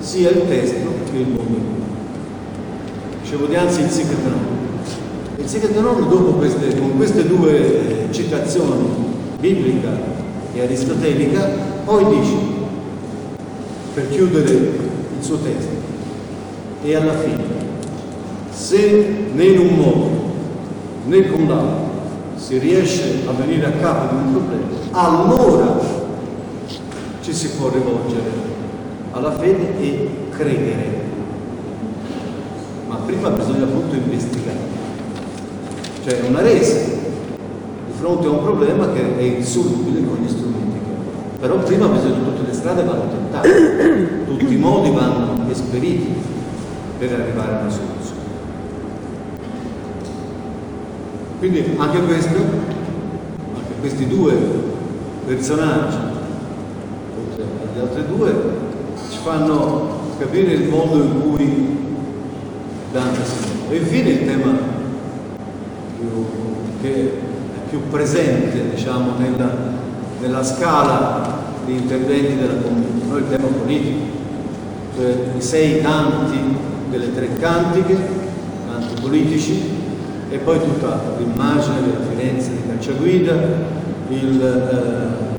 sia 0.00 0.28
il 0.28 0.46
testo 0.48 0.90
che 1.10 1.16
il 1.16 1.28
mondo. 1.28 1.60
Dicevo 3.22 3.46
di 3.46 3.56
anzi 3.56 3.80
il 3.80 3.88
Siket 3.88 4.18
Il 5.38 5.48
Siket 5.48 5.72
dopo 5.72 6.32
queste, 6.32 6.78
con 6.78 6.94
queste 6.98 7.26
due 7.26 8.08
citazioni, 8.10 8.84
biblica 9.40 10.17
e 10.52 10.60
aristotelica, 10.60 11.48
poi 11.84 12.04
dice, 12.20 12.34
per 13.94 14.08
chiudere 14.10 14.50
il 14.50 15.24
suo 15.24 15.38
testo, 15.38 15.76
e 16.82 16.94
alla 16.94 17.18
fine, 17.18 17.44
se 18.50 19.30
né 19.32 19.44
in 19.44 19.58
un 19.58 19.74
modo 19.74 20.10
né 21.06 21.26
con 21.28 21.46
l'altro 21.48 21.86
si 22.36 22.58
riesce 22.58 23.22
a 23.26 23.32
venire 23.32 23.66
a 23.66 23.72
capo 23.72 24.14
di 24.14 24.22
un 24.22 24.32
problema, 24.32 24.66
allora 24.92 25.80
ci 27.20 27.32
si 27.32 27.50
può 27.50 27.68
rivolgere 27.68 28.30
alla 29.12 29.32
fede 29.32 29.78
e 29.80 30.08
credere 30.30 31.06
ma 32.88 32.96
prima 33.04 33.28
bisogna 33.28 33.64
appunto 33.64 33.94
investigare. 33.94 34.56
Cioè 36.04 36.20
una 36.26 36.40
resa 36.40 36.96
fronte 37.98 38.28
a 38.28 38.30
un 38.30 38.42
problema 38.42 38.92
che 38.92 39.18
è 39.18 39.22
insolubile 39.22 40.06
con 40.06 40.18
gli 40.22 40.28
strumenti 40.28 40.78
che 40.78 40.90
ha. 40.92 41.40
Però 41.40 41.58
prima 41.58 41.86
bisogna 41.88 42.18
tutte 42.18 42.46
le 42.46 42.52
strade 42.54 42.84
vanno 42.84 43.08
tentate, 43.10 44.24
tutti 44.26 44.52
i 44.52 44.56
modi 44.56 44.90
vanno 44.90 45.50
esperiti 45.50 46.14
per 46.98 47.12
arrivare 47.12 47.56
a 47.56 47.60
una 47.60 47.70
soluzione. 47.70 48.16
Quindi 51.40 51.74
anche 51.76 52.00
questo, 52.02 52.36
anche 52.36 53.72
questi 53.80 54.06
due 54.06 54.34
personaggi, 55.26 55.96
oltre 57.16 57.42
agli 57.42 57.80
altri 57.80 58.06
due, 58.06 58.34
ci 59.10 59.18
fanno 59.22 59.96
capire 60.18 60.52
il 60.52 60.68
modo 60.68 61.02
in 61.02 61.20
cui 61.20 61.76
Dante 62.92 63.20
E 63.70 63.76
infine 63.76 64.10
il 64.10 64.26
tema 64.26 64.76
che 66.80 67.26
più 67.68 67.88
presente 67.90 68.70
diciamo, 68.74 69.12
nella, 69.18 69.50
nella, 70.20 70.42
scala 70.42 71.46
di 71.64 71.74
interventi 71.74 72.36
della 72.36 72.60
comunità, 72.62 73.16
il 73.16 73.28
tema 73.28 73.46
politico, 73.46 74.04
cioè 74.96 75.14
i 75.36 75.40
sei 75.40 75.80
canti 75.80 76.38
delle 76.90 77.14
tre 77.14 77.34
cantiche, 77.34 77.96
canti 78.66 79.00
politici, 79.00 79.76
e 80.30 80.38
poi 80.38 80.58
tutta 80.60 81.00
l'immagine 81.18 81.80
della 81.80 82.04
Firenze 82.08 82.50
di 82.50 82.62
Cacciaguida, 82.68 83.34
il 84.08 84.42
eh, 84.42 85.36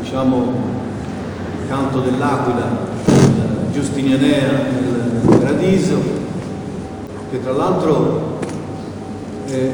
diciamo, 0.00 0.52
canto 1.68 2.00
dell'Aquila, 2.00 2.86
Giustinianea 3.72 4.50
nel 4.72 5.38
Paradiso, 5.38 6.00
che 7.30 7.42
tra 7.42 7.52
l'altro 7.52 8.38
eh, 9.50 9.72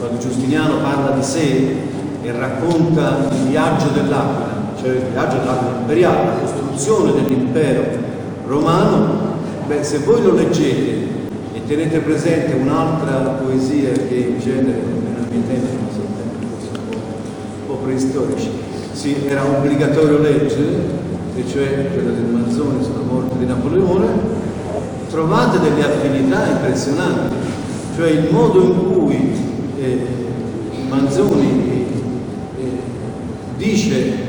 quando 0.00 0.18
Giustiniano 0.18 0.78
parla 0.78 1.10
di 1.10 1.22
sé 1.22 1.76
e 2.22 2.32
racconta 2.32 3.28
il 3.30 3.48
viaggio 3.48 3.88
dell'Aquila, 3.88 4.72
cioè 4.80 4.90
il 4.92 5.04
viaggio 5.12 5.36
dell'Aquila 5.36 5.78
imperiale, 5.80 6.24
la 6.24 6.38
costruzione 6.40 7.12
dell'impero 7.12 7.82
romano, 8.46 9.36
beh, 9.66 9.84
se 9.84 9.98
voi 9.98 10.22
lo 10.22 10.34
leggete 10.34 11.08
e 11.52 11.66
tenete 11.66 11.98
presente 11.98 12.54
un'altra 12.54 13.38
poesia 13.42 13.92
che 13.92 14.14
in 14.14 14.40
genere 14.40 14.80
nella 14.80 15.26
mia 15.30 15.42
tempo, 15.46 15.66
non 15.66 15.90
so, 15.92 16.00
tempi 16.16 16.46
un 16.90 17.66
po' 17.66 17.74
preistorici, 17.74 18.50
sì, 18.92 19.26
era 19.28 19.44
obbligatorio 19.44 20.18
leggere, 20.18 20.98
e 21.36 21.44
cioè 21.46 21.90
quella 21.92 22.12
del 22.12 22.24
Manzoni 22.24 22.82
sulla 22.82 23.04
morte 23.06 23.36
di 23.38 23.44
Napoleone, 23.44 24.06
trovate 25.10 25.60
delle 25.60 25.84
affinità 25.84 26.46
impressionanti, 26.46 27.34
cioè 27.96 28.10
il 28.10 28.28
modo 28.30 28.62
in 28.62 28.78
cui 28.78 28.99
eh, 29.80 29.98
Manzoni 30.88 31.86
eh, 32.58 32.64
dice 33.56 34.28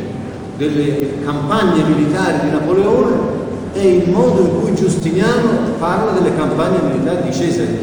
delle 0.58 1.24
campagne 1.24 1.84
militari 1.84 2.45
di 2.45 2.52
Napoleone 2.52 3.39
e 3.74 3.95
il 3.95 4.10
modo 4.10 4.41
in 4.41 4.62
cui 4.62 4.76
Giustiniano 4.76 5.74
parla 5.80 6.12
delle 6.12 6.36
campagne 6.36 6.80
militari 6.91 7.30
di 7.30 7.34
Cesare, 7.34 7.78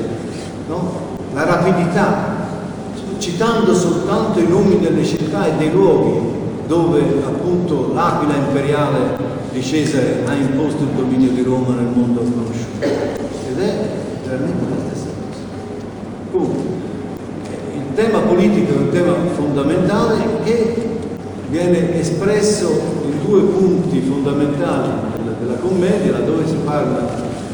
no? 0.69 1.07
la 1.35 1.45
rapidità, 1.45 2.37
citando 3.19 3.75
soltanto 3.75 4.39
i 4.39 4.47
nomi 4.47 4.79
delle 4.81 5.05
città 5.05 5.47
e 5.47 5.57
dei 5.59 5.73
luoghi 5.73 6.37
dove 6.66 7.01
appunto 7.25 7.93
l'Aquila 7.95 8.35
imperiale 8.37 9.16
di 9.51 9.62
Cesare 9.62 10.23
ha 10.27 10.35
imposto 10.35 10.83
il 10.83 10.91
dominio 10.91 11.31
di 11.31 11.43
Roma 11.43 11.75
nel 11.75 11.91
mondo 11.95 12.21
conosciuto 12.21 12.85
ed 12.85 13.59
è 13.59 13.89
veramente 14.25 14.64
la 14.69 14.77
stessa 14.87 15.09
cosa. 15.16 15.41
Comunque, 16.31 16.79
tema 17.99 18.21
politico 18.21 18.75
è 18.75 18.77
un 18.77 18.91
tema 18.91 19.13
fondamentale 19.35 20.25
che 20.45 20.99
viene 21.51 21.99
espresso 21.99 22.71
in 23.03 23.27
due 23.27 23.41
punti 23.41 24.01
fondamentali 24.03 24.89
della, 25.17 25.33
della 25.41 25.55
commedia, 25.55 26.13
laddove 26.13 26.47
si 26.47 26.55
parla 26.63 27.09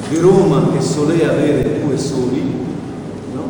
di 0.07 0.19
Roma 0.19 0.69
che 0.71 0.83
solea 0.83 1.31
avere 1.31 1.81
due 1.83 1.97
soli, 1.97 2.43
no? 3.33 3.43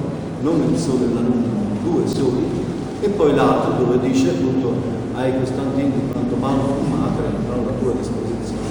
non 0.43 0.71
il 0.73 0.79
sole 0.79 1.07
e 1.07 1.15
la 1.15 1.21
luna, 1.21 1.49
ma 1.51 1.91
due 1.91 2.07
soli, 2.07 2.47
e 3.01 3.09
poi 3.09 3.35
l'altro 3.35 3.85
dove 3.85 3.99
dice 3.99 4.29
appunto 4.29 4.75
ai 5.17 5.33
Costantini 5.37 5.95
quanto 6.13 6.37
mano 6.37 6.77
entrano 6.79 7.65
la 7.65 7.73
tua 7.83 7.93
disposizione 7.99 8.63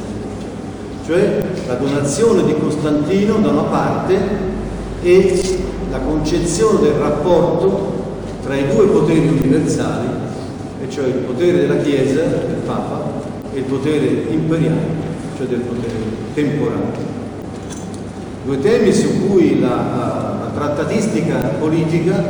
cioè 1.05 1.43
la 1.67 1.73
donazione 1.73 2.45
di 2.45 2.55
Costantino 2.57 3.39
da 3.39 3.49
una 3.49 3.63
parte 3.63 4.17
e 5.01 5.59
la 5.91 5.99
concezione 5.99 6.79
del 6.79 6.93
rapporto 6.93 7.92
tra 8.43 8.57
i 8.57 8.67
due 8.67 8.87
poteri 8.87 9.27
universali, 9.27 10.07
e 10.81 10.89
cioè 10.89 11.05
il 11.07 11.23
potere 11.25 11.59
della 11.59 11.77
Chiesa, 11.77 12.23
del 12.23 12.61
Papa, 12.65 13.21
e 13.53 13.59
il 13.59 13.63
potere 13.63 14.05
imperiale, 14.29 14.85
cioè 15.37 15.47
del 15.47 15.61
potere 15.61 15.93
temporale. 16.33 17.11
Due 18.43 18.59
temi 18.59 18.91
su 18.91 19.25
cui 19.25 19.61
la, 19.61 19.69
la, 19.69 20.51
trattatistica 20.53 21.37
politica 21.59 22.21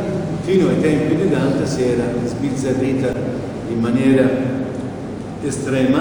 fino 0.42 0.68
ai 0.68 0.80
tempi 0.80 1.16
di 1.16 1.28
Dante 1.28 1.66
si 1.66 1.82
era 1.82 2.04
sbizzarrita 2.24 3.12
in 3.68 3.80
maniera 3.80 4.30
estrema 5.42 6.00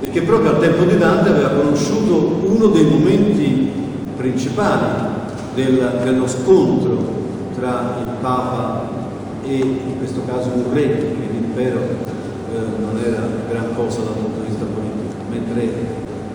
e 0.00 0.10
che 0.10 0.22
proprio 0.22 0.50
al 0.50 0.60
tempo 0.60 0.84
di 0.84 0.98
Dante 0.98 1.30
aveva 1.30 1.50
conosciuto 1.50 2.42
uno 2.44 2.66
dei 2.66 2.84
momenti 2.84 3.70
principali 4.16 4.86
del, 5.54 6.00
dello 6.02 6.26
scontro 6.26 7.14
tra 7.58 7.96
il 8.00 8.12
Papa 8.20 8.95
e 9.46 9.58
in 9.58 9.98
questo 9.98 10.22
caso 10.26 10.50
un 10.52 10.72
re, 10.72 10.86
perché 10.86 11.28
l'impero 11.30 11.78
eh, 11.78 12.80
non 12.80 13.00
era 13.02 13.22
gran 13.48 13.74
cosa 13.74 14.00
dal 14.00 14.14
punto 14.14 14.40
di 14.40 14.46
vista 14.48 14.64
politico, 14.64 15.22
mentre 15.30 15.70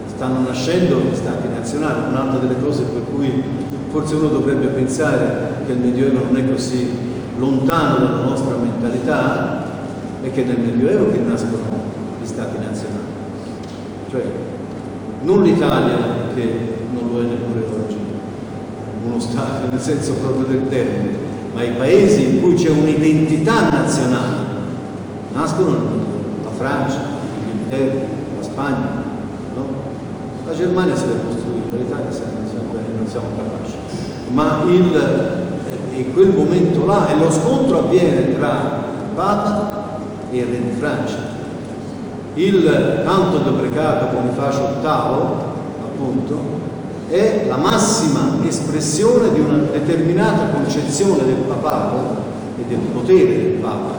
stanno 0.07 0.47
nascendo 0.47 0.99
gli 0.99 1.15
stati 1.15 1.47
nazionali, 1.49 2.09
un'altra 2.09 2.39
delle 2.39 2.61
cose 2.61 2.83
per 2.83 3.01
cui 3.13 3.43
forse 3.89 4.15
uno 4.15 4.29
dovrebbe 4.29 4.67
pensare 4.67 5.65
che 5.65 5.73
il 5.73 5.79
Medioevo 5.79 6.23
non 6.23 6.37
è 6.37 6.49
così 6.49 6.89
lontano 7.37 8.05
dalla 8.05 8.23
nostra 8.23 8.55
mentalità, 8.55 9.65
è 10.21 10.31
che 10.31 10.43
nel 10.43 10.59
Medioevo 10.59 11.11
che 11.11 11.19
nascono 11.19 11.59
gli 12.21 12.25
stati 12.25 12.57
nazionali. 12.57 12.99
Cioè 14.09 14.23
non 15.23 15.43
l'Italia 15.43 15.97
che 16.33 16.77
non 16.93 17.09
lo 17.11 17.19
è 17.19 17.23
neppure 17.23 17.65
oggi, 17.83 17.97
uno 19.05 19.19
Stato 19.19 19.69
nel 19.69 19.79
senso 19.81 20.13
proprio 20.13 20.45
del 20.45 20.69
termine, 20.69 21.30
ma 21.53 21.63
i 21.63 21.71
paesi 21.71 22.35
in 22.35 22.41
cui 22.41 22.53
c'è 22.55 22.69
un'identità 22.69 23.69
nazionale 23.69 24.51
nascono 25.33 25.77
la 26.43 26.49
Francia, 26.51 26.99
l'Inghilterra, 27.45 28.07
la 28.37 28.43
Spagna, 28.43 29.03
no? 29.55 29.65
la 30.45 30.53
Germania 30.53 30.95
si 30.95 31.05
deve 31.07 31.19
costruire, 31.25 31.77
l'Italia 31.77 32.09
non 32.97 33.07
siamo 33.07 33.27
capaci, 33.35 33.75
ma 34.31 34.63
il, 34.67 35.41
in 35.95 36.13
quel 36.13 36.29
momento 36.29 36.85
là 36.85 37.09
e 37.09 37.17
lo 37.17 37.31
scontro 37.31 37.79
avviene 37.79 38.35
tra 38.35 38.83
il 39.03 39.15
Papa 39.15 39.99
e 40.29 40.37
il 40.37 40.45
Re 40.45 40.63
di 40.63 40.71
Francia. 40.77 41.29
Il 42.33 43.01
canto 43.03 43.37
deprecato 43.39 44.15
come 44.15 44.31
fascio 44.31 44.63
ottavo, 44.63 45.35
appunto, 45.83 46.39
è 47.11 47.45
la 47.45 47.57
massima 47.57 48.37
espressione 48.47 49.33
di 49.33 49.41
una 49.41 49.57
determinata 49.57 50.45
concezione 50.53 51.25
del 51.25 51.43
papato 51.45 52.15
e 52.57 52.63
del 52.65 52.77
potere 52.77 53.25
del 53.25 53.57
papa, 53.59 53.91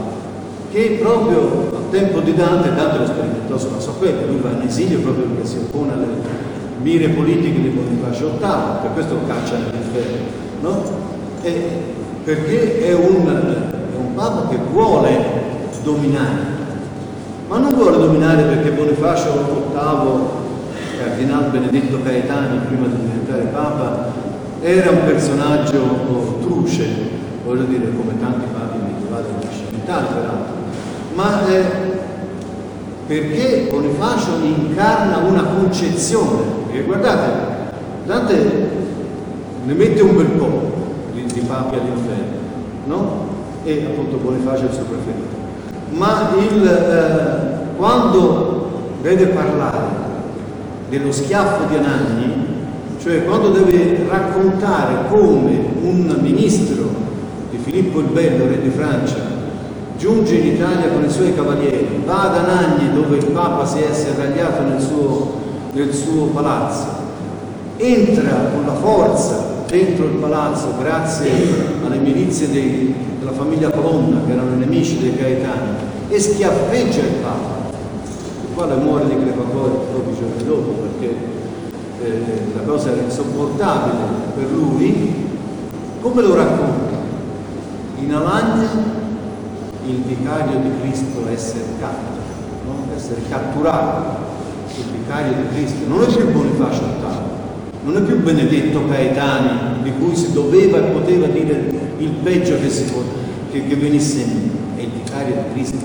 che 0.71 0.99
proprio 0.99 1.71
al 1.75 1.91
tempo 1.91 2.21
di 2.21 2.35
Dante, 2.35 2.75
Dante 2.75 2.99
lo 2.99 3.07
sperimentò 3.07 3.59
sulla 3.59 3.81
sua 3.81 3.93
pelle, 4.01 4.27
lui 4.27 4.41
va 4.41 4.53
in 4.53 4.67
esilio 4.67 5.01
proprio 5.01 5.27
perché 5.27 5.47
si 5.47 5.59
oppone 5.59 5.93
alle 5.93 6.07
mire 6.81 7.11
politiche 7.11 7.61
di 7.61 7.69
Bonifacio 7.69 8.31
VIII, 8.39 8.81
per 8.81 8.91
questo 8.95 9.15
lo 9.15 9.21
caccia 9.27 9.57
nell'inferno, 9.59 10.17
no? 10.63 10.83
E 11.43 11.69
perché 12.25 12.87
è 12.87 12.95
un, 12.95 13.27
è 13.27 13.97
un 13.97 14.15
Papa 14.15 14.49
che 14.49 14.57
vuole 14.73 15.41
dominare, 15.83 16.61
ma 17.47 17.59
non 17.59 17.75
vuole 17.75 17.99
dominare 17.99 18.45
perché 18.45 18.71
Bonifacio 18.71 19.33
VIII 19.75 20.42
Cardinal 20.99 21.51
Benedetto 21.51 22.03
Caetani, 22.03 22.59
prima 22.67 22.87
di 22.87 22.97
diventare 22.97 23.45
Papa, 23.53 24.13
era 24.61 24.91
un 24.91 25.05
personaggio 25.05 26.39
truce, 26.43 26.87
voglio 27.45 27.65
dire, 27.65 27.91
come 27.97 28.19
tanti 28.21 28.47
papi 28.53 28.79
medievali 28.79 29.27
rinascimentali 29.41 30.07
peraltro, 30.15 30.55
ma 31.15 31.47
eh, 31.49 31.65
perché 33.07 33.69
Bonifacio 33.71 34.31
incarna 34.43 35.19
una 35.19 35.43
concezione, 35.43 36.43
perché 36.67 36.85
guardate, 36.85 37.31
Dante 38.05 38.71
ne 39.65 39.73
mette 39.75 40.03
un 40.03 40.17
bel 40.17 40.27
po' 40.27 40.73
di, 41.13 41.25
di 41.25 41.41
papi 41.41 41.75
all'inferno, 41.75 42.37
no? 42.87 43.31
E 43.65 43.85
appunto 43.85 44.17
Bonifacio 44.17 44.63
è 44.63 44.69
il 44.69 44.73
suo 44.73 44.85
preferito. 44.85 45.41
Ma 45.91 46.31
il, 46.39 46.67
eh, 46.67 47.77
quando 47.77 48.71
deve 49.03 49.27
parlare 49.27 50.02
dello 50.93 51.11
schiaffo 51.11 51.65
di 51.71 51.77
Anagni, 51.77 52.35
cioè 53.01 53.25
quando 53.25 53.49
deve 53.49 54.07
raccontare 54.07 55.09
come 55.09 55.59
un 55.81 56.19
ministro 56.21 56.85
di 57.51 57.57
Filippo 57.57 58.01
il 58.01 58.09
Bello, 58.09 58.47
re 58.47 58.61
di 58.61 58.69
Francia, 58.69 59.17
giunge 59.97 60.35
in 60.35 60.49
Italia 60.49 60.91
con 60.91 61.03
i 61.03 61.09
suoi 61.09 61.35
cavalieri, 61.35 62.03
va 62.05 62.31
ad 62.31 62.47
Anagni 62.47 62.93
dove 62.93 63.17
il 63.17 63.25
Papa 63.25 63.65
si 63.65 63.79
è 63.79 63.91
serragliato 63.91 64.65
nel 64.65 64.83
suo, 64.83 65.33
nel 65.73 65.95
suo 65.95 66.27
palazzo, 66.27 66.85
entra 67.79 68.51
con 68.53 68.67
la 68.67 68.75
forza 68.75 69.65
dentro 69.69 70.05
il 70.05 70.17
palazzo 70.17 70.75
grazie 70.79 71.31
alle 71.83 71.97
milizie 71.97 72.51
dei, 72.51 72.95
della 73.19 73.33
famiglia 73.33 73.71
Colonna 73.71 74.21
che 74.27 74.33
erano 74.33 74.57
nemici 74.57 74.99
dei 74.99 75.17
Gaetani 75.17 75.71
e 76.11 76.21
schiaffeggia 76.21 77.01
il 77.01 77.15
Papa 77.23 77.62
quale 78.55 78.77
muore 78.77 79.07
di 79.07 79.17
crepatorio 79.17 79.87
pochi 79.93 80.17
giorni 80.19 80.45
dopo 80.45 80.71
perché 80.73 81.15
eh, 82.03 82.55
la 82.55 82.63
cosa 82.63 82.93
era 82.93 83.03
insopportabile 83.03 84.05
per 84.35 84.51
lui, 84.51 85.15
come 86.01 86.23
lo 86.23 86.35
racconta? 86.35 87.01
In 87.99 88.13
Alagna 88.13 88.69
il 89.87 89.97
vicario 89.97 90.59
di 90.59 90.71
Cristo 90.81 91.29
essere 91.31 91.65
catto, 91.79 92.21
no? 92.67 92.95
essere 92.95 93.21
catturato, 93.29 94.31
il 94.77 94.85
vicario 94.99 95.35
di 95.35 95.49
Cristo, 95.55 95.89
non 95.89 96.03
è 96.03 96.07
più 96.07 96.31
Bonifacio 96.33 96.83
VIII, 96.83 97.85
non 97.85 97.97
è 97.97 98.01
più 98.01 98.21
Benedetto 98.21 98.87
Caetani 98.87 99.83
di 99.83 99.93
cui 99.99 100.15
si 100.15 100.33
doveva 100.33 100.79
e 100.79 100.91
poteva 100.91 101.27
dire 101.27 101.71
il 101.99 102.11
peggio 102.23 102.59
che, 102.61 102.71
si 102.71 102.85
che, 103.51 103.67
che 103.67 103.77
venisse 103.77 104.21
in 104.21 104.51
è 104.77 104.81
il 104.83 104.91
vicario 104.91 105.35
di 105.35 105.53
Cristo. 105.53 105.85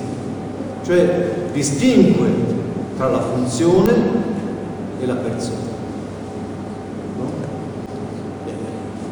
Cioè 0.86 1.50
distingue 1.54 2.56
tra 2.98 3.10
la 3.10 3.22
funzione 3.22 3.94
e 5.00 5.06
la 5.06 5.16
persona. 5.16 5.76
No? 7.18 7.32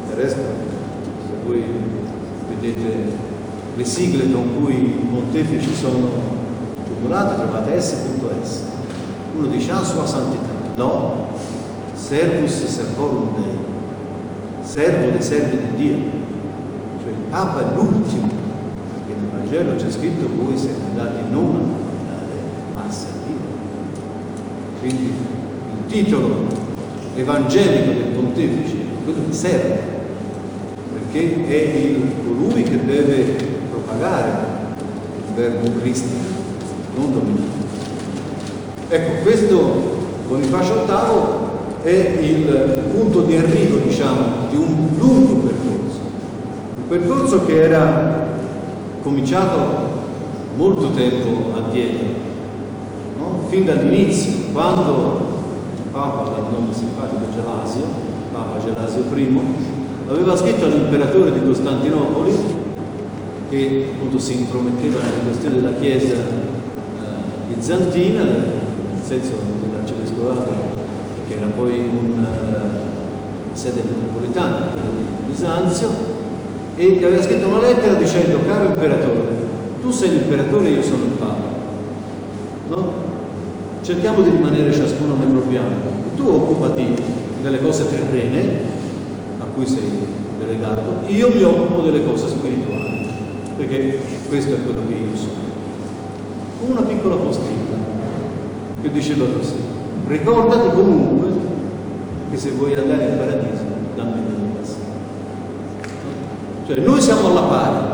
del 0.08 0.16
resto, 0.16 0.40
se 0.40 1.32
voi 1.44 1.64
vedete 2.48 3.24
le 3.76 3.84
sigle 3.84 4.32
con 4.32 4.56
cui 4.56 4.74
i 4.74 5.06
pontefici 5.10 5.74
sono 5.74 6.08
titolate, 6.84 7.34
trovate 7.36 7.80
S.S. 7.80 8.62
Uno 9.36 9.46
dice 9.48 9.70
ah 9.70 9.84
sua 9.84 10.06
santità, 10.06 10.48
no, 10.76 11.26
servus 11.94 12.64
servorum 12.64 13.34
Dei, 13.34 13.58
servo 14.62 15.10
dei 15.10 15.22
servi 15.22 15.58
di 15.58 15.76
Dio, 15.76 15.96
cioè 17.02 17.10
il 17.10 17.18
Papa 17.28 17.60
è 17.60 17.74
l'ultimo, 17.74 18.28
perché 18.94 19.20
nel 19.20 19.30
Vangelo 19.30 19.74
c'è 19.76 19.90
scritto 19.90 20.26
voi 20.42 20.56
siete 20.56 20.80
andati 20.90 21.18
non 21.30 21.74
a 22.08 22.12
dare 22.12 22.40
massa 22.74 23.08
a 23.08 23.26
Dio, 23.26 23.34
quindi 24.86 25.04
il 25.06 25.86
titolo 25.88 26.46
evangelico 27.16 27.90
del 27.92 28.12
pontefice 28.14 28.74
quello 29.02 29.20
di 29.26 29.34
servo, 29.34 29.74
perché 30.92 31.46
è 31.46 31.76
il, 31.76 32.12
colui 32.24 32.62
che 32.62 32.84
deve 32.84 33.36
propagare 33.70 34.30
il 35.28 35.34
verbo 35.34 35.70
Cristo, 35.80 36.08
non 36.96 37.12
dominare. 37.12 37.64
Ecco, 38.88 39.22
questo 39.22 39.94
Bonifacio 40.28 40.84
VIII 40.84 41.92
è 41.92 42.18
il 42.20 42.80
punto 42.92 43.22
di 43.22 43.36
arrivo, 43.36 43.78
diciamo, 43.78 44.48
di 44.50 44.56
un 44.56 44.88
lungo 44.98 45.34
percorso, 45.46 46.00
un 46.76 46.88
percorso 46.88 47.44
che 47.44 47.62
era 47.62 48.28
cominciato 49.02 49.94
molto 50.56 50.90
tempo 50.90 51.56
addietro, 51.56 52.24
fin 53.48 53.64
dall'inizio, 53.64 54.45
quando 54.56 55.20
il 55.76 55.90
Papa 55.90 56.30
dal 56.30 56.50
nome 56.50 56.72
simpatico 56.72 57.20
Gelasio, 57.30 57.84
Papa 58.32 58.58
Gelasio 58.64 59.04
I, 59.14 59.40
aveva 60.08 60.34
scritto 60.34 60.64
all'imperatore 60.64 61.30
di 61.30 61.44
Costantinopoli, 61.44 62.32
che 63.50 63.90
appunto 63.92 64.18
si 64.18 64.38
intrometteva 64.38 65.00
nella 65.02 65.24
questione 65.26 65.56
della 65.56 65.74
Chiesa 65.78 66.14
eh, 66.14 67.54
bizantina, 67.54 68.22
nel 68.22 69.02
senso 69.02 69.34
dell'arcivescovato, 69.60 70.50
che 71.28 71.36
era 71.36 71.48
poi 71.54 71.90
una 71.90 72.28
uh, 72.28 73.54
sede 73.54 73.82
metropolitana 73.82 74.68
di 74.72 75.26
Bisanzio, 75.26 75.88
e 76.76 76.92
gli 76.92 77.04
aveva 77.04 77.22
scritto 77.22 77.46
una 77.46 77.60
lettera 77.60 77.92
dicendo, 77.92 78.38
caro 78.46 78.68
imperatore, 78.68 79.36
tu 79.82 79.90
sei 79.90 80.12
l'imperatore 80.12 80.68
e 80.68 80.70
io 80.70 80.82
sono 80.82 81.04
il 81.04 81.10
Papa. 81.10 81.44
No? 82.68 83.05
Cerchiamo 83.86 84.20
di 84.22 84.30
rimanere 84.30 84.72
ciascuno 84.72 85.14
nel 85.14 85.28
proprio 85.28 85.60
ambito. 85.60 85.90
Tu 86.16 86.28
occupati 86.28 86.92
delle 87.40 87.60
cose 87.60 87.88
terrene 87.88 88.58
a 89.38 89.44
cui 89.54 89.64
sei 89.64 89.88
delegato, 90.40 91.06
io 91.06 91.30
mi 91.32 91.42
occupo 91.44 91.82
delle 91.82 92.04
cose 92.04 92.26
spirituali, 92.26 93.06
perché 93.56 94.00
questo 94.28 94.54
è 94.54 94.62
quello 94.64 94.80
che 94.88 94.92
io 94.92 95.16
sono. 95.16 95.44
Una 96.66 96.82
piccola 96.82 97.14
postilla 97.14 97.76
che 98.82 98.90
diceva 98.90 99.26
così, 99.26 99.54
ricordati 100.08 100.68
comunque 100.74 101.28
che 102.30 102.36
se 102.36 102.50
vuoi 102.50 102.74
andare 102.74 103.04
in 103.04 103.18
paradiso, 103.18 103.62
dammi 103.94 104.14
della 104.14 104.58
passare. 104.58 104.82
Cioè 106.66 106.84
noi 106.84 107.00
siamo 107.00 107.28
alla 107.28 107.42
pari, 107.42 107.86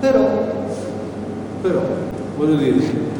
però, 0.00 0.28
però, 1.60 1.80
voglio 2.36 2.56
dire, 2.56 3.11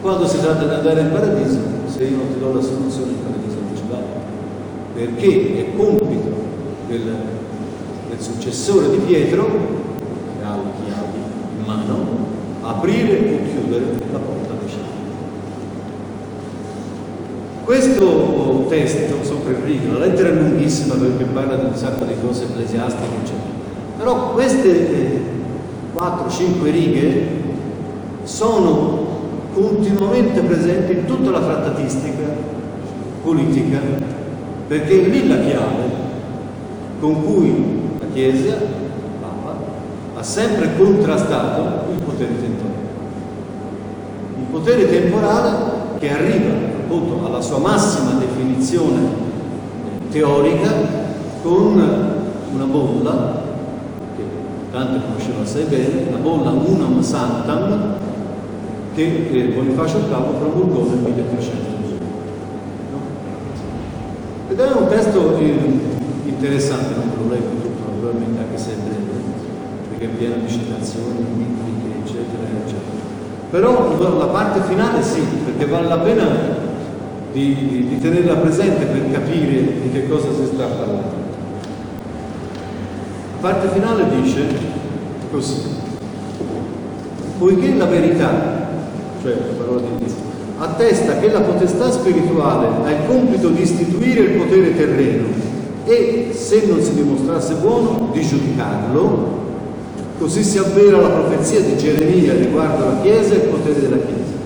quando 0.00 0.26
si 0.26 0.40
tratta 0.40 0.64
di 0.64 0.74
andare 0.74 1.00
in 1.00 1.10
paradiso, 1.12 1.58
se 1.86 2.04
io 2.04 2.16
non 2.16 2.32
ti 2.32 2.38
do 2.38 2.54
la 2.54 2.62
soluzione, 2.62 3.10
il 3.10 3.18
paradiso 3.18 3.56
non 3.60 3.76
ci 3.76 3.82
va. 3.90 3.98
Perché 4.94 5.58
è 5.58 5.76
compito 5.76 6.32
del, 6.88 7.14
del 8.08 8.20
successore 8.20 8.90
di 8.90 8.96
Pietro, 8.98 9.44
che 9.44 10.44
ha 10.44 10.56
le 10.56 10.70
chiavi 10.84 11.18
in 11.58 11.64
mano, 11.66 12.06
aprire 12.62 13.12
o 13.12 13.50
chiudere 13.50 13.84
la 14.10 14.18
porta 14.18 14.54
dei 14.58 14.68
cieli. 14.68 14.84
Questo 17.64 18.66
testo, 18.68 19.22
sopra 19.22 19.50
il 19.50 19.58
rigo, 19.58 19.92
la 19.98 20.06
lettera 20.06 20.30
è 20.30 20.32
lunghissima 20.32 20.94
perché 20.94 21.24
parla 21.24 21.56
di 21.56 21.66
un 21.66 21.76
sacco 21.76 22.04
di 22.04 22.14
cose 22.24 22.44
ecclesiastiche, 22.44 23.16
eccetera. 23.22 23.58
Però 23.98 24.32
queste 24.32 25.20
4-5 25.94 26.64
eh, 26.64 26.70
righe 26.70 27.28
sono 28.22 29.09
continuamente 29.52 30.40
presente 30.40 30.92
in 30.92 31.04
tutta 31.06 31.30
la 31.30 31.40
trattatistica 31.40 32.24
politica, 33.22 33.78
perché 34.66 35.04
è 35.04 35.08
lì 35.08 35.28
la 35.28 35.38
chiave 35.40 36.08
con 37.00 37.24
cui 37.24 37.80
la 37.98 38.06
Chiesa, 38.12 38.56
Papa, 39.20 39.56
ha 40.16 40.22
sempre 40.22 40.70
contrastato 40.76 41.90
il 41.92 42.02
potere 42.02 42.40
temporale. 42.40 42.88
Il 44.38 44.44
potere 44.50 44.88
temporale 44.88 45.78
che 45.98 46.10
arriva 46.10 46.54
appunto 46.82 47.26
alla 47.26 47.40
sua 47.40 47.58
massima 47.58 48.12
definizione 48.18 49.28
teorica 50.10 50.72
con 51.42 51.82
una 52.52 52.64
bolla, 52.64 53.42
che 54.16 54.22
Dante 54.70 55.00
conosceva 55.06 55.42
assai 55.42 55.64
bene, 55.64 56.10
la 56.10 56.16
bolla 56.18 56.50
unam 56.50 57.00
santam, 57.00 57.94
che 58.94 59.28
eh, 59.30 59.44
Bonifacio 59.54 59.98
VIII 59.98 60.38
promulgò 60.38 60.88
nel 60.88 60.98
1300. 60.98 61.68
No? 62.90 62.98
Ed 64.48 64.58
è 64.58 64.72
un 64.72 64.88
testo 64.88 65.36
eh, 65.38 65.54
interessante, 66.26 66.94
non 66.94 67.10
ve 67.10 67.22
lo 67.22 67.30
leggo 67.30 67.60
tutto 67.60 67.90
naturalmente 67.92 68.40
anche 68.40 68.58
se 68.58 68.70
è 68.72 68.74
breve, 68.74 69.20
perché 69.90 70.04
è 70.04 70.08
pieno 70.08 70.34
di 70.44 70.48
citazioni 70.48 71.24
bibliche, 71.34 71.98
eccetera, 72.02 72.42
eccetera. 72.64 72.98
Però 73.50 74.18
la 74.18 74.26
parte 74.26 74.60
finale 74.62 75.02
sì, 75.02 75.20
perché 75.44 75.66
vale 75.66 75.88
la 75.88 75.98
pena 75.98 76.26
di, 77.32 77.54
di, 77.54 77.88
di 77.88 78.00
tenerla 78.00 78.36
presente 78.36 78.84
per 78.86 79.10
capire 79.10 79.80
di 79.82 79.90
che 79.92 80.08
cosa 80.08 80.28
si 80.32 80.46
sta 80.52 80.66
parlando. 80.66 81.18
La 83.40 83.48
parte 83.48 83.68
finale 83.68 84.04
dice 84.20 84.42
così, 85.30 85.62
poiché 87.38 87.74
la 87.74 87.86
verità, 87.86 88.59
cioè 89.22 89.32
la 89.32 89.62
parola 89.62 89.80
di 89.80 90.04
Dio, 90.04 90.14
attesta 90.58 91.18
che 91.18 91.30
la 91.30 91.40
potestà 91.40 91.90
spirituale 91.90 92.68
ha 92.84 92.90
il 92.90 93.06
compito 93.06 93.48
di 93.48 93.62
istituire 93.62 94.20
il 94.20 94.38
potere 94.38 94.76
terreno 94.76 95.26
e, 95.84 96.30
se 96.32 96.66
non 96.66 96.80
si 96.82 96.94
dimostrasse 96.94 97.54
buono, 97.54 98.10
di 98.12 98.20
giudicarlo, 98.20 99.38
così 100.18 100.42
si 100.44 100.58
avvera 100.58 101.00
la 101.00 101.08
profezia 101.08 101.60
di 101.60 101.76
Geremia 101.76 102.34
riguardo 102.34 102.84
la 102.84 103.00
Chiesa 103.02 103.32
e 103.32 103.36
il 103.36 103.48
potere 103.48 103.80
della 103.80 103.96
Chiesa. 103.96 104.38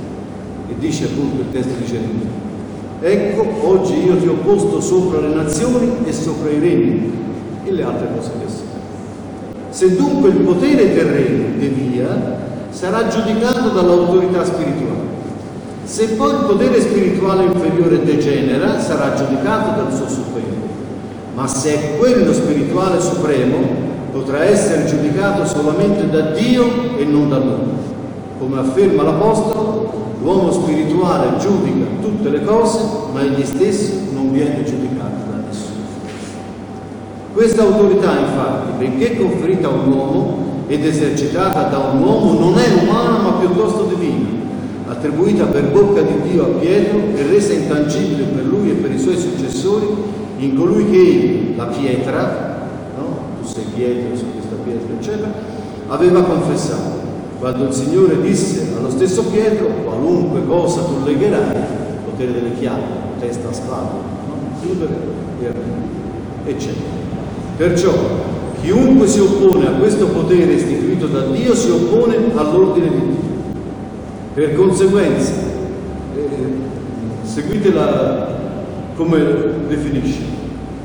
E 0.68 0.74
dice 0.78 1.04
appunto 1.04 1.42
il 1.42 1.50
testo 1.52 1.72
di 1.78 1.84
Geremia. 1.84 2.42
Ecco, 3.00 3.68
oggi 3.68 4.06
io 4.06 4.16
ti 4.16 4.28
ho 4.28 4.36
posto 4.44 4.80
sopra 4.80 5.20
le 5.20 5.34
nazioni 5.34 5.90
e 6.06 6.12
sopra 6.12 6.48
i 6.48 6.58
regni 6.58 7.12
e 7.64 7.70
le 7.72 7.82
altre 7.82 8.08
cose 8.16 8.30
che 8.40 8.50
sono. 8.50 8.70
Se 9.70 9.96
dunque 9.96 10.30
il 10.30 10.36
potere 10.36 10.94
terreno 10.94 11.58
devia, 11.58 12.52
sarà 12.74 13.06
giudicato 13.06 13.68
dall'autorità 13.68 14.44
spirituale. 14.44 15.12
Se 15.84 16.08
poi 16.08 16.30
il 16.30 16.44
potere 16.46 16.80
spirituale 16.80 17.44
inferiore 17.44 18.02
degenera, 18.02 18.80
sarà 18.80 19.14
giudicato 19.14 19.80
dal 19.80 19.94
suo 19.94 20.08
superiore. 20.08 20.72
Ma 21.34 21.46
se 21.46 21.74
è 21.74 21.98
quello 21.98 22.32
spirituale 22.32 23.00
supremo, 23.00 23.58
potrà 24.10 24.44
essere 24.44 24.86
giudicato 24.86 25.46
solamente 25.46 26.10
da 26.10 26.32
Dio 26.32 26.96
e 26.98 27.04
non 27.04 27.28
da 27.28 27.38
l'uomo. 27.38 27.82
Come 28.40 28.58
afferma 28.58 29.04
l'Apostolo, 29.04 29.92
l'uomo 30.20 30.50
spirituale 30.50 31.38
giudica 31.38 31.86
tutte 32.00 32.28
le 32.28 32.42
cose, 32.44 32.80
ma 33.12 33.22
egli 33.22 33.44
stesso 33.44 33.92
non 34.12 34.32
viene 34.32 34.64
giudicato 34.64 35.30
da 35.30 35.36
nessuno. 35.46 35.78
Questa 37.32 37.62
autorità, 37.62 38.18
infatti, 38.18 38.72
benché 38.78 39.16
conferita 39.16 39.68
a 39.68 39.70
un 39.70 39.92
uomo 39.92 40.53
ed 40.66 40.84
esercitata 40.84 41.64
da 41.64 41.78
un 41.78 42.02
uomo, 42.02 42.38
non 42.38 42.58
è 42.58 42.82
umana 42.82 43.18
ma 43.18 43.32
piuttosto 43.32 43.84
divina 43.84 44.42
attribuita 44.86 45.44
per 45.46 45.70
bocca 45.70 46.02
di 46.02 46.30
Dio 46.30 46.44
a 46.44 46.58
Pietro 46.58 46.98
e 47.14 47.26
resa 47.26 47.52
intangibile 47.52 48.24
per 48.24 48.44
lui 48.44 48.70
e 48.70 48.74
per 48.74 48.92
i 48.92 48.98
suoi 48.98 49.16
successori 49.16 49.86
in 50.38 50.56
colui 50.56 50.90
che 50.90 51.54
la 51.56 51.66
pietra, 51.66 52.68
no? 52.96 53.18
tu 53.40 53.46
sei 53.46 53.64
Pietro 53.74 54.16
su 54.16 54.24
questa 54.32 54.56
pietra, 54.62 54.94
eccetera, 54.98 55.32
aveva 55.88 56.22
confessato. 56.22 57.02
Quando 57.38 57.64
il 57.64 57.72
Signore 57.72 58.20
disse 58.22 58.72
allo 58.76 58.90
stesso 58.90 59.24
Pietro, 59.24 59.66
qualunque 59.84 60.46
cosa 60.46 60.82
tu 60.82 61.04
legherai, 61.04 61.60
potere 62.04 62.32
delle 62.32 62.54
chiavi, 62.58 62.82
testa, 63.20 63.52
spada, 63.52 63.90
no? 64.26 64.60
chiudere 64.60 64.94
e 65.42 65.46
aprire, 65.46 66.56
eccetera. 66.56 67.02
Perciò 67.56 67.92
chiunque 68.64 69.06
si 69.06 69.20
oppone 69.20 69.66
a 69.66 69.72
questo 69.72 70.06
potere 70.06 70.54
istituito 70.54 71.06
da 71.06 71.26
Dio 71.26 71.54
si 71.54 71.70
oppone 71.70 72.16
all'ordine 72.34 72.88
di 72.88 72.98
Dio. 72.98 73.32
Per 74.32 74.54
conseguenza, 74.54 75.32
eh, 76.16 76.28
seguitela 77.22 78.32
come 78.96 79.22
definisce 79.68 80.20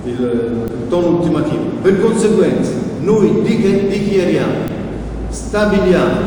il, 0.04 0.12
il 0.12 0.88
tono 0.90 1.18
ultimativo, 1.18 1.64
per 1.82 2.02
conseguenza 2.02 2.72
noi 3.02 3.42
dichiariamo, 3.44 4.54
stabiliamo, 5.30 6.18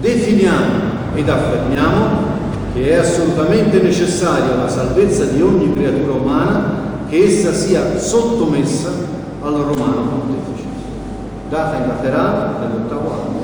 definiamo 0.00 0.84
ed 1.14 1.28
affermiamo 1.28 2.34
che 2.74 2.90
è 2.90 2.94
assolutamente 2.94 3.80
necessaria 3.80 4.54
la 4.54 4.68
salvezza 4.68 5.24
di 5.24 5.40
ogni 5.40 5.72
creatura 5.72 6.12
umana 6.12 6.84
che 7.08 7.24
essa 7.24 7.52
sia 7.52 7.98
sottomessa 7.98 8.90
al 9.40 9.54
romano 9.54 10.02
pontefice, 10.10 10.65
data 11.48 11.76
in 11.76 11.86
Laterano 11.88 12.58
nell'ottavo 12.58 13.12
anno 13.12 13.36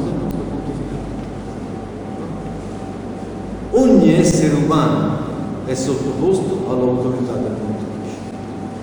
ogni 3.72 4.14
essere 4.14 4.54
umano 4.54 5.20
è 5.64 5.74
sottoposto 5.74 6.66
all'autorità 6.68 7.32
del 7.32 7.52
pontefice, 7.52 8.16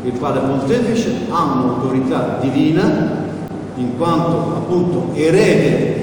il 0.04 0.14
quale 0.18 0.40
pontefice 0.40 1.12
ha 1.30 1.44
un'autorità 1.44 2.38
divina 2.42 3.28
in 3.76 3.98
quanto 3.98 4.56
appunto 4.56 5.10
erede 5.14 5.98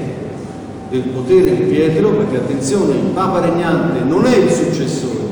del 0.91 1.03
potere 1.03 1.57
di 1.57 1.63
Pietro, 1.65 2.11
perché 2.11 2.37
attenzione, 2.37 2.95
il 2.95 3.11
Papa 3.13 3.41
regnante 3.41 4.05
non 4.05 4.25
è 4.25 4.37
il 4.37 4.51
successore, 4.51 5.25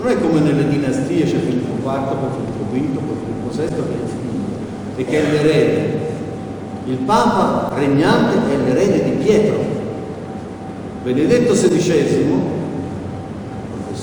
non 0.00 0.10
è 0.10 0.20
come 0.20 0.40
nelle 0.40 0.68
dinastie 0.68 1.24
c'è 1.24 1.38
Filippo 1.38 1.74
IV, 1.76 2.06
poi 2.06 2.28
Filippo 2.36 2.64
V, 2.70 3.04
poi 3.04 3.16
Filippo 3.24 3.50
VI 3.50 3.60
è 3.60 3.96
il 4.02 4.08
figlio, 4.08 4.96
e 4.96 5.04
che 5.04 5.18
è 5.18 5.30
l'erede. 5.30 5.99
Il 6.90 6.96
Papa 7.06 7.70
regnante 7.76 8.36
è 8.52 8.56
l'erede 8.56 9.04
di 9.04 9.10
Pietro. 9.22 9.58
Benedetto 11.04 11.52
XVI 11.52 11.88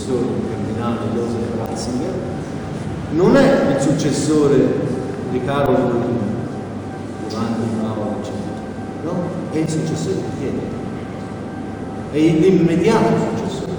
del 0.07 0.25
cardinale 0.49 0.99
Joseph 1.13 1.57
Ratzinger, 1.57 2.13
non 3.11 3.35
è 3.35 3.75
il 3.75 3.81
successore 3.81 4.55
di 5.31 5.41
Carlo 5.43 5.75
II, 5.75 7.29
Giovanni 7.29 7.55
Paolo, 7.81 8.15
eccetera, 8.21 8.55
no? 9.03 9.13
È 9.51 9.57
il 9.57 9.69
successore 9.69 10.15
di 10.15 10.21
Pietro, 10.39 10.61
è 12.13 12.17
l'immediato 12.17 13.15
successore. 13.35 13.71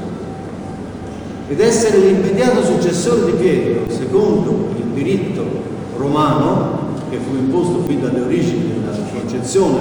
Ed 1.48 1.60
essere 1.60 1.96
l'immediato 1.96 2.62
successore 2.62 3.24
di 3.24 3.32
Pietro, 3.38 3.90
secondo 3.90 4.68
il 4.76 4.84
diritto 4.92 5.44
romano, 5.96 6.78
che 7.08 7.16
fu 7.16 7.34
imposto 7.36 7.84
fin 7.86 8.02
dalle 8.02 8.20
origini 8.20 8.80
della 8.80 8.92
concezione 9.20 9.78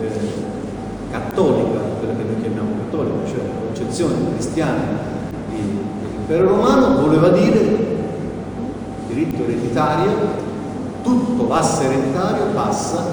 eh, 0.00 0.08
cattolica, 1.10 1.78
quella 1.98 2.14
che 2.14 2.22
noi 2.22 2.40
chiamiamo 2.40 2.70
cattolica, 2.84 3.14
cioè 3.26 3.38
la 3.38 3.66
concezione 3.66 4.14
cristiana 4.34 5.10
l'impero 5.50 6.48
romano 6.48 7.00
voleva 7.00 7.28
dire 7.30 7.90
diritto 9.08 9.42
ereditario, 9.42 10.10
tutto 11.02 11.46
l'asse 11.48 11.84
ereditario 11.84 12.44
passa 12.54 13.12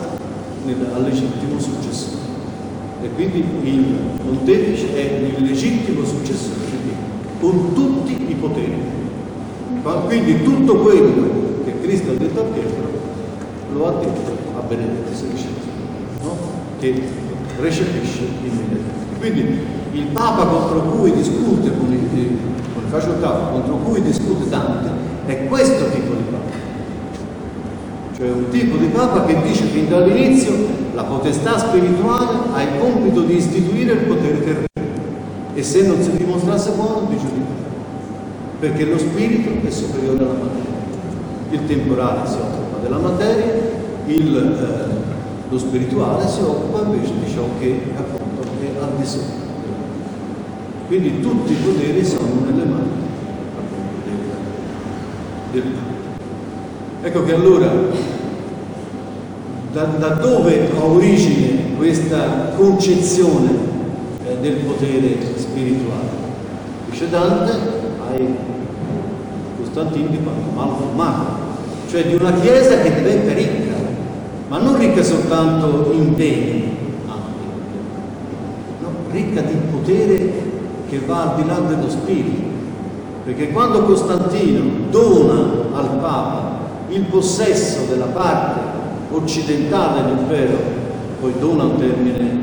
nel, 0.65 0.87
al 0.93 1.03
legittimo 1.03 1.59
successore. 1.59 2.17
E 3.01 3.09
quindi 3.15 3.45
il 3.63 3.95
pontefice 4.23 4.93
è 4.93 5.33
il 5.37 5.43
legittimo 5.43 6.05
successore 6.05 6.57
con 7.39 7.73
tutti 7.73 8.11
i 8.29 8.35
poteri. 8.35 8.97
Quindi 10.05 10.43
tutto 10.43 10.75
quello 10.77 11.29
che 11.63 11.79
Cristo 11.81 12.11
ha 12.11 12.15
detto 12.15 12.41
a 12.41 12.43
Pietro 12.43 12.89
lo 13.73 13.87
ha 13.87 13.91
detto 13.99 14.31
a 14.57 14.61
Benedetto 14.61 15.11
XVI, 15.11 15.47
no? 16.21 16.37
che 16.79 17.03
recepisce 17.59 18.21
immediatamente. 18.41 19.17
Quindi 19.19 19.59
il 19.91 20.05
Papa 20.13 20.45
contro 20.45 20.81
cui 20.81 21.13
discute 21.13 21.71
con 21.77 21.91
il 21.91 21.99
il 22.97 23.21
capo, 23.21 23.51
contro 23.51 23.75
cui 23.75 24.01
discute 24.01 24.49
Dante, 24.49 24.89
è 25.27 25.45
questo 25.47 25.89
tipo 25.89 26.13
di 26.13 26.23
Papa. 26.23 26.57
Cioè 28.17 28.31
un 28.31 28.49
tipo 28.49 28.77
di 28.77 28.87
Papa 28.87 29.25
che 29.25 29.41
dice 29.43 29.65
fin 29.65 29.87
dall'inizio 29.87 30.53
la 30.95 31.03
potestà 31.03 31.57
spirituale 31.59 32.37
ha 32.51 32.61
il 32.63 32.79
compito 32.79 33.21
di 33.21 33.35
istituire 33.35 33.93
il 33.93 33.99
potere 33.99 34.39
terreno 34.39 34.67
e 35.53 35.63
se 35.63 35.85
non 35.85 36.01
si 36.01 36.11
dimostrasse 36.17 36.71
buono 36.71 37.07
di 37.09 37.17
giudicare. 37.17 37.67
Perché 38.59 38.85
lo 38.85 38.97
spirito 38.97 39.65
è 39.65 39.69
superiore 39.69 40.17
alla 40.17 40.33
materia. 40.33 40.77
Il 41.51 41.65
temporale 41.65 42.27
si 42.27 42.35
occupa 42.35 42.68
della 42.81 42.97
materia, 42.97 43.53
il, 44.05 44.35
eh, 44.35 45.49
lo 45.49 45.57
spirituale 45.57 46.27
si 46.27 46.41
occupa 46.41 46.85
invece 46.85 47.13
di 47.23 47.31
ciò 47.31 47.43
che 47.59 47.81
appunto 47.95 48.47
è 48.61 48.81
al 48.81 48.95
di 48.97 49.05
sopra. 49.05 49.47
Quindi 50.87 51.19
tutti 51.21 51.51
i 51.51 51.55
poteri 51.55 52.03
sono 52.03 52.45
nelle 52.45 52.65
mani 52.65 52.89
del, 55.51 55.61
del 55.61 55.71
Ecco 57.01 57.23
che 57.23 57.33
allora 57.33 57.71
da, 59.71 59.83
da, 59.83 60.07
dove 60.15 60.69
ha 60.75 60.83
origine 60.83 61.75
questa 61.77 62.51
concezione 62.57 63.49
eh, 64.25 64.37
del 64.41 64.55
potere 64.55 65.15
spirituale? 65.37 66.09
Dice 66.89 67.09
Dante 67.09 67.51
ai 68.09 68.35
Costantini 69.61 70.09
di 70.09 70.19
quanto 70.21 70.49
malformato, 70.53 71.38
cioè 71.89 72.05
di 72.05 72.13
una 72.13 72.33
chiesa 72.33 72.81
che 72.81 72.93
diventa 72.93 73.33
ricca, 73.33 73.73
ma 74.47 74.59
non 74.59 74.77
ricca 74.77 75.01
soltanto 75.01 75.91
in 75.91 76.13
beni, 76.13 76.77
no, 78.79 78.87
ricca 79.09 79.41
di 79.41 79.55
potere 79.71 80.31
che 80.87 80.99
va 81.05 81.31
al 81.31 81.41
di 81.41 81.47
là 81.47 81.59
dello 81.59 81.89
spirito. 81.89 82.47
Perché 83.25 83.51
quando 83.51 83.83
Costantino 83.83 84.61
dona 84.91 85.67
al 85.73 85.97
Papa 85.99 86.57
il 86.89 87.01
possesso 87.01 87.85
della 87.89 88.05
parte 88.05 88.59
occidentale 89.11 90.03
dell'impero, 90.03 90.57
poi 91.19 91.33
dona 91.39 91.63
un 91.63 91.77
termine 91.77 92.37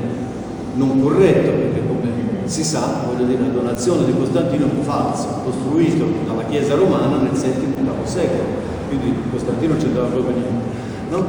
non 0.74 1.00
corretto, 1.00 1.50
perché 1.50 1.86
come 1.86 2.10
si 2.46 2.64
sa, 2.64 3.04
voglio 3.06 3.26
dire, 3.26 3.42
la 3.42 3.48
donazione 3.48 4.06
di 4.06 4.14
Costantino 4.16 4.66
fu 4.74 4.82
falsa, 4.82 5.40
costruito 5.44 6.04
dalla 6.26 6.44
Chiesa 6.48 6.74
romana 6.74 7.16
nel 7.16 7.30
VII 7.30 7.74
secolo, 8.04 8.65
quindi 8.88 9.14
Costantino 9.30 9.76
c'entrava 9.76 10.08
proprio 10.08 10.36
niente. 10.36 10.64
No? 11.10 11.24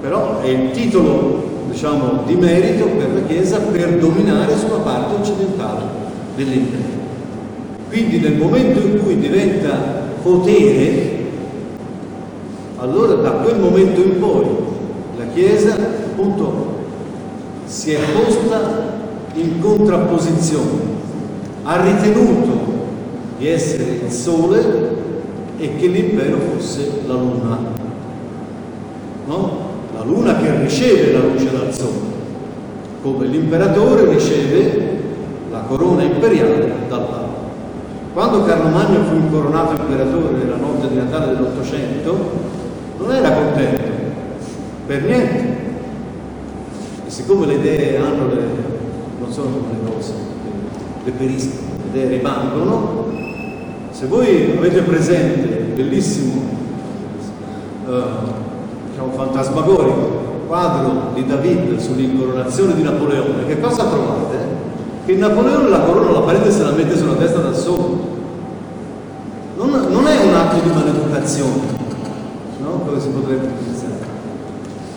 Però 0.00 0.40
è 0.40 0.48
il 0.48 0.70
titolo 0.70 1.48
diciamo, 1.70 2.22
di 2.26 2.34
merito 2.34 2.86
per 2.86 3.12
la 3.12 3.22
Chiesa 3.26 3.58
per 3.58 3.98
dominare 3.98 4.56
sulla 4.56 4.78
parte 4.78 5.14
occidentale 5.20 5.82
dell'impero. 6.34 6.96
Quindi 7.88 8.18
nel 8.18 8.36
momento 8.36 8.80
in 8.80 9.02
cui 9.02 9.18
diventa 9.18 10.06
potere, 10.22 11.16
allora 12.76 13.14
da 13.14 13.30
quel 13.30 13.58
momento 13.58 14.00
in 14.00 14.18
poi 14.18 14.46
la 15.16 15.26
Chiesa 15.32 15.74
appunto 15.74 16.76
si 17.64 17.92
è 17.92 17.98
posta 18.12 18.96
in 19.34 19.60
contrapposizione, 19.60 20.96
ha 21.62 21.80
ritenuto 21.82 22.76
di 23.38 23.48
essere 23.48 24.00
il 24.04 24.10
sole 24.10 24.96
e 25.58 25.76
che 25.76 25.86
l'impero 25.88 26.38
fosse 26.38 27.02
la 27.06 27.14
luna. 27.14 27.58
No? 29.26 29.66
La 29.94 30.04
luna 30.04 30.36
che 30.36 30.60
riceve 30.60 31.12
la 31.12 31.18
luce 31.18 31.50
dal 31.50 31.74
sole, 31.74 32.16
come 33.02 33.26
l'imperatore 33.26 34.08
riceve 34.08 34.96
la 35.50 35.60
corona 35.60 36.02
imperiale 36.02 36.58
dal 36.58 36.86
Papa. 36.88 37.26
Quando 38.12 38.44
Carlo 38.44 38.68
Magno 38.68 39.02
fu 39.04 39.16
incoronato 39.16 39.80
imperatore 39.80 40.36
nella 40.36 40.56
notte 40.56 40.88
di 40.88 40.94
Natale 40.94 41.34
dell'Ottocento, 41.34 42.30
non 42.98 43.12
era 43.12 43.32
contento, 43.32 43.82
per 44.86 45.02
niente. 45.02 45.56
E 47.06 47.10
siccome 47.10 47.46
le 47.46 47.54
idee 47.54 47.96
hanno 47.98 48.28
le, 48.28 48.42
non 49.18 49.32
sono 49.32 49.48
come 49.50 49.72
le 49.72 49.90
cose, 49.90 50.12
le 51.04 51.10
periscono, 51.10 51.68
le 51.92 51.98
idee 51.98 52.16
rimangono, 52.16 53.06
se 53.98 54.06
voi 54.06 54.54
avete 54.56 54.82
presente 54.82 55.56
il 55.56 55.72
bellissimo, 55.74 56.40
eh, 57.88 58.02
diciamo 58.90 59.10
fantasmagorico 59.10 60.44
quadro 60.46 61.10
di 61.14 61.26
David 61.26 61.76
sull'incoronazione 61.78 62.76
di 62.76 62.84
Napoleone, 62.84 63.44
che 63.44 63.58
cosa 63.58 63.86
trovate? 63.86 64.36
Che 65.04 65.14
Napoleone 65.16 65.68
la 65.68 65.80
corona 65.80 66.12
la 66.12 66.20
prende 66.20 66.46
e 66.46 66.52
se 66.52 66.62
la 66.62 66.70
mette 66.70 66.96
sulla 66.96 67.14
testa 67.14 67.40
da 67.40 67.52
solo. 67.52 67.98
Non, 69.56 69.70
non 69.90 70.06
è 70.06 70.24
un 70.24 70.34
atto 70.34 70.62
di 70.62 70.70
maleducazione, 70.72 71.62
no? 72.60 72.82
come 72.86 73.00
si 73.00 73.08
potrebbe 73.08 73.48
pensare. 73.48 74.06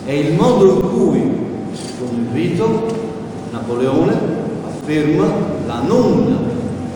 È 0.04 0.12
il 0.12 0.34
modo 0.34 0.74
in 0.74 0.80
cui, 0.80 1.20
con 1.98 2.08
il 2.20 2.28
rito, 2.32 2.86
Napoleone 3.50 4.16
afferma 4.64 5.24
la 5.66 5.80
non 5.88 6.51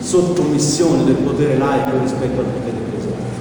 sottomissione 0.06 1.04
del 1.04 1.16
potere 1.16 1.58
laico 1.58 1.98
rispetto 2.00 2.38
al 2.38 2.46
potere 2.46 2.76
ecclesiastico. 2.76 3.34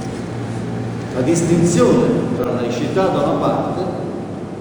La 1.14 1.22
distinzione 1.22 2.08
tra 2.36 2.46
la 2.46 2.62
laicità 2.62 3.06
da 3.06 3.22
una 3.22 3.40
parte 3.40 3.84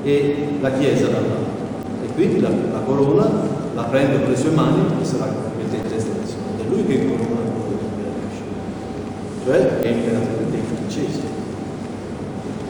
e 0.02 0.48
la 0.60 0.70
Chiesa 0.72 1.06
dall'altra. 1.06 1.62
E 2.04 2.12
quindi 2.14 2.40
la, 2.40 2.50
la, 2.50 2.80
corona 2.80 3.26
la 3.74 3.82
prende 3.84 4.20
con 4.20 4.30
le 4.30 4.36
sue 4.36 4.50
mani 4.50 4.82
e 5.00 5.04
se 5.04 5.16
la 5.18 5.32
mette 5.56 5.76
in 5.76 5.82
testa 5.88 6.10
del 6.12 6.26
Signore. 6.26 6.62
È 6.62 6.68
lui 6.68 6.84
che 6.84 7.06
corona 7.06 7.40
il 7.40 7.52
potere 7.56 7.82
cioè 9.46 9.80
è 9.80 9.88
imperatore 9.88 10.50
dei 10.50 10.62
francesi. 10.74 11.20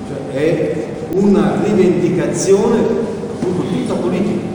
Cioè 0.08 0.32
è 0.32 0.94
una 1.10 1.60
rivendicazione 1.64 2.78
appunto 2.78 3.62
tutta 3.62 3.94
politica. 3.94 4.46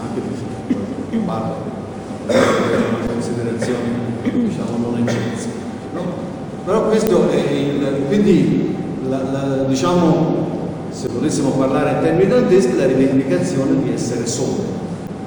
Anche 0.00 0.20
per 1.10 1.18
parlo 1.26 1.68
considerazioni 3.18 4.06
diciamo 4.22 4.78
non 4.78 5.02
eccellenze. 5.02 5.48
No? 5.92 6.26
Però 6.68 6.82
questo 6.82 7.30
è 7.30 7.36
il, 7.50 7.82
quindi 8.08 8.76
la, 9.08 9.22
la, 9.32 9.64
diciamo 9.66 10.46
se 10.90 11.08
volessimo 11.08 11.52
parlare 11.52 11.92
in 11.92 12.00
termini 12.02 12.28
danteschi 12.28 12.76
la 12.76 12.84
rivendicazione 12.84 13.82
di 13.82 13.90
essere 13.90 14.26
solo 14.26 14.64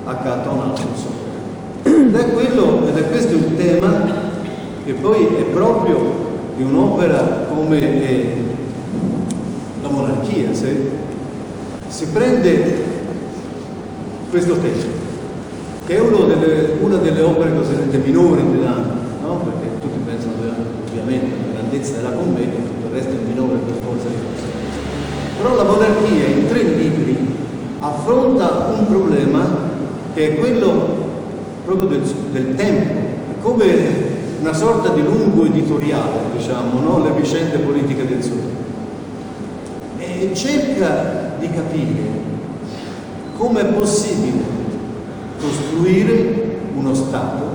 accanto 0.04 0.50
a 0.50 0.52
un 0.52 0.60
altro 0.60 0.88
solo. 0.94 1.98
Ed 1.98 2.16
è, 2.16 2.32
quello, 2.32 2.88
ed 2.88 2.96
è 2.96 3.10
questo 3.10 3.34
il 3.34 3.58
tema 3.58 4.04
che 4.86 4.94
poi 4.94 5.26
è 5.40 5.42
proprio 5.46 5.98
di 6.58 6.62
un'opera 6.62 7.48
come 7.52 7.80
la 9.82 9.90
monarchia. 9.90 10.54
Se 10.54 10.92
si 11.88 12.06
prende 12.14 12.84
questo 14.30 14.58
testo 14.60 14.90
che 15.88 15.98
è 15.98 16.02
delle, 16.02 16.74
una 16.82 16.98
delle 16.98 17.22
opere 17.22 17.56
cosiddette 17.56 17.98
minori 17.98 18.44
Dante, 18.62 18.94
no? 19.24 19.38
perché 19.38 19.71
ovviamente 21.12 21.36
alla 21.44 21.54
grandezza 21.54 21.96
della 21.98 22.12
commedia, 22.12 22.60
tutto 22.60 22.88
il 22.88 22.94
resto 22.94 23.12
è 23.12 23.28
minore 23.28 23.58
per 23.58 23.84
forza 23.84 24.08
di 24.08 24.16
cose. 24.16 24.46
Però 25.38 25.56
la 25.56 25.64
monarchia 25.64 26.26
in 26.28 26.48
tre 26.48 26.64
libri 26.64 27.18
affronta 27.80 28.74
un 28.78 28.86
problema 28.88 29.70
che 30.14 30.30
è 30.30 30.40
quello 30.40 31.10
proprio 31.66 31.90
del, 31.90 32.02
del 32.32 32.56
tempo, 32.56 33.00
come 33.42 34.10
una 34.40 34.54
sorta 34.54 34.90
di 34.90 35.04
lungo 35.04 35.46
editoriale, 35.46 36.20
diciamo, 36.36 36.80
no? 36.80 37.04
le 37.04 37.12
vicende 37.20 37.58
politiche 37.58 38.08
del 38.08 38.20
tempo. 38.20 38.60
E 39.98 40.32
cerca 40.34 41.36
di 41.40 41.50
capire 41.50 42.20
come 43.38 43.62
è 43.62 43.66
possibile 43.66 44.44
costruire 45.40 46.60
uno 46.76 46.94
Stato 46.94 47.51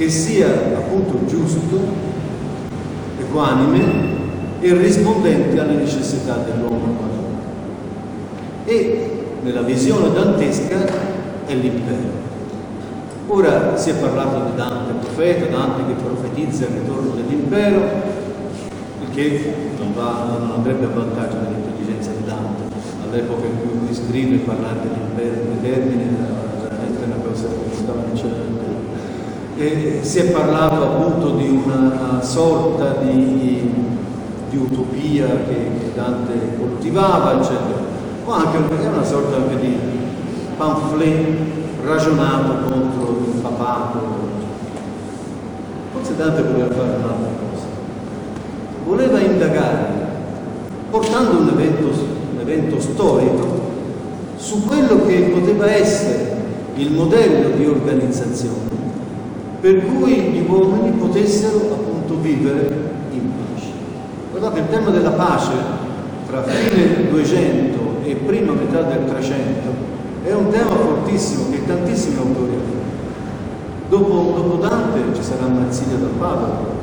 che 0.00 0.08
sia 0.08 0.48
appunto 0.76 1.26
giusto, 1.26 1.78
equanime 3.18 3.82
e 4.60 4.72
rispondente 4.72 5.60
alle 5.60 5.74
necessità 5.74 6.36
dell'uomo 6.36 6.96
E 8.64 9.24
nella 9.42 9.60
visione 9.60 10.10
dantesca 10.10 10.86
è 11.44 11.52
l'impero. 11.52 12.16
Ora 13.26 13.76
si 13.76 13.90
è 13.90 13.94
parlato 13.96 14.48
di 14.48 14.56
Dante 14.56 15.04
profeta, 15.04 15.44
Dante 15.54 15.92
che 15.92 16.00
profetizza 16.02 16.64
il 16.64 16.80
ritorno 16.80 17.12
dell'impero, 17.16 17.80
il 19.02 19.14
che 19.14 19.54
non, 19.78 19.92
va, 19.92 20.38
non 20.38 20.50
andrebbe 20.50 20.86
a 20.86 20.88
vantaggio 20.94 21.36
dell'intelligenza 21.42 22.10
di 22.12 22.24
Dante, 22.24 22.74
all'epoca 23.04 23.44
in 23.44 23.84
cui 23.84 23.94
scrive 23.94 24.38
parlare 24.38 24.78
dell'impero 24.80 25.42
di 25.52 25.60
termine 25.60 26.02
era 26.04 26.68
veramente 26.70 27.04
una 27.04 27.16
cosa 27.22 27.48
che 27.48 27.76
stava 27.76 28.02
eccellente. 28.10 28.59
E 29.60 29.98
si 30.00 30.20
è 30.20 30.30
parlato 30.30 30.82
appunto 30.82 31.36
di 31.36 31.62
una 31.62 32.22
sorta 32.22 32.94
di, 33.02 33.70
di 34.48 34.56
utopia 34.56 35.26
che 35.26 35.92
Dante 35.94 36.56
coltivava, 36.58 37.38
eccetera, 37.38 37.78
o 38.24 38.32
anche 38.32 38.56
una 38.56 39.04
sorta 39.04 39.36
anche 39.36 39.60
di 39.60 39.76
pamphlet 40.56 41.26
ragionato 41.84 42.70
contro 42.70 43.18
il 43.22 43.40
papato. 43.42 43.98
Forse 45.92 46.16
Dante 46.16 46.40
voleva 46.40 46.72
fare 46.72 46.96
un'altra 46.96 47.30
cosa. 47.50 47.66
Voleva 48.86 49.20
indagare, 49.20 49.88
portando 50.88 51.38
un 51.38 51.48
evento 51.48 51.90
evento 52.40 52.80
storico, 52.80 53.60
su 54.36 54.64
quello 54.64 55.04
che 55.04 55.20
poteva 55.34 55.70
essere 55.70 56.38
il 56.76 56.92
modello 56.92 57.50
di 57.58 57.66
organizzazione 57.66 58.79
per 59.60 59.84
cui 59.84 60.14
gli 60.14 60.44
uomini 60.48 60.90
potessero 60.96 61.58
appunto 61.72 62.18
vivere 62.20 62.92
in 63.12 63.30
pace. 63.36 63.68
Guardate, 64.30 64.60
il 64.60 64.68
tema 64.68 64.90
della 64.90 65.10
pace 65.10 65.52
tra 66.26 66.42
fine 66.42 67.10
200 67.10 67.78
e 68.04 68.14
prima 68.14 68.52
metà 68.52 68.82
del 68.82 69.04
300 69.06 69.68
è 70.24 70.32
un 70.32 70.48
tema 70.48 70.70
fortissimo 70.70 71.50
che 71.50 71.66
tantissimi 71.66 72.16
autori 72.16 72.52
hanno. 72.52 72.78
Dopo, 73.88 74.32
dopo 74.36 74.56
Dante 74.56 75.14
ci 75.14 75.22
sarà 75.22 75.46
Marsilio 75.46 75.96
dal 75.96 76.10
Padova 76.18 76.78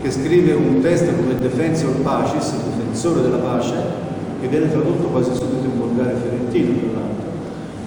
che 0.00 0.10
scrive 0.10 0.52
un 0.52 0.80
testo 0.80 1.12
come 1.12 1.36
Defensor 1.36 1.92
Pacis, 2.02 2.54
difensore 2.64 3.22
della 3.22 3.36
pace, 3.36 3.74
che 4.40 4.48
viene 4.48 4.70
tradotto 4.70 5.08
quasi 5.08 5.34
subito 5.34 5.64
in 5.64 5.78
volgare 5.78 6.14
fiorentino, 6.14 6.90
tra 6.90 7.00
l'altro, 7.00 7.30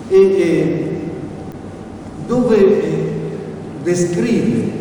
e, 0.10 0.18
e, 0.18 1.00
dove 2.28 3.03
descrive 3.84 4.72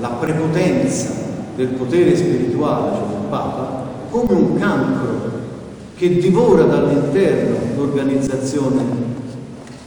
la 0.00 0.08
prepotenza 0.08 1.10
del 1.56 1.68
potere 1.68 2.16
spirituale, 2.16 2.96
cioè 2.96 3.06
del 3.08 3.28
Papa, 3.28 3.86
come 4.10 4.32
un 4.32 4.58
cancro 4.58 5.06
che 5.96 6.18
divora 6.18 6.64
dall'interno 6.64 7.56
l'organizzazione 7.76 8.82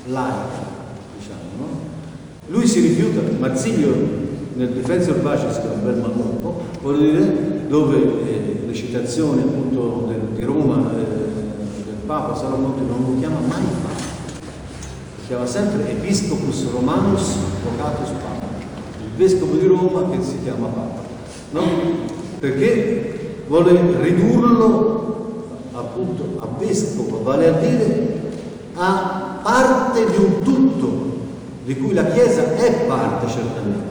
laica, 0.08 0.70
diciamo, 1.18 1.40
no? 1.58 1.68
Lui 2.48 2.68
si 2.68 2.82
rifiuta, 2.82 3.22
Marzilio 3.40 4.20
nel 4.56 4.70
Defensor 4.70 5.20
Pacis, 5.20 5.56
che 5.56 5.72
è 5.72 5.74
un 5.74 5.84
bel 5.84 5.96
manuale, 5.96 6.60
vuol 6.82 7.00
dire, 7.00 7.68
dove 7.68 7.98
eh, 7.98 8.64
le 8.68 8.74
citazioni 8.74 9.42
appunto 9.42 10.08
del, 10.10 10.36
di 10.36 10.44
Roma 10.44 10.92
eh, 10.92 12.06
Papa 12.06 12.36
Salomone 12.36 12.82
non 12.82 13.06
lo 13.14 13.20
chiama 13.20 13.40
mai 13.48 13.64
Papa, 13.82 14.04
chiama 15.28 15.46
sempre 15.46 15.90
Episcopus 15.92 16.70
Romanus 16.72 17.36
Vocatus 17.64 18.10
Papa, 18.10 18.41
vescovo 19.22 19.56
di 19.56 19.68
Roma 19.68 20.10
che 20.10 20.24
si 20.24 20.42
chiama 20.42 20.66
Papa, 20.66 21.02
no? 21.52 21.62
Perché 22.40 23.44
vuole 23.48 23.80
ridurlo 24.02 25.60
appunto 25.74 26.40
a 26.40 26.48
vescovo, 26.58 27.22
vale 27.22 27.48
a 27.48 27.52
dire 27.52 28.20
a 28.74 29.40
parte 29.44 30.06
di 30.10 30.18
un 30.18 30.42
tutto 30.42 31.10
di 31.66 31.78
cui 31.78 31.94
la 31.94 32.06
Chiesa 32.06 32.56
è 32.56 32.86
parte 32.88 33.28
certamente. 33.28 33.90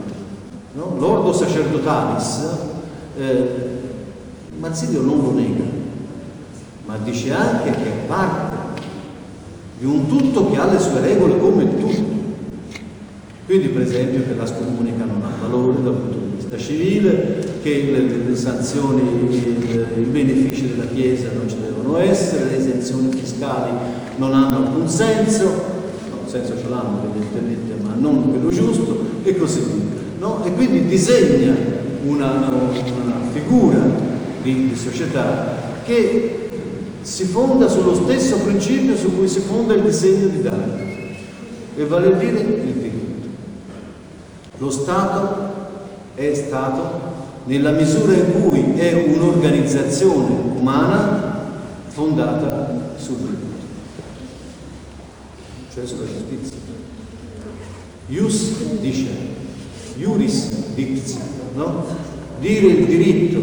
No? 0.73 0.95
L'ordo 0.97 1.31
sacerdotalis, 1.31 2.49
eh, 3.17 3.49
Marzilio 4.59 5.01
non 5.01 5.21
lo 5.21 5.31
nega, 5.31 5.63
ma 6.85 6.97
dice 6.97 7.31
anche 7.31 7.71
che 7.71 7.85
è 7.85 8.05
parte 8.05 8.57
di 9.77 9.85
un 9.85 10.07
tutto 10.07 10.49
che 10.49 10.57
ha 10.57 10.65
le 10.65 10.79
sue 10.79 10.99
regole 10.99 11.39
come 11.39 11.77
tutto. 11.77 12.20
Quindi 13.45 13.67
per 13.69 13.81
esempio 13.81 14.21
che 14.25 14.35
la 14.35 14.45
scomunica 14.45 15.03
non 15.03 15.21
ha 15.23 15.31
valore 15.41 15.81
dal 15.81 15.93
punto 15.93 16.17
di 16.17 16.35
vista 16.35 16.57
civile, 16.57 17.59
che 17.61 17.89
le, 17.91 18.29
le 18.29 18.35
sanzioni, 18.35 19.01
i 19.97 20.03
benefici 20.03 20.69
della 20.69 20.85
Chiesa 20.85 21.29
non 21.33 21.49
ci 21.49 21.57
devono 21.61 21.97
essere, 21.97 22.45
le 22.45 22.57
esenzioni 22.57 23.11
fiscali 23.11 23.71
non 24.17 24.33
hanno 24.33 24.57
alcun 24.57 24.87
senso, 24.87 25.43
no, 25.45 26.27
senso 26.27 26.57
ce 26.57 26.69
l'hanno 26.69 27.01
evidentemente, 27.03 27.73
ma 27.81 27.95
non 27.97 28.29
quello 28.29 28.49
giusto, 28.49 29.05
e 29.23 29.35
così 29.35 29.59
via. 29.59 29.99
No? 30.19 30.45
E 30.45 30.53
quindi 30.53 30.85
disegna 30.85 31.55
una, 32.05 32.49
una 32.51 33.21
figura 33.33 33.79
di, 34.43 34.69
di 34.69 34.75
società 34.75 35.57
che 35.83 36.49
si 37.01 37.23
fonda 37.25 37.67
sullo 37.67 37.95
stesso 37.95 38.37
principio 38.37 38.95
su 38.95 39.15
cui 39.15 39.27
si 39.27 39.39
fonda 39.39 39.73
il 39.73 39.81
disegno 39.81 40.27
di 40.27 40.41
Dante, 40.41 40.83
e 41.75 41.85
vale 41.85 42.07
a 42.07 42.11
dire 42.11 42.39
il 42.39 42.45
diritto. 42.45 42.90
Lo 44.61 44.69
Stato 44.69 45.49
è 46.13 46.35
Stato 46.35 46.99
nella 47.45 47.71
misura 47.71 48.13
in 48.13 48.43
cui 48.43 48.77
è 48.77 48.93
un'organizzazione 48.93 50.35
umana 50.55 51.49
fondata 51.87 52.93
sul 52.95 53.15
diritto, 53.15 53.45
cioè 55.73 55.83
sulla 55.87 56.05
giustizia. 56.05 56.59
Ius 58.09 58.51
dice, 58.81 59.07
iuris 59.97 60.49
dictio, 60.75 61.21
no? 61.55 61.83
Dire 62.39 62.67
il 62.67 62.85
diritto, 62.85 63.41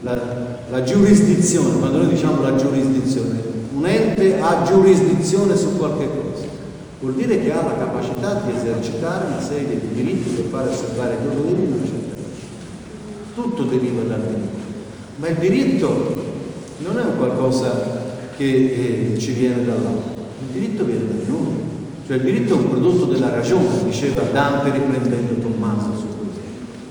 la, 0.00 0.18
la 0.68 0.82
giurisdizione, 0.82 1.78
quando 1.78 1.98
noi 1.98 2.08
diciamo 2.08 2.42
la 2.42 2.56
giurisdizione, 2.56 3.40
un 3.76 3.86
ente 3.86 4.40
ha 4.40 4.64
giurisdizione 4.64 5.56
su 5.56 5.76
qualche 5.76 6.08
cosa, 6.08 6.35
vuol 7.00 7.14
dire 7.14 7.40
che 7.42 7.52
ha 7.52 7.62
la 7.62 7.76
capacità 7.76 8.40
di 8.44 8.56
esercitare 8.56 9.26
una 9.26 9.40
serie 9.40 9.78
di 9.80 9.88
diritti 9.92 10.30
per 10.30 10.44
fare 10.46 10.70
osservare 10.70 11.14
i 11.14 11.34
doveri 11.34 11.62
in 11.62 11.72
una 11.72 11.84
certa 11.84 12.14
tutto 13.34 13.64
deriva 13.64 14.02
dal 14.02 14.22
diritto. 14.22 14.64
Ma 15.16 15.28
il 15.28 15.36
diritto 15.36 16.14
non 16.78 16.98
è 16.98 17.02
un 17.02 17.16
qualcosa 17.18 18.04
che 18.34 18.44
eh, 19.14 19.18
ci 19.18 19.32
viene 19.32 19.64
dall'alto, 19.64 20.20
il 20.40 20.60
diritto 20.60 20.84
viene 20.84 21.06
da 21.06 21.30
noi. 21.30 21.64
Cioè 22.06 22.16
il 22.16 22.22
diritto 22.22 22.54
è 22.54 22.56
un 22.56 22.70
prodotto 22.70 23.04
della 23.06 23.30
ragione, 23.30 23.84
diceva 23.84 24.22
Dante 24.22 24.70
riprendendo 24.70 25.34
Tommaso 25.34 25.98
su 25.98 26.06
questo, 26.06 26.40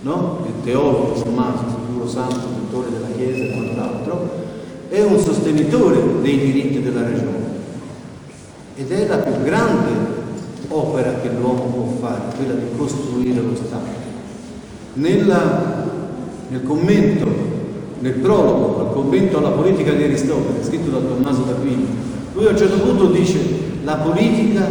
no? 0.01 0.45
Il 0.45 0.63
teologo 0.63 1.13
Tommaso, 1.13 1.63
sicuro 1.69 2.07
santo, 2.07 2.47
dottore 2.59 2.91
della 2.91 3.07
Chiesa 3.15 3.43
e 3.43 3.51
quant'altro, 3.53 4.29
è 4.89 5.01
un 5.01 5.17
sostenitore 5.17 5.99
dei 6.21 6.37
diritti 6.37 6.81
della 6.81 7.03
ragione 7.03 7.44
ed 8.75 8.91
è 8.91 9.07
la 9.07 9.17
più 9.17 9.43
grande 9.43 9.91
opera 10.67 11.13
che 11.21 11.29
l'uomo 11.29 11.63
può 11.63 12.07
fare, 12.07 12.35
quella 12.35 12.53
di 12.53 12.77
costruire 12.77 13.41
lo 13.41 13.55
Stato. 13.55 14.03
Nella 14.93 15.93
nel 16.49 16.63
commento, 16.63 17.25
nel 17.99 18.13
prologo 18.13 18.79
al 18.81 18.93
commento 18.93 19.37
alla 19.37 19.49
politica 19.49 19.91
di 19.91 20.03
Aristotele, 20.03 20.63
scritto 20.63 20.91
da 20.91 20.99
Tommaso 20.99 21.41
d'Aquino, 21.41 21.85
lui 22.33 22.45
a 22.45 22.49
un 22.49 22.57
certo 22.57 22.77
punto 22.77 23.07
dice 23.07 23.39
la 23.83 23.95
politica 23.95 24.67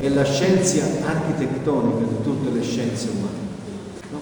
è 0.00 0.08
la 0.08 0.24
scienza 0.24 0.82
architettonica 1.06 1.98
di 1.98 2.22
tutte 2.24 2.50
le 2.52 2.62
scienze 2.62 3.08
umane. 3.10 4.10
No? 4.10 4.18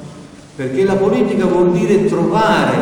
Perché 0.56 0.84
la 0.84 0.96
politica 0.96 1.46
vuol 1.46 1.72
dire 1.72 2.04
trovare 2.04 2.76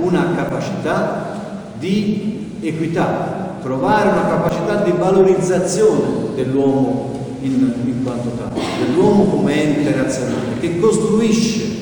una 0.00 0.32
capacità 0.34 1.68
di 1.78 2.56
equità, 2.60 3.39
trovare 3.62 4.08
una 4.10 4.26
capacità 4.26 4.82
di 4.82 4.92
valorizzazione 4.92 6.34
dell'uomo 6.34 7.36
in, 7.40 7.72
in 7.84 8.02
quanto 8.02 8.30
tale, 8.30 8.60
dell'uomo 8.84 9.24
come 9.24 9.62
ente 9.62 9.96
razionale, 9.96 10.58
che 10.60 10.78
costruisce 10.78 11.78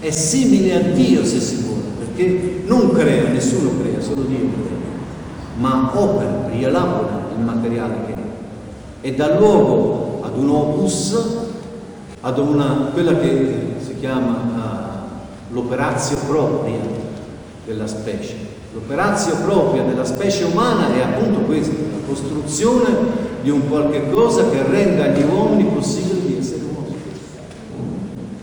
è 0.00 0.10
simile 0.10 0.74
a 0.74 0.80
Dio 0.92 1.24
se 1.24 1.40
si 1.40 1.62
vuole, 1.62 1.82
perché 1.98 2.62
non 2.66 2.92
crea, 2.92 3.28
nessuno 3.28 3.70
crea, 3.80 4.00
solo 4.00 4.22
Dio 4.22 4.38
crea, 4.38 4.78
ma 5.58 5.92
opera, 5.94 6.48
rielabora 6.50 7.28
il 7.36 7.44
materiale 7.44 7.94
che 8.06 8.12
è 8.12 8.16
e 9.06 9.14
dà 9.14 9.38
luogo 9.38 10.20
ad 10.24 10.36
un 10.36 10.50
opus, 10.50 11.16
ad 12.22 12.38
una, 12.38 12.90
quella 12.92 13.16
che 13.16 13.74
si 13.78 13.98
chiama 14.00 15.06
uh, 15.50 15.54
l'operazio 15.54 16.16
propria 16.26 16.80
della 17.64 17.86
specie. 17.86 18.55
L'operazio 18.76 19.36
propria 19.36 19.84
della 19.84 20.04
specie 20.04 20.44
umana 20.44 20.94
è 20.94 21.00
appunto 21.00 21.38
questa, 21.40 21.72
la 21.72 22.06
costruzione 22.06 22.94
di 23.40 23.48
un 23.48 23.66
qualche 23.70 24.10
cosa 24.10 24.50
che 24.50 24.62
renda 24.68 25.04
agli 25.04 25.24
uomini 25.24 25.64
possibile 25.64 26.26
di 26.26 26.36
essere 26.38 26.64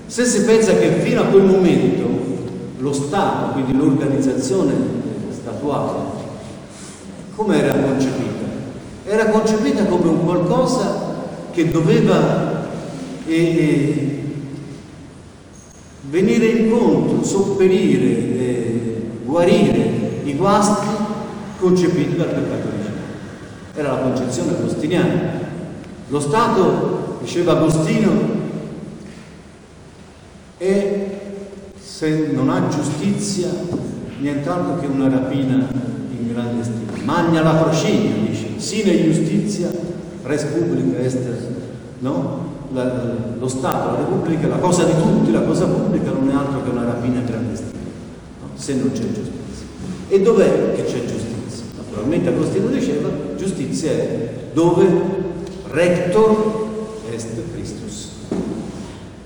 se 0.07 0.25
si 0.25 0.43
pensa 0.43 0.75
che 0.75 0.91
fino 1.01 1.21
a 1.21 1.25
quel 1.25 1.43
momento 1.43 2.03
lo 2.77 2.93
Stato, 2.93 3.53
quindi 3.53 3.75
l'organizzazione 3.75 4.71
statuale, 5.31 5.91
come 7.35 7.63
era 7.63 7.73
concepita? 7.73 8.45
Era 9.05 9.25
concepita 9.27 9.85
come 9.85 10.09
un 10.09 10.23
qualcosa 10.23 11.15
che 11.51 11.71
doveva 11.71 12.67
eh, 13.25 13.33
eh, 13.35 14.23
venire 16.09 16.45
incontro, 16.45 17.23
sopperire, 17.23 18.07
eh, 18.07 19.01
guarire 19.25 19.92
i 20.23 20.35
guasti 20.35 20.87
concepiti 21.59 22.15
dal 22.15 22.27
peccato 22.27 22.67
originale. 22.67 22.91
Era 23.75 23.91
la 23.93 23.99
concezione 23.99 24.51
agostiniana. 24.51 25.41
Lo 26.07 26.19
Stato, 26.19 27.17
diceva 27.21 27.53
Agostino, 27.53 28.11
e 30.57 31.21
se 31.75 32.31
non 32.31 32.49
ha 32.49 32.67
giustizia, 32.67 33.49
nient'altro 34.19 34.79
che 34.79 34.85
una 34.85 35.09
rapina 35.09 35.67
in 36.11 36.33
grande 36.33 36.63
stile. 36.63 37.03
Magna 37.03 37.41
la 37.41 37.55
prociglia, 37.55 38.15
dice, 38.27 38.59
sine 38.59 39.03
giustizia, 39.03 39.69
res 40.23 40.43
publica 40.43 40.99
est, 40.99 41.19
no? 41.99 42.51
La, 42.73 43.15
lo 43.37 43.47
Stato, 43.47 43.91
la 43.91 43.97
Repubblica, 43.97 44.47
la 44.47 44.57
cosa 44.57 44.83
di 44.83 44.93
tutti, 44.93 45.31
la 45.31 45.41
cosa 45.41 45.65
pubblica 45.65 46.11
non 46.11 46.29
è 46.29 46.33
altro 46.33 46.63
che 46.63 46.69
una 46.69 46.85
rapina 46.85 47.19
in 47.19 47.25
grande 47.25 47.55
stile, 47.55 47.79
no? 48.41 48.49
se 48.55 48.73
non 48.75 48.91
c'è 48.91 49.01
giustizia. 49.01 49.42
E 50.13 50.21
dov'è 50.21 50.73
che 50.75 50.83
c'è 50.83 51.05
giustizia? 51.05 51.65
Naturalmente 51.75 52.29
Agostino 52.29 52.67
diceva, 52.67 53.09
giustizia 53.35 53.89
è 53.93 54.29
dove 54.53 54.87
rector 55.71 56.67
est 57.11 57.29
Christus. 57.51 58.09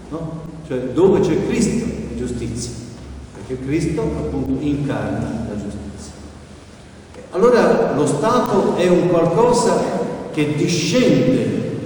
No? 0.08 0.44
cioè 0.66 0.78
dove 0.94 1.20
c'è 1.20 1.46
Cristo, 1.46 1.86
giustizia, 2.16 2.72
perché 3.36 3.66
Cristo 3.66 4.02
appunto 4.02 4.64
incarna 4.64 5.48
la 5.50 5.56
giustizia. 5.56 6.14
Allora 7.32 7.94
lo 7.94 8.08
Stato 8.08 8.78
è 8.78 8.88
un 8.88 9.10
qualcosa 9.10 9.82
che 10.32 10.54
discende, 10.56 11.80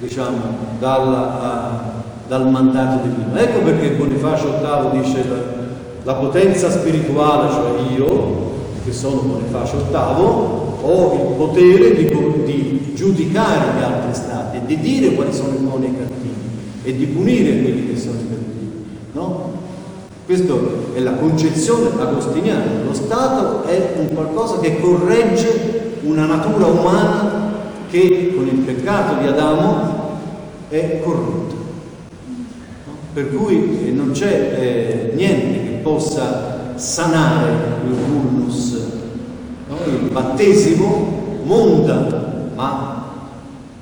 diciamo, 0.00 0.40
dal, 0.80 1.82
dal 2.26 2.50
mandato 2.50 3.06
divino. 3.06 3.36
Ecco 3.36 3.60
perché 3.60 3.90
Bonifacio 3.90 4.58
VIII 4.58 5.00
dice 5.02 5.58
la, 6.04 6.14
potenza 6.14 6.70
spirituale, 6.70 7.50
cioè 7.50 7.96
io, 7.96 8.48
che 8.84 8.92
sono 8.92 9.20
Bonifacio 9.20 9.76
VIII, 9.90 10.68
ho 10.82 11.12
il 11.14 11.36
potere 11.36 11.94
di, 11.94 12.06
di 12.44 12.92
giudicare 12.94 13.78
gli 13.78 13.82
altri 13.82 14.14
stati 14.14 14.56
e 14.58 14.60
di 14.66 14.78
dire 14.78 15.14
quali 15.14 15.32
sono 15.32 15.54
i 15.54 15.58
buoni 15.58 15.86
e 15.86 15.88
i 15.88 15.96
cattivi 15.96 16.30
e 16.82 16.96
di 16.96 17.06
punire 17.06 17.62
quelli 17.62 17.92
che 17.92 17.98
sono 17.98 18.18
i 18.18 18.28
cattivi. 18.28 18.84
No? 19.12 19.58
Questa 20.24 20.54
è 20.94 21.00
la 21.00 21.14
concezione 21.14 21.88
agostiniana. 21.98 22.84
Lo 22.86 22.94
Stato 22.94 23.64
è 23.64 23.94
un 23.98 24.14
qualcosa 24.14 24.58
che 24.60 24.80
corregge 24.80 25.98
una 26.02 26.24
natura 26.24 26.66
umana 26.66 27.48
che 27.90 28.32
con 28.34 28.46
il 28.46 28.60
peccato 28.60 29.20
di 29.20 29.26
Adamo 29.26 30.18
è 30.68 31.00
corrotta. 31.02 31.54
No? 32.86 32.92
Per 33.12 33.34
cui 33.34 33.92
non 33.92 34.12
c'è 34.12 35.10
eh, 35.10 35.12
niente 35.16 35.59
possa 35.82 36.72
sanare 36.76 37.50
il 37.86 37.92
vulnus. 37.92 38.78
No? 39.68 39.76
Il 39.86 40.10
battesimo 40.10 41.38
monta, 41.44 42.50
ma 42.54 43.04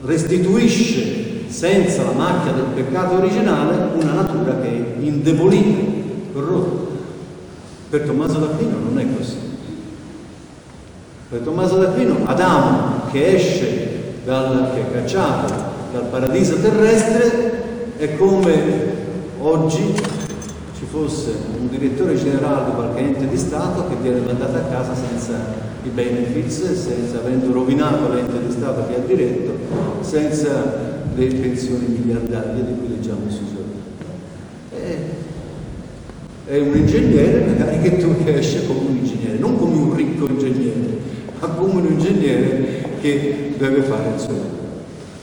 restituisce 0.02 1.48
senza 1.48 2.02
la 2.04 2.12
macchia 2.12 2.52
del 2.52 2.66
peccato 2.74 3.16
originale 3.16 3.90
una 4.00 4.12
natura 4.12 4.60
che 4.60 4.68
è 4.68 5.00
indebolita, 5.00 5.80
corrotta. 6.32 6.96
Per 7.90 8.00
Tommaso 8.02 8.38
d'Aquino 8.38 8.76
non 8.84 8.98
è 8.98 9.06
così. 9.16 9.36
Per 11.30 11.40
Tommaso 11.40 11.76
d'Aquino 11.78 12.26
Adamo 12.26 13.02
che 13.10 13.34
esce 13.34 14.14
dal, 14.24 14.72
che 14.74 14.80
è 14.80 14.92
cacciato 14.92 15.52
dal 15.92 16.04
paradiso 16.04 16.56
terrestre 16.60 17.96
è 17.96 18.16
come 18.16 18.96
oggi 19.40 19.94
ci 20.78 20.84
fosse 20.88 21.32
un 21.58 21.68
direttore 21.68 22.14
generale 22.14 22.66
di 22.66 22.76
qualche 22.76 23.00
ente 23.00 23.26
di 23.26 23.36
Stato 23.36 23.88
che 23.88 23.96
viene 24.00 24.20
mandato 24.20 24.58
a 24.58 24.60
casa 24.60 24.94
senza 24.94 25.34
i 25.82 25.88
benefits, 25.88 26.72
senza 26.72 27.18
avendo 27.18 27.52
rovinato 27.52 28.12
l'ente 28.12 28.46
di 28.46 28.52
Stato 28.52 28.86
che 28.86 28.94
ha 28.94 29.04
diretto, 29.04 29.58
senza 30.02 30.86
le 31.16 31.26
pensioni 31.26 31.86
miliardarie 31.98 32.64
di 32.64 32.78
cui 32.78 32.90
leggiamo 32.90 33.28
sui 33.28 33.46
giornali. 33.46 33.66
È 36.44 36.58
un 36.58 36.76
ingegnere 36.76 37.44
magari 37.44 37.80
che 37.80 37.96
tu 37.96 38.14
esce 38.26 38.64
come 38.68 38.80
un 38.88 38.96
ingegnere, 38.98 39.36
non 39.38 39.58
come 39.58 39.74
un 39.74 39.96
ricco 39.96 40.28
ingegnere, 40.28 40.96
ma 41.40 41.48
come 41.48 41.80
un 41.80 41.86
ingegnere 41.90 42.84
che 43.00 43.54
deve 43.58 43.82
fare 43.82 44.12
il 44.14 44.20
suo 44.20 44.32
lavoro. 44.32 44.56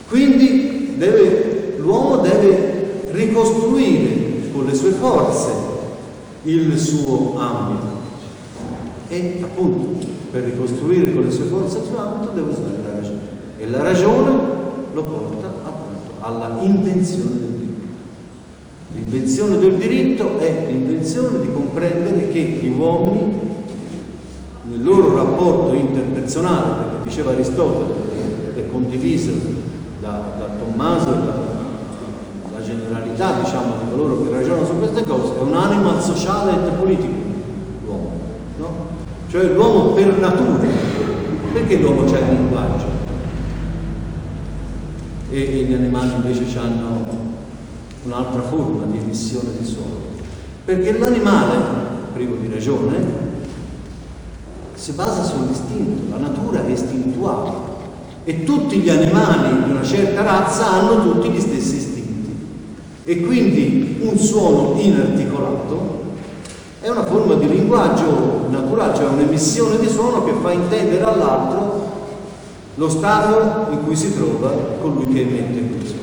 Quindi 0.06 0.96
deve, 0.98 1.76
l'uomo 1.78 2.18
deve 2.18 3.00
ricostruire 3.10 4.25
con 4.56 4.64
le 4.64 4.74
sue 4.74 4.92
forze 4.92 5.52
il 6.44 6.78
suo 6.78 7.38
ambito. 7.38 7.94
E 9.08 9.40
appunto 9.42 10.06
per 10.30 10.44
ricostruire 10.44 11.12
con 11.12 11.24
le 11.24 11.30
sue 11.30 11.44
forze 11.44 11.78
il 11.78 11.84
suo 11.84 11.98
ambito 11.98 12.32
deve 12.32 12.50
usare 12.50 12.78
la 12.82 12.94
ragione. 12.94 13.20
E 13.58 13.68
la 13.68 13.82
ragione 13.82 14.30
lo 14.92 15.02
porta 15.02 15.46
appunto 15.64 16.12
alla 16.20 16.58
invenzione 16.62 17.30
del 17.38 17.50
diritto. 17.50 17.86
L'invenzione 18.94 19.58
del 19.58 19.74
diritto 19.74 20.38
è 20.38 20.66
l'invenzione 20.70 21.40
di 21.40 21.52
comprendere 21.52 22.28
che 22.30 22.40
gli 22.40 22.74
uomini 22.76 23.44
nel 24.62 24.82
loro 24.82 25.14
rapporto 25.14 25.74
interpersonale, 25.74 26.84
perché 26.84 27.08
diceva 27.08 27.32
Aristotele, 27.32 27.94
ed 28.48 28.64
è 28.64 28.70
condiviso 28.70 29.32
da, 30.00 30.32
da 30.38 30.46
Tommaso 30.58 31.10
da, 31.10 31.46
generalità 32.66 33.40
diciamo, 33.40 33.74
di 33.75 33.75
coloro 33.96 34.22
che 34.22 34.30
ragionano 34.30 34.66
su 34.66 34.78
queste 34.78 35.04
cose, 35.04 35.38
è 35.38 35.40
un 35.40 35.54
animal 35.54 36.02
sociale 36.02 36.52
e 36.52 36.70
politico 36.72 37.14
l'uomo, 37.84 38.10
no? 38.58 38.74
cioè 39.28 39.44
l'uomo 39.44 39.92
per 39.92 40.18
natura, 40.18 40.68
perché 41.52 41.78
l'uomo 41.78 42.04
c'è 42.04 42.20
il 42.20 42.36
linguaggio 42.36 42.84
e, 45.30 45.40
e 45.40 45.62
gli 45.64 45.72
animali 45.72 46.12
invece 46.14 46.58
hanno 46.58 47.06
un'altra 48.04 48.42
forma 48.42 48.84
di 48.84 48.98
emissione 48.98 49.50
di 49.58 49.64
suono, 49.64 49.96
perché 50.64 50.98
l'animale, 50.98 51.56
privo 52.12 52.36
di 52.36 52.48
ragione, 52.52 53.24
si 54.74 54.92
basa 54.92 55.24
sull'istinto, 55.24 56.14
la 56.14 56.18
natura 56.18 56.64
è 56.64 56.70
istintuale 56.70 57.74
e 58.24 58.44
tutti 58.44 58.78
gli 58.78 58.90
animali 58.90 59.64
di 59.64 59.70
una 59.70 59.82
certa 59.82 60.22
razza 60.22 60.66
hanno 60.66 61.12
tutti 61.12 61.30
gli 61.30 61.40
stessi 61.40 61.76
istinti. 61.76 61.85
E 63.08 63.20
quindi 63.20 63.98
un 64.00 64.18
suono 64.18 64.80
inarticolato 64.80 66.02
è 66.80 66.88
una 66.88 67.04
forma 67.04 67.34
di 67.34 67.48
linguaggio 67.48 68.48
naturale, 68.50 68.96
cioè 68.96 69.06
un'emissione 69.06 69.78
di 69.78 69.86
suono 69.86 70.24
che 70.24 70.32
fa 70.42 70.50
intendere 70.50 71.04
all'altro 71.04 71.84
lo 72.74 72.88
stato 72.88 73.70
in 73.70 73.84
cui 73.84 73.94
si 73.94 74.12
trova 74.12 74.50
colui 74.80 75.12
che 75.14 75.20
emette 75.20 75.68
quel 75.68 75.86
suono. 75.86 76.02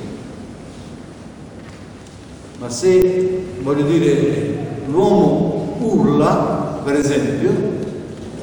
Ma 2.60 2.70
se, 2.70 3.48
voglio 3.62 3.86
dire, 3.86 4.82
l'uomo 4.88 5.76
urla, 5.80 6.80
per 6.86 6.96
esempio, 6.96 7.52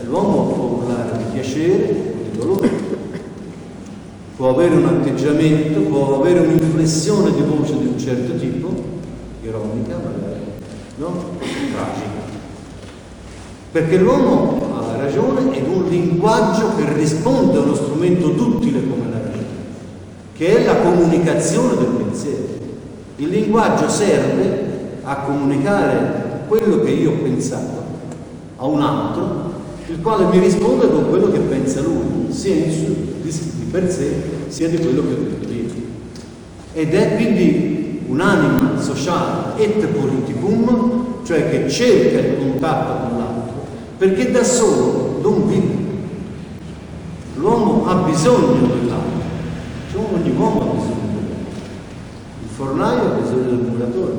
l'uomo 0.07 0.43
può 0.53 0.82
urlare 0.82 1.16
di 1.16 1.24
piacere 1.32 2.15
di 2.31 2.39
dolore, 2.39 2.80
può 4.41 4.53
avere 4.53 4.75
un 4.75 4.87
atteggiamento, 4.87 5.81
può 5.81 6.19
avere 6.19 6.41
un'inflessione 6.41 7.31
di 7.31 7.43
voce 7.43 7.79
di 7.79 7.89
un 7.89 7.99
certo 7.99 8.35
tipo, 8.37 8.73
ironica 9.43 9.97
magari, 9.97 10.41
no? 10.97 11.12
Tragica. 11.39 12.09
Perché 13.71 13.99
l'uomo 13.99 14.79
ha 14.79 14.93
la 14.93 14.97
ragione 14.97 15.55
ed 15.55 15.69
un 15.69 15.87
linguaggio 15.91 16.75
che 16.75 16.91
risponde 16.95 17.59
a 17.59 17.61
uno 17.61 17.75
strumento 17.75 18.29
duttile 18.29 18.81
come 18.81 19.11
la 19.11 19.19
ragione, 19.19 19.45
che 20.33 20.57
è 20.57 20.65
la 20.65 20.77
comunicazione 20.77 21.77
del 21.77 22.03
pensiero. 22.03 22.45
Il 23.17 23.29
linguaggio 23.29 23.91
serve 23.91 25.01
a 25.03 25.17
comunicare 25.17 26.45
quello 26.49 26.81
che 26.81 26.93
io 26.93 27.11
ho 27.11 27.23
pensato 27.23 27.83
a 28.57 28.65
un 28.65 28.81
altro, 28.81 29.49
il 29.91 30.01
quale 30.01 30.27
mi 30.27 30.39
risponde 30.39 30.89
con 30.89 31.09
quello 31.09 31.33
che 31.33 31.41
pensa 31.41 31.81
lui, 31.81 32.33
sia 32.33 32.55
di 32.55 33.11
per 33.71 33.91
sé 33.91 34.39
sia 34.47 34.69
di 34.69 34.79
quello 34.79 35.03
che 35.03 35.12
ho 35.12 35.17
detto 35.17 35.53
io. 35.53 35.69
Ed 36.73 36.95
è 36.95 37.17
quindi 37.17 38.03
un'anima 38.07 38.81
sociale 38.81 39.61
et 39.61 39.85
politicum, 39.87 41.25
cioè 41.25 41.51
che 41.51 41.69
cerca 41.69 42.21
il 42.21 42.39
contatto 42.39 43.09
con 43.09 43.19
l'altro, 43.19 43.65
perché 43.99 44.31
da 44.31 44.45
solo 44.45 45.19
non 45.23 45.49
vive. 45.49 45.79
L'uomo 47.35 47.87
ha 47.87 47.95
bisogno 48.09 48.69
dell'altro, 48.69 49.23
cioè 49.91 50.03
ogni 50.12 50.35
uomo 50.37 50.61
ha 50.61 50.75
bisogno 50.75 51.09
dell'altro. 51.15 51.61
Il 52.43 52.49
fornaio 52.49 53.01
ha 53.01 53.21
bisogno 53.21 53.49
del 53.49 53.71
muratore, 53.71 54.12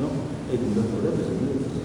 no? 0.00 0.08
E 0.50 0.54
il 0.54 0.60
muratore 0.60 1.06
ha 1.06 1.16
bisogno 1.16 1.38
dell'altro. 1.38 1.80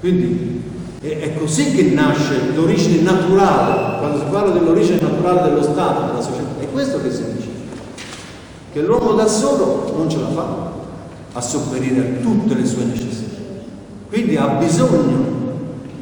Quindi 0.00 0.62
è 1.00 1.34
così 1.38 1.70
che 1.74 1.82
nasce 1.94 2.52
l'origine 2.54 3.00
naturale, 3.00 3.98
quando 4.00 4.18
si 4.18 4.24
parla 4.30 4.52
dell'origine 4.52 5.00
naturale 5.00 5.48
dello 5.48 5.62
Stato, 5.62 6.06
della 6.06 6.20
società, 6.20 6.60
è 6.60 6.70
questo 6.70 7.00
che 7.00 7.10
si 7.10 7.24
dice. 7.34 7.48
Che 8.72 8.82
l'uomo 8.82 9.14
da 9.14 9.26
solo 9.26 9.94
non 9.96 10.10
ce 10.10 10.18
la 10.18 10.28
fa 10.28 10.72
a 11.32 11.40
sopperire 11.40 12.00
a 12.00 12.20
tutte 12.22 12.54
le 12.54 12.66
sue 12.66 12.84
necessità. 12.84 13.38
Quindi 14.08 14.36
ha 14.36 14.46
bisogno 14.48 15.38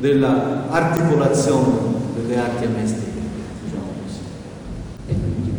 dell'articolazione 0.01 1.77
delle 2.17 2.41
arti 2.41 2.65
e 2.65 2.69
mestieri, 2.69 3.21
diciamo 3.65 3.93
così. 4.03 4.19
E 5.07 5.13
quindi 5.15 5.53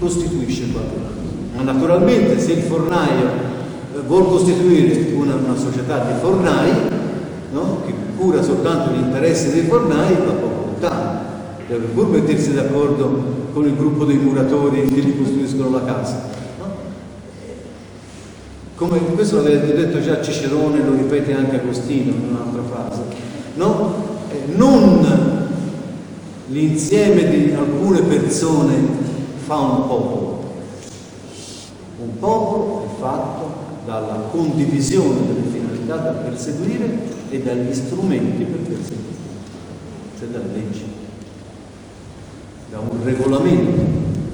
costituisce 0.00 0.70
qualcosa. 0.72 1.18
Ma 1.54 1.62
naturalmente 1.62 2.40
se 2.40 2.52
il 2.52 2.62
fornaio 2.62 3.26
eh, 3.94 4.00
vuol 4.04 4.26
costituire 4.26 5.12
una, 5.14 5.36
una 5.36 5.56
società 5.56 5.98
di 5.98 6.18
fornai, 6.20 6.70
no? 7.52 7.82
che 7.86 7.99
cura 8.20 8.42
soltanto 8.42 8.92
gli 8.92 9.00
interessi 9.00 9.50
dei 9.50 9.62
fornai 9.62 10.14
va 10.14 10.32
poco 10.32 10.64
lontano. 10.66 11.20
Deve 11.66 11.86
pur 11.86 12.08
mettersi 12.08 12.52
d'accordo 12.52 13.38
con 13.54 13.64
il 13.64 13.74
gruppo 13.74 14.04
dei 14.04 14.18
muratori 14.18 14.84
che 14.84 15.00
gli 15.00 15.16
costruiscono 15.16 15.70
la 15.70 15.84
casa. 15.84 16.28
No? 16.58 16.66
Come 18.74 18.98
questo 19.14 19.36
l'avete 19.36 19.74
detto 19.74 20.02
già 20.02 20.20
Cicerone, 20.20 20.84
lo 20.84 20.92
ripete 20.92 21.32
anche 21.32 21.60
Agostino 21.60 22.12
in 22.12 22.28
un'altra 22.28 22.62
frase. 22.62 23.00
No? 23.54 23.94
Eh, 24.30 24.52
non 24.54 25.48
l'insieme 26.48 27.28
di 27.30 27.52
alcune 27.52 28.02
persone 28.02 28.74
fa 29.46 29.56
un 29.56 29.86
popolo. 29.86 30.38
Un 32.02 32.18
popolo 32.18 32.84
è 32.84 33.00
fatto 33.00 33.68
dalla 33.86 34.28
condivisione 34.30 35.26
delle 35.26 35.49
finalità 35.90 35.96
da 35.96 36.10
perseguire 36.10 36.98
e 37.30 37.40
dagli 37.40 37.74
strumenti 37.74 38.44
per 38.44 38.60
perseguire, 38.60 39.18
cioè 40.18 40.28
dalla 40.28 40.52
legge, 40.54 40.84
da 42.70 42.78
un 42.78 43.04
regolamento, 43.04 43.82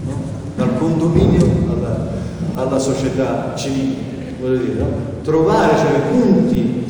no? 0.05 0.21
dal 0.57 0.79
condominio 0.79 1.47
alla, 1.71 2.09
alla, 2.55 2.79
società 2.79 3.55
civile. 3.57 4.05
Dire, 4.39 4.75
no? 4.75 4.87
Trovare 5.23 5.77
cioè, 5.79 6.01
punti 6.11 6.85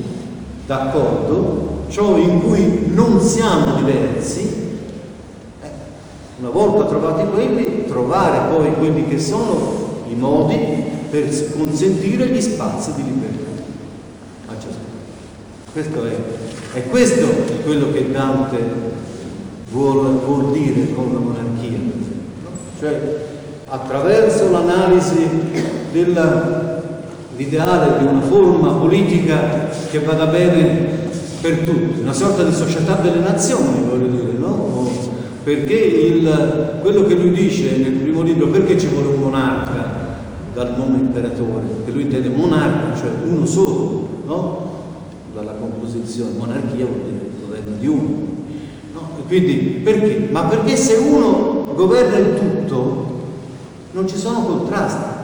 d'accordo, 0.66 1.84
ciò 1.88 2.16
in 2.16 2.42
cui 2.42 2.90
non 2.92 3.20
siamo 3.20 3.76
diversi, 3.76 4.42
eh, 5.62 5.68
una 6.40 6.50
volta 6.50 6.86
trovati 6.86 7.24
quelli, 7.32 7.84
trovare 7.86 8.52
poi 8.52 8.74
quelli 8.74 9.06
che 9.06 9.18
sono 9.20 10.02
i 10.08 10.14
modi 10.14 10.84
per 11.08 11.52
consentire 11.56 12.26
gli 12.28 12.40
spazi 12.40 12.94
di 12.94 13.04
libertà. 13.04 13.45
Questo 15.76 16.06
è, 16.06 16.16
è 16.72 16.88
questo 16.88 17.26
quello 17.62 17.92
che 17.92 18.10
Dante 18.10 18.56
vuol, 19.70 20.20
vuol 20.24 20.52
dire 20.52 20.94
con 20.94 21.12
la 21.12 21.18
monarchia. 21.18 21.76
Cioè, 22.80 22.98
attraverso 23.66 24.50
l'analisi 24.50 25.28
dell'ideale 25.92 27.98
di 27.98 28.06
una 28.06 28.22
forma 28.22 28.72
politica 28.72 29.68
che 29.90 29.98
vada 29.98 30.24
bene 30.24 31.10
per 31.42 31.58
tutti, 31.58 32.00
una 32.00 32.14
sorta 32.14 32.42
di 32.42 32.54
società 32.54 32.94
delle 32.94 33.20
nazioni, 33.20 33.84
voglio 33.86 34.06
dire, 34.06 34.32
no? 34.38 34.88
perché 35.44 35.74
il, 35.74 36.78
quello 36.80 37.02
che 37.02 37.16
lui 37.16 37.32
dice 37.32 37.76
nel 37.76 37.92
primo 37.92 38.22
libro, 38.22 38.46
perché 38.46 38.80
ci 38.80 38.86
vuole 38.86 39.08
un 39.08 39.20
monarca 39.20 39.92
dal 40.54 40.72
nome 40.74 41.00
imperatore, 41.00 41.64
che 41.84 41.90
lui 41.90 42.04
intende 42.04 42.30
monarca, 42.30 42.96
cioè 42.96 43.10
uno 43.26 43.44
solo, 43.44 44.08
no? 44.24 44.65
Dalla 45.36 45.52
composizione, 45.52 46.30
monarchia 46.38 46.86
vuol 46.86 47.02
dire 47.10 47.30
governo 47.44 47.76
di 47.76 47.86
uno. 47.86 48.26
No? 48.94 49.08
Quindi 49.26 49.82
perché? 49.84 50.28
Ma 50.30 50.44
perché 50.44 50.76
se 50.76 50.94
uno 50.94 51.66
governa 51.74 52.16
il 52.16 52.38
tutto 52.38 53.20
non 53.90 54.08
ci 54.08 54.16
sono 54.16 54.46
contrasti. 54.46 55.14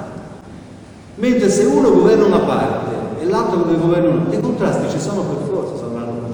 Mentre 1.15 1.49
se 1.49 1.65
uno 1.65 1.91
governa 1.93 2.27
una 2.27 2.41
parte 2.41 3.23
e 3.23 3.25
l'altro 3.25 3.65
governa 3.65 4.11
un'altra, 4.11 4.39
i 4.39 4.43
contrasti 4.43 4.91
ci 4.91 5.01
sono 5.01 5.23
per 5.23 5.49
forza, 5.49 5.79
saranno 5.79 6.29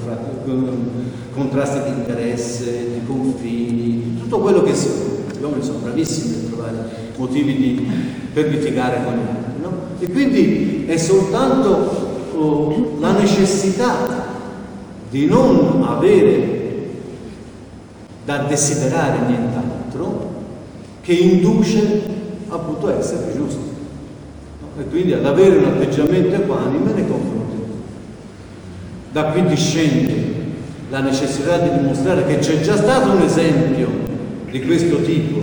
contrasti 1.32 1.92
di 1.92 1.98
interesse, 2.00 2.94
di 2.94 3.06
confini, 3.06 4.18
tutto 4.18 4.40
quello 4.40 4.62
che 4.64 4.74
sia. 4.74 4.90
Gli 5.38 5.40
uomini 5.40 5.62
sono 5.62 5.78
bravissimi 5.78 6.34
a 6.34 6.48
trovare 6.48 6.90
motivi 7.16 7.55
di, 7.56 7.88
per 8.32 8.48
litigare 8.48 9.05
con 9.05 9.12
gli 9.14 9.20
altri. 9.20 9.62
No? 9.62 9.70
E 10.00 10.10
quindi 10.10 10.84
è 10.88 10.96
soltanto 10.96 12.07
la 12.98 13.12
necessità 13.12 14.27
di 15.10 15.27
non 15.27 15.85
avere 15.86 16.56
da 18.24 18.39
desiderare 18.39 19.20
nient'altro 19.27 20.36
che 21.01 21.12
induce 21.12 22.02
appunto 22.48 22.89
a 22.89 22.98
essere 22.98 23.32
giusto 23.35 23.77
e 24.78 24.85
quindi 24.85 25.12
ad 25.12 25.24
avere 25.24 25.56
un 25.56 25.65
atteggiamento 25.65 26.35
equanime 26.35 26.93
nei 26.93 27.06
confronti. 27.06 27.56
Da 29.10 29.24
qui 29.24 29.47
discende 29.47 30.36
la 30.90 31.01
necessità 31.01 31.59
di 31.59 31.70
dimostrare 31.78 32.27
che 32.27 32.39
c'è 32.39 32.60
già 32.60 32.77
stato 32.77 33.10
un 33.10 33.23
esempio 33.23 33.89
di 34.51 34.62
questo 34.62 35.01
tipo 35.02 35.40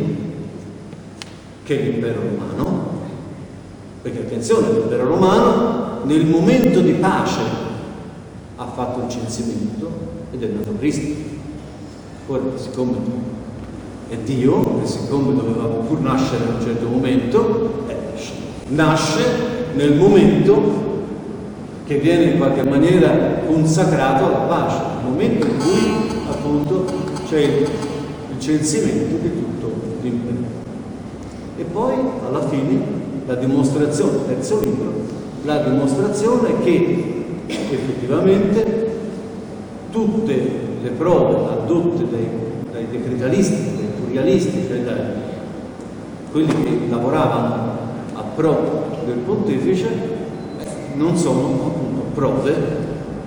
che 1.63 1.79
è 1.79 1.83
l'impero 1.83 2.21
romano, 2.21 2.84
perché 4.05 4.19
attenzione, 4.19 4.71
l'impero 4.71 5.07
romano 5.07 6.01
nel 6.03 6.27
momento 6.27 6.79
di 6.79 6.91
pace 6.91 7.41
ha 8.55 8.67
fatto 8.67 8.99
un 8.99 9.09
censimento 9.09 9.89
ed 10.31 10.43
è 10.43 10.45
nato 10.45 10.75
Cristo. 10.77 11.15
Ora, 12.27 12.43
siccome 12.53 12.97
è 14.07 14.15
Dio, 14.17 14.79
e 14.83 14.85
siccome 14.85 15.33
doveva 15.33 15.63
pur 15.63 16.01
nascere 16.01 16.43
in 16.43 16.53
un 16.53 16.61
certo 16.61 16.87
momento, 16.87 17.85
eh, 17.87 17.95
nasce 18.67 19.23
nel 19.73 19.95
momento 19.95 20.83
che 21.85 21.97
viene 21.97 22.25
in 22.25 22.37
qualche 22.37 22.61
maniera 22.61 23.39
consacrato 23.47 24.25
alla 24.25 24.45
pace, 24.45 24.81
nel 25.01 25.11
momento 25.11 25.47
in 25.47 25.57
cui 25.57 26.19
appunto 26.29 26.85
c'è 27.27 27.39
il, 27.39 27.69
censimento 28.37 29.15
di 29.19 29.31
tutto 29.33 29.71
l'impero. 30.01 30.35
E 31.57 31.63
poi 31.63 31.95
alla 32.27 32.47
fine 32.47 33.04
la 33.25 33.35
dimostrazione, 33.35 34.25
terzo 34.27 34.59
libro, 34.61 34.93
la 35.43 35.57
dimostrazione 35.57 36.59
che 36.63 37.25
effettivamente 37.47 38.93
tutte 39.91 40.33
le 40.81 40.89
prove 40.91 41.35
addotte 41.51 42.07
dai, 42.09 42.27
dai 42.71 42.87
decretalisti, 42.89 43.75
dai 43.75 43.87
plurialisti, 43.97 44.65
cioè 44.67 44.79
dai 44.81 45.23
quelli 46.31 46.63
che 46.63 46.79
lavoravano 46.89 47.77
a 48.13 48.21
pro 48.35 48.83
del 49.05 49.17
pontefice, 49.19 49.87
non 50.95 51.15
sono 51.15 51.39
appunto 51.65 52.01
prove 52.13 52.53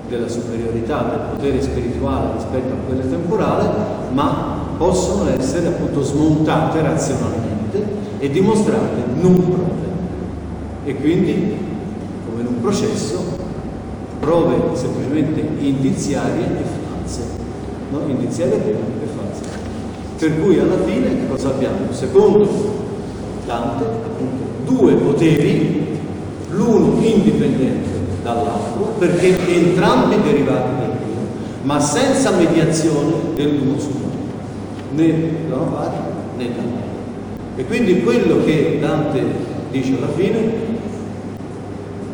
della 0.09 0.29
superiorità 0.29 1.03
del 1.03 1.21
potere 1.33 1.61
spirituale 1.63 2.35
rispetto 2.35 2.75
a 2.75 2.87
quelle 2.87 3.09
temporale, 3.09 3.69
ma 4.13 4.57
possono 4.77 5.29
essere 5.31 5.69
appunto 5.69 6.03
smontate 6.03 6.81
razionalmente 6.83 7.85
e 8.19 8.31
dimostrate 8.31 9.03
non 9.21 9.35
prove. 9.35 9.88
E 10.89 10.95
quindi, 10.95 11.55
come 12.25 12.41
in 12.41 12.47
un 12.47 12.61
processo, 12.63 13.23
prove 14.21 14.55
semplicemente 14.73 15.47
indiziarie 15.59 16.45
e 16.47 16.63
false, 16.89 17.21
no? 17.91 18.01
indiziarie 18.09 18.57
e 18.57 19.07
false. 19.15 19.43
Per 20.17 20.41
cui 20.41 20.59
alla 20.59 20.79
fine 20.87 21.29
cosa 21.29 21.51
abbiamo? 21.51 21.77
Secondo 21.91 22.49
Dante, 23.45 23.85
appunto, 23.85 24.45
due 24.65 24.95
poteri 24.95 25.99
l'uno 26.53 27.05
indipendente 27.05 27.91
dall'altro, 28.23 28.95
perché 28.99 29.37
entrambi 29.47 30.23
derivati 30.23 30.75
da 30.81 30.87
Dio, 30.87 31.21
ma 31.65 31.79
senza 31.81 32.31
mediazione 32.31 33.13
dell'uno 33.35 33.79
sull'altro, 33.79 34.21
né 34.95 35.33
da 35.51 35.55
una 35.55 35.65
parte 35.67 35.99
né 36.39 36.45
dall'altra. 36.47 37.57
E 37.57 37.67
quindi 37.67 38.01
quello 38.01 38.43
che 38.43 38.79
Dante 38.81 39.23
dice 39.71 39.99
alla 39.99 40.09
fine, 40.17 40.68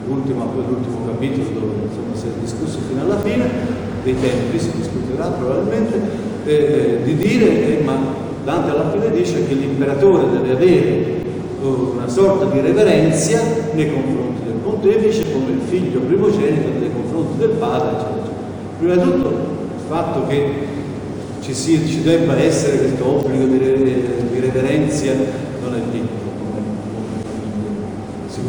l'ultimo, 0.07 0.53
l'ultimo 0.55 1.07
capitolo 1.07 1.49
dove 1.53 1.73
insomma, 1.89 2.15
si 2.15 2.27
è 2.27 2.31
discusso 2.41 2.79
fino 2.89 3.03
alla 3.03 3.19
fine, 3.21 3.49
dei 4.03 4.15
tempi 4.21 4.59
si 4.59 4.71
discuterà 4.77 5.29
probabilmente, 5.29 6.01
eh, 6.45 6.53
eh 6.53 7.03
di 7.05 7.17
dire, 7.17 7.79
eh, 7.79 7.83
ma 7.83 8.23
Dante 8.45 8.71
alla 8.71 8.91
fine 8.91 9.11
dice 9.11 9.47
che 9.47 9.55
l'imperatore 9.55 10.31
deve 10.31 10.53
avere 10.53 11.23
una 11.63 12.09
sorta 12.09 12.45
di 12.45 12.61
reverenzia 12.61 13.41
nei 13.73 13.91
confronti 13.91 14.45
del 14.45 14.57
pontefice 14.63 15.33
come 15.33 15.53
il 15.53 15.61
figlio 15.67 16.01
primogenito 16.01 16.69
nei 16.79 16.93
confronti 16.93 17.39
del 17.39 17.51
padre, 17.51 17.97
eccetera. 17.97 18.33
Prima 18.79 18.95
di 18.97 19.01
tutto 19.01 19.29
il 19.29 19.87
fatto 19.89 20.27
che 20.27 20.51
ci, 21.41 21.55
sia, 21.55 21.79
ci 21.87 22.03
debba 22.03 22.37
essere 22.37 22.79
questo 22.79 23.07
obbligo 23.07 23.47
di, 23.47 23.59
reverenzia 24.41 25.15
non 25.63 25.75
è 25.75 25.81
detto 25.91 26.14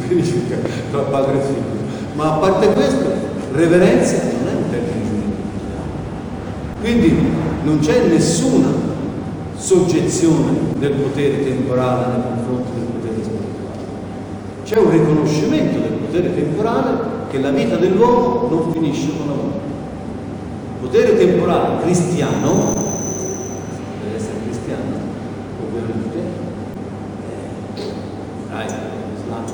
verifica 0.07 0.57
tra 0.91 1.01
padre 1.01 1.37
e 1.37 1.41
figlio, 1.41 1.83
ma 2.13 2.33
a 2.33 2.37
parte 2.37 2.67
questo, 2.73 3.05
reverenzia 3.53 4.23
non 4.23 4.47
è 4.47 4.55
un 4.55 4.69
termine 4.69 5.03
giuridico. 5.03 5.43
Quindi 6.81 7.27
non 7.63 7.79
c'è 7.79 8.07
nessuna 8.07 8.67
soggezione 9.55 10.53
del 10.77 10.91
potere 10.91 11.43
temporale 11.43 12.13
nei 12.13 12.21
confronti 12.23 12.71
del 12.75 12.95
c'è 14.65 14.79
un 14.79 14.89
riconoscimento 14.89 15.79
del 15.79 15.91
potere 15.91 16.33
temporale 16.33 16.97
che 17.29 17.39
la 17.39 17.51
vita 17.51 17.75
dell'uomo 17.75 18.47
non 18.49 18.71
finisce 18.71 19.09
con 19.15 19.27
la 19.27 19.33
morte. 19.33 19.59
Il 20.81 20.89
potere 20.89 21.17
temporale 21.17 21.83
cristiano, 21.83 22.73
deve 24.01 24.15
essere 24.15 24.37
cristiano, 24.43 24.97
ovviamente, 25.61 26.17
eh, 28.49 28.63
l'Islam, 29.13 29.45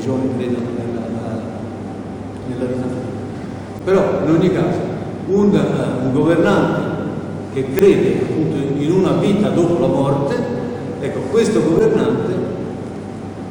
religioni 0.00 0.30
credono 0.36 0.66
nella, 0.76 1.06
nella 2.48 2.64
vita 2.64 2.86
Però 3.84 4.20
in 4.24 4.30
ogni 4.30 4.52
caso 4.52 4.78
un, 5.26 5.60
un 6.02 6.12
governante 6.12 6.88
che 7.52 7.72
crede 7.74 8.20
appunto 8.22 8.56
in 8.56 8.92
una 8.92 9.12
vita 9.12 9.48
dopo 9.50 9.78
la 9.78 9.86
morte, 9.86 10.36
ecco, 11.00 11.18
questo 11.30 11.62
governante 11.62 12.32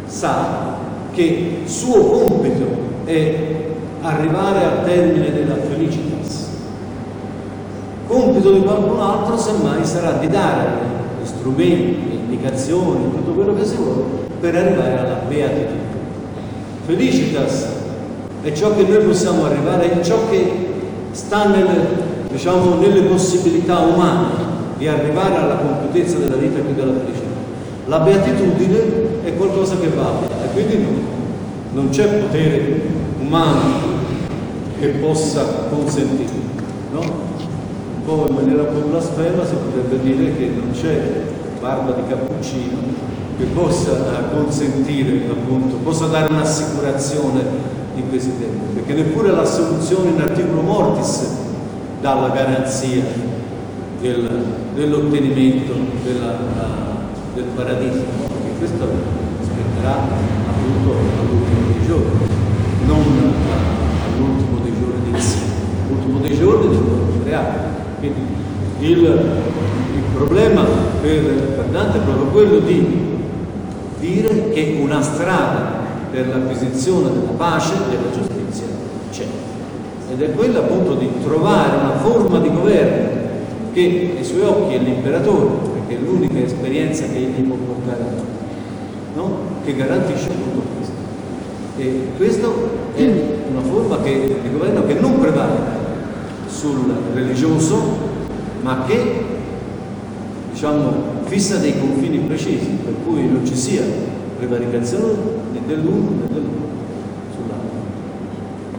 sa 0.07 0.77
che 1.11 1.61
suo 1.65 2.01
compito 2.03 2.65
è 3.03 3.57
arrivare 4.01 4.63
al 4.63 4.85
termine 4.85 5.31
della 5.31 5.55
felicitas. 5.55 6.47
Compito 8.07 8.51
di 8.51 8.61
qualcun 8.61 8.99
altro 8.99 9.37
semmai 9.37 9.85
sarà 9.85 10.13
di 10.13 10.27
dare 10.27 10.87
strumenti, 11.23 12.15
indicazioni, 12.15 13.11
tutto 13.11 13.31
quello 13.33 13.53
che 13.53 13.65
si 13.65 13.75
vuole 13.75 14.01
per 14.39 14.55
arrivare 14.55 14.97
alla 14.97 15.21
beatitudine. 15.27 15.88
Felicitas 16.89 17.67
è 18.41 18.51
ciò 18.51 18.75
che 18.75 18.81
noi 18.81 19.03
possiamo 19.03 19.45
arrivare, 19.45 19.91
è 19.91 20.03
ciò 20.03 20.27
che 20.27 20.51
sta 21.11 21.45
nelle, 21.45 21.85
diciamo, 22.31 22.79
nelle 22.79 23.01
possibilità 23.01 23.77
umane 23.81 24.25
di 24.79 24.87
arrivare 24.87 25.35
alla 25.35 25.57
completezza 25.57 26.17
della 26.17 26.37
vita 26.37 26.57
e 26.57 26.73
della 26.73 26.93
felicità. 26.93 27.27
La 27.85 27.99
beatitudine 27.99 29.21
è 29.23 29.35
qualcosa 29.35 29.77
che 29.77 29.89
va 29.89 30.13
e 30.43 30.51
quindi 30.51 30.81
non, 30.81 31.05
non 31.73 31.89
c'è 31.89 32.07
potere 32.07 32.81
umano 33.21 33.69
che 34.79 34.87
possa 34.87 35.43
consentire. 35.69 36.39
No? 36.91 37.01
Un 37.01 38.03
po' 38.03 38.25
in 38.29 38.33
maniera 38.33 38.63
un 38.63 38.81
po' 38.81 38.87
blasfema 38.87 39.45
si 39.45 39.53
potrebbe 39.53 40.01
dire 40.01 40.35
che 40.35 40.51
non 40.55 40.71
c'è 40.71 40.99
barba 41.59 41.91
di 41.91 42.01
cappuccino 42.09 43.18
che 43.39 43.45
possa 43.45 43.93
consentire, 44.33 45.21
appunto, 45.31 45.77
possa 45.77 46.07
dare 46.07 46.31
un'assicurazione 46.31 47.41
in 47.95 48.09
questi 48.09 48.33
tempi, 48.37 48.73
perché 48.73 48.93
neppure 48.93 49.31
la 49.31 49.45
soluzione 49.45 50.09
in 50.09 50.19
articolo 50.19 50.61
mortis 50.61 51.25
dà 52.01 52.15
la 52.15 52.29
garanzia 52.29 53.01
del, 54.01 54.29
dell'ottenimento 54.75 55.73
della 56.03 56.87
del 57.33 57.47
paradiso, 57.55 58.01
perché 58.27 58.57
questo 58.57 58.83
aspetterà 59.39 59.95
appunto 60.49 60.91
all'ultimo 61.19 61.71
dei 61.71 61.85
giorni, 61.87 62.27
non 62.85 63.03
all'ultimo 64.05 64.59
dei 64.63 64.73
giorni 64.77 65.11
del 65.11 65.21
sì, 65.21 65.39
l'ultimo 65.87 66.19
dei 66.19 66.37
giorni 66.37 66.67
del 66.67 66.77
giorno 66.77 67.23
reale. 67.23 67.57
Quindi 67.99 68.19
il, 68.79 69.47
Dante 71.71 71.99
è 71.99 72.01
proprio 72.01 72.25
quello 72.31 72.59
di 72.59 73.08
dire 73.99 74.49
che 74.49 74.77
una 74.81 75.01
strada 75.01 75.77
per 76.11 76.27
l'acquisizione 76.27 77.09
della 77.11 77.31
pace 77.37 77.73
e 77.73 77.89
della 77.89 78.11
giustizia 78.11 78.65
c'è. 79.11 79.25
Ed 80.11 80.21
è 80.21 80.31
quella 80.33 80.59
appunto 80.59 80.95
di 80.95 81.09
trovare 81.23 81.77
una 81.77 81.97
forma 81.97 82.39
di 82.39 82.51
governo 82.51 83.17
che 83.73 84.15
ai 84.17 84.23
suoi 84.23 84.41
occhi 84.41 84.75
è 84.75 84.79
l'imperatore, 84.79 85.47
perché 85.73 86.01
è 86.01 86.03
l'unica 86.03 86.39
esperienza 86.39 87.05
che 87.05 87.17
egli 87.17 87.41
può 87.41 87.55
portare 87.55 88.01
avanti, 88.01 88.23
no? 89.15 89.37
che 89.63 89.75
garantisce 89.75 90.27
tutto 90.27 90.63
questo. 90.75 90.93
E 91.77 92.07
questa 92.17 92.47
è 92.95 93.03
una 93.51 93.61
forma 93.61 94.01
che, 94.01 94.39
di 94.41 94.51
governo 94.51 94.85
che 94.85 94.93
non 94.95 95.19
prevale 95.19 95.77
sul 96.47 96.91
religioso, 97.13 97.77
ma 98.61 98.83
che 98.85 99.25
diciamo, 100.51 101.18
fissa 101.29 101.57
dei 101.57 101.79
confini 101.79 102.17
precisi, 102.17 102.65
per 102.83 102.95
cui 103.05 103.27
non 103.27 103.45
ci 103.45 103.55
sia 103.55 103.83
prevaricazione 104.37 105.13
né 105.53 105.59
dell'uno 105.67 106.09
né 106.09 106.27
dell'altro 106.27 106.67
sull'altro. 107.35 107.79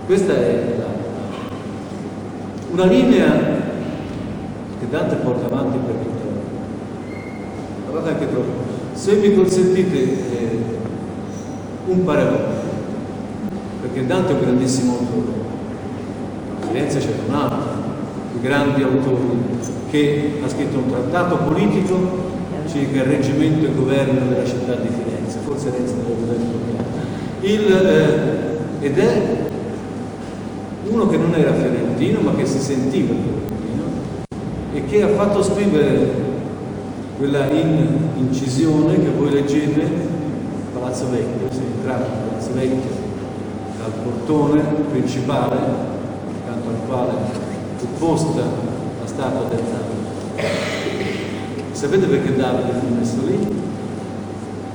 Questa 0.04 0.34
è 0.34 0.74
la, 0.76 0.86
una 2.72 2.84
linea 2.86 3.38
che 4.80 4.88
Dante 4.90 5.14
porta 5.16 5.46
avanti 5.46 5.78
per 5.78 5.94
tutta 5.94 6.24
la 6.24 6.32
vita. 6.32 7.88
Guardate 7.88 8.14
anche 8.14 8.32
troppo. 8.32 8.68
Se 8.94 9.14
mi 9.14 9.32
consentite 9.32 9.96
eh, 9.98 10.58
un 11.86 12.04
paragone, 12.04 12.58
perché 13.80 14.06
Dante 14.06 14.32
è 14.32 14.34
un 14.34 14.40
grandissimo 14.40 14.98
autore, 14.98 15.38
a 16.60 16.66
Firenze 16.66 16.98
c'è 16.98 17.12
un 17.28 17.32
altro, 17.32 17.58
grandi 18.40 18.82
autori, 18.82 19.38
che 19.88 20.40
ha 20.44 20.48
scritto 20.48 20.78
un 20.78 20.90
trattato 20.90 21.36
politico 21.36 22.29
circa 22.70 23.02
il 23.02 23.04
reggimento 23.04 23.66
e 23.66 23.74
governo 23.74 24.28
della 24.28 24.46
città 24.46 24.74
di 24.76 24.88
Firenze, 24.88 25.38
forse 25.44 25.70
Renzi 25.70 25.94
deve 25.96 26.14
poter 26.14 26.40
eh, 27.42 28.86
ed 28.86 28.98
è 28.98 29.48
uno 30.88 31.08
che 31.08 31.16
non 31.16 31.34
era 31.34 31.52
fiorentino 31.52 32.20
ma 32.20 32.34
che 32.34 32.46
si 32.46 32.60
sentiva 32.60 33.12
fiorentino 33.14 33.82
e 34.72 34.84
che 34.84 35.02
ha 35.02 35.08
fatto 35.08 35.42
scrivere 35.42 36.28
quella 37.18 37.50
in, 37.50 37.86
incisione 38.16 38.94
che 38.94 39.10
voi 39.18 39.30
leggete 39.30 40.08
Palazzo 40.72 41.10
Vecchio, 41.10 41.50
si 41.50 41.62
entrava 41.76 42.04
in 42.04 42.28
Palazzo 42.28 42.52
Vecchio 42.54 43.08
dal 43.78 43.92
portone 44.02 44.62
principale 44.90 45.56
accanto 45.56 46.68
al 46.68 46.86
quale 46.86 47.12
fu 47.76 47.86
posta 47.98 48.42
la 48.42 49.06
statua 49.06 49.48
del 49.48 50.79
Sapete 51.80 52.04
perché 52.08 52.36
Davide 52.36 52.78
fu 52.78 52.94
messo 52.94 53.16
lì? 53.24 53.38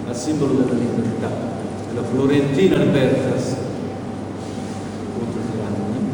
Al 0.08 0.16
simbolo 0.16 0.54
della 0.54 0.74
libertà, 0.74 1.30
la 1.94 2.02
Florentina 2.02 2.78
Libertas 2.78 3.56
contro 5.14 5.40
i 5.40 5.52
tiranni, 5.52 6.08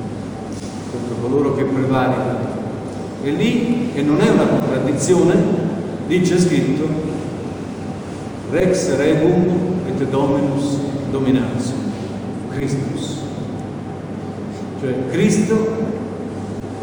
contro 0.91 1.15
coloro 1.21 1.55
che 1.55 1.63
prevaricano. 1.63 2.39
E 3.23 3.31
lì, 3.31 3.91
e 3.93 4.01
non 4.01 4.19
è 4.19 4.31
una 4.31 4.43
contraddizione, 4.43 5.35
lì 6.07 6.19
c'è 6.19 6.37
scritto 6.37 6.85
Rex 8.49 8.93
Regum 8.97 9.47
et 9.87 10.03
Dominus 10.09 10.77
Dominantium, 11.09 11.79
Christus. 12.49 13.17
Cioè 14.81 14.93
Cristo 15.09 15.69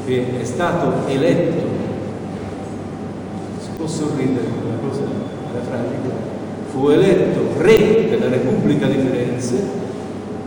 che 0.06 0.40
è 0.40 0.44
stato 0.44 1.06
eletto 1.09 1.88
sorridere 3.89 4.47
quella 4.47 4.77
cosa 4.86 5.01
alla 5.01 5.65
tragica, 5.66 6.15
fu 6.70 6.89
eletto 6.89 7.40
re 7.59 8.09
della 8.10 8.28
Repubblica 8.28 8.86
di 8.86 8.98
Firenze 8.98 9.86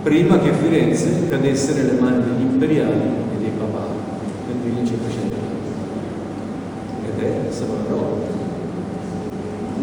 prima 0.04 0.40
che 0.40 0.52
Firenze 0.54 1.28
cadesse 1.28 1.74
nelle 1.74 2.00
mani 2.00 2.24
degli 2.24 2.42
imperiali 2.42 3.02
e 3.34 3.38
dei 3.40 3.52
papali 3.58 4.00
nel 4.48 4.74
1500 4.74 5.36
ed 7.06 7.24
è 7.24 7.52
Savonarola 7.52 8.30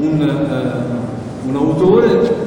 un, 0.01 0.95
uh, 1.45 1.49
un 1.49 1.57
autore 1.57 2.47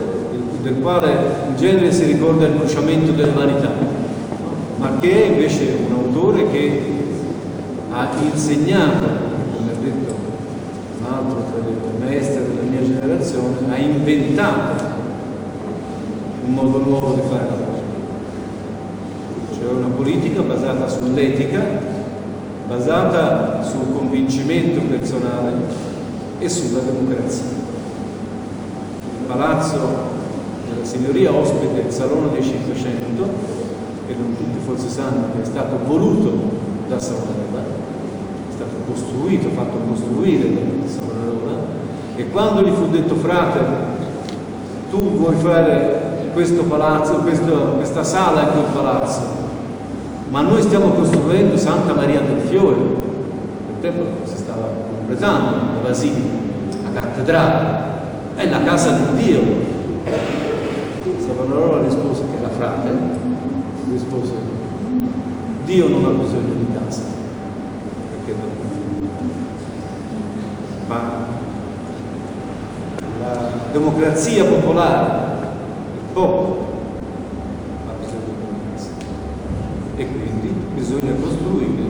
del 0.61 0.75
quale 0.81 1.11
in 1.49 1.55
genere 1.57 1.91
si 1.91 2.05
ricorda 2.05 2.45
il 2.45 2.53
bruciamento 2.53 3.11
delle 3.11 3.31
vanità 3.31 3.71
ma 4.77 4.97
che 4.99 5.23
è 5.23 5.27
invece 5.27 5.77
un 5.87 5.93
autore 5.93 6.49
che 6.49 6.81
ha 7.91 8.09
insegnato 8.21 9.30
maestre 11.99 12.45
della 12.47 12.69
mia 12.69 12.83
generazione, 12.83 13.57
ha 13.69 13.77
inventato 13.77 14.83
un 16.45 16.53
modo 16.53 16.77
nuovo 16.79 17.13
di 17.13 17.21
fare 17.29 17.45
la 17.45 17.55
politica. 17.55 17.79
Cioè 19.53 19.73
una 19.73 19.95
politica 19.95 20.41
basata 20.41 20.87
sull'etica, 20.87 21.61
basata 22.67 23.63
sul 23.63 23.93
convincimento 23.93 24.81
personale 24.81 25.51
e 26.39 26.49
sulla 26.49 26.79
democrazia. 26.79 27.59
Il 29.19 29.27
palazzo 29.27 29.79
della 30.69 30.85
signoria 30.85 31.31
ospita 31.31 31.79
il 31.79 31.91
Salone 31.91 32.31
dei 32.33 32.43
500, 32.43 33.23
che 34.07 34.15
non 34.15 34.35
tutti 34.35 34.59
forse 34.65 34.89
sanno 34.89 35.27
che 35.33 35.41
è 35.41 35.45
stato 35.45 35.77
voluto 35.85 36.31
da 36.87 36.99
Savonarola, 36.99 37.79
costruito, 38.85 39.49
fatto 39.49 39.77
costruire 39.87 40.53
da 40.53 40.87
Savonarola 40.87 41.10
e 42.15 42.29
quando 42.29 42.61
gli 42.61 42.71
fu 42.71 42.89
detto 42.89 43.15
frate 43.15 43.59
tu 44.89 44.97
vuoi 45.17 45.35
fare 45.35 46.29
questo 46.33 46.63
palazzo, 46.63 47.15
questo, 47.15 47.51
questa 47.75 48.03
sala 48.03 48.41
in 48.41 48.49
quel 48.51 48.73
palazzo, 48.73 49.21
ma 50.29 50.41
noi 50.41 50.61
stiamo 50.61 50.89
costruendo 50.91 51.57
Santa 51.57 51.93
Maria 51.93 52.21
del 52.21 52.39
Fiore, 52.47 52.77
nel 52.77 53.79
tempo 53.81 54.03
si 54.23 54.37
stava 54.37 54.67
completando 54.97 55.49
la 55.49 55.87
basilica, 55.87 56.29
la 56.83 56.99
cattedrale, 56.99 57.79
è 58.35 58.49
la 58.49 58.63
casa 58.63 58.91
di 58.91 59.23
Dio. 59.23 59.41
Savonarola 61.19 61.83
rispose 61.83 62.21
che 62.31 62.37
era 62.37 62.49
frate, 62.49 62.89
rispose 63.91 64.31
Dio 65.65 65.87
non 65.89 66.05
ha 66.05 66.09
bisogno 66.09 66.53
di 66.53 66.67
casa, 66.73 67.01
perché 68.09 68.39
ma 70.87 70.99
la 73.19 73.51
democrazia 73.71 74.45
popolare, 74.45 75.47
il 75.93 76.13
popolo, 76.13 76.67
ha 77.87 77.93
bisogno 77.99 78.21
di 78.25 78.33
democrazia. 78.39 78.91
E 79.95 80.07
quindi 80.07 80.53
bisogna 80.75 81.13
costruire 81.21 81.83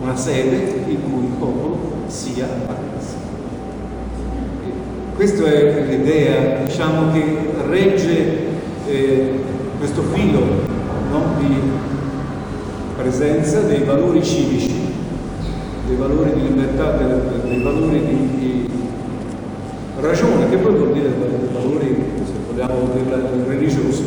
una 0.00 0.16
sede 0.16 0.84
in 0.86 1.10
cui 1.10 1.24
il 1.24 1.32
popolo 1.38 1.78
sia 2.06 2.46
casa. 2.46 3.16
Questa 5.14 5.44
è 5.44 5.84
l'idea, 5.84 6.62
diciamo, 6.64 7.12
che 7.12 7.24
regge 7.68 8.46
eh, 8.86 9.40
questo 9.78 10.02
filo 10.12 10.40
no, 11.10 11.22
di 11.38 11.56
presenza 12.96 13.60
dei 13.60 13.82
valori 13.84 14.22
civici 14.22 14.78
dei 15.88 15.96
valori 15.96 16.32
di 16.34 16.42
libertà, 16.42 16.98
dei, 16.98 17.06
dei 17.48 17.62
valori 17.62 18.04
di, 18.04 18.38
di, 18.38 18.67
ragione, 20.00 20.48
che 20.48 20.56
poi 20.56 20.74
vuol 20.74 20.92
dire 20.92 21.10
valori, 21.52 22.04
se 22.24 22.32
vogliamo 22.46 22.90
dirla 22.94 23.18
religiosi, 23.46 24.04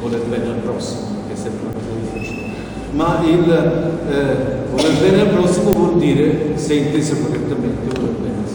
voler 0.00 0.20
bene 0.22 0.46
al 0.46 0.56
prossimo, 0.56 1.22
che 1.26 1.34
è 1.34 1.36
sempre 1.36 1.66
una 1.66 1.72
cosa 1.72 1.86
difficile. 2.00 2.42
Ma 2.92 3.20
il 3.24 3.50
eh, 4.10 4.70
voler 4.70 4.92
bene 5.00 5.20
al 5.22 5.28
prossimo 5.28 5.70
vuol 5.70 5.98
dire, 5.98 6.56
se 6.56 6.74
inteso 6.74 7.16
correttamente, 7.16 7.98
voler 7.98 8.14
bene 8.14 8.36
a 8.44 8.48
se 8.48 8.54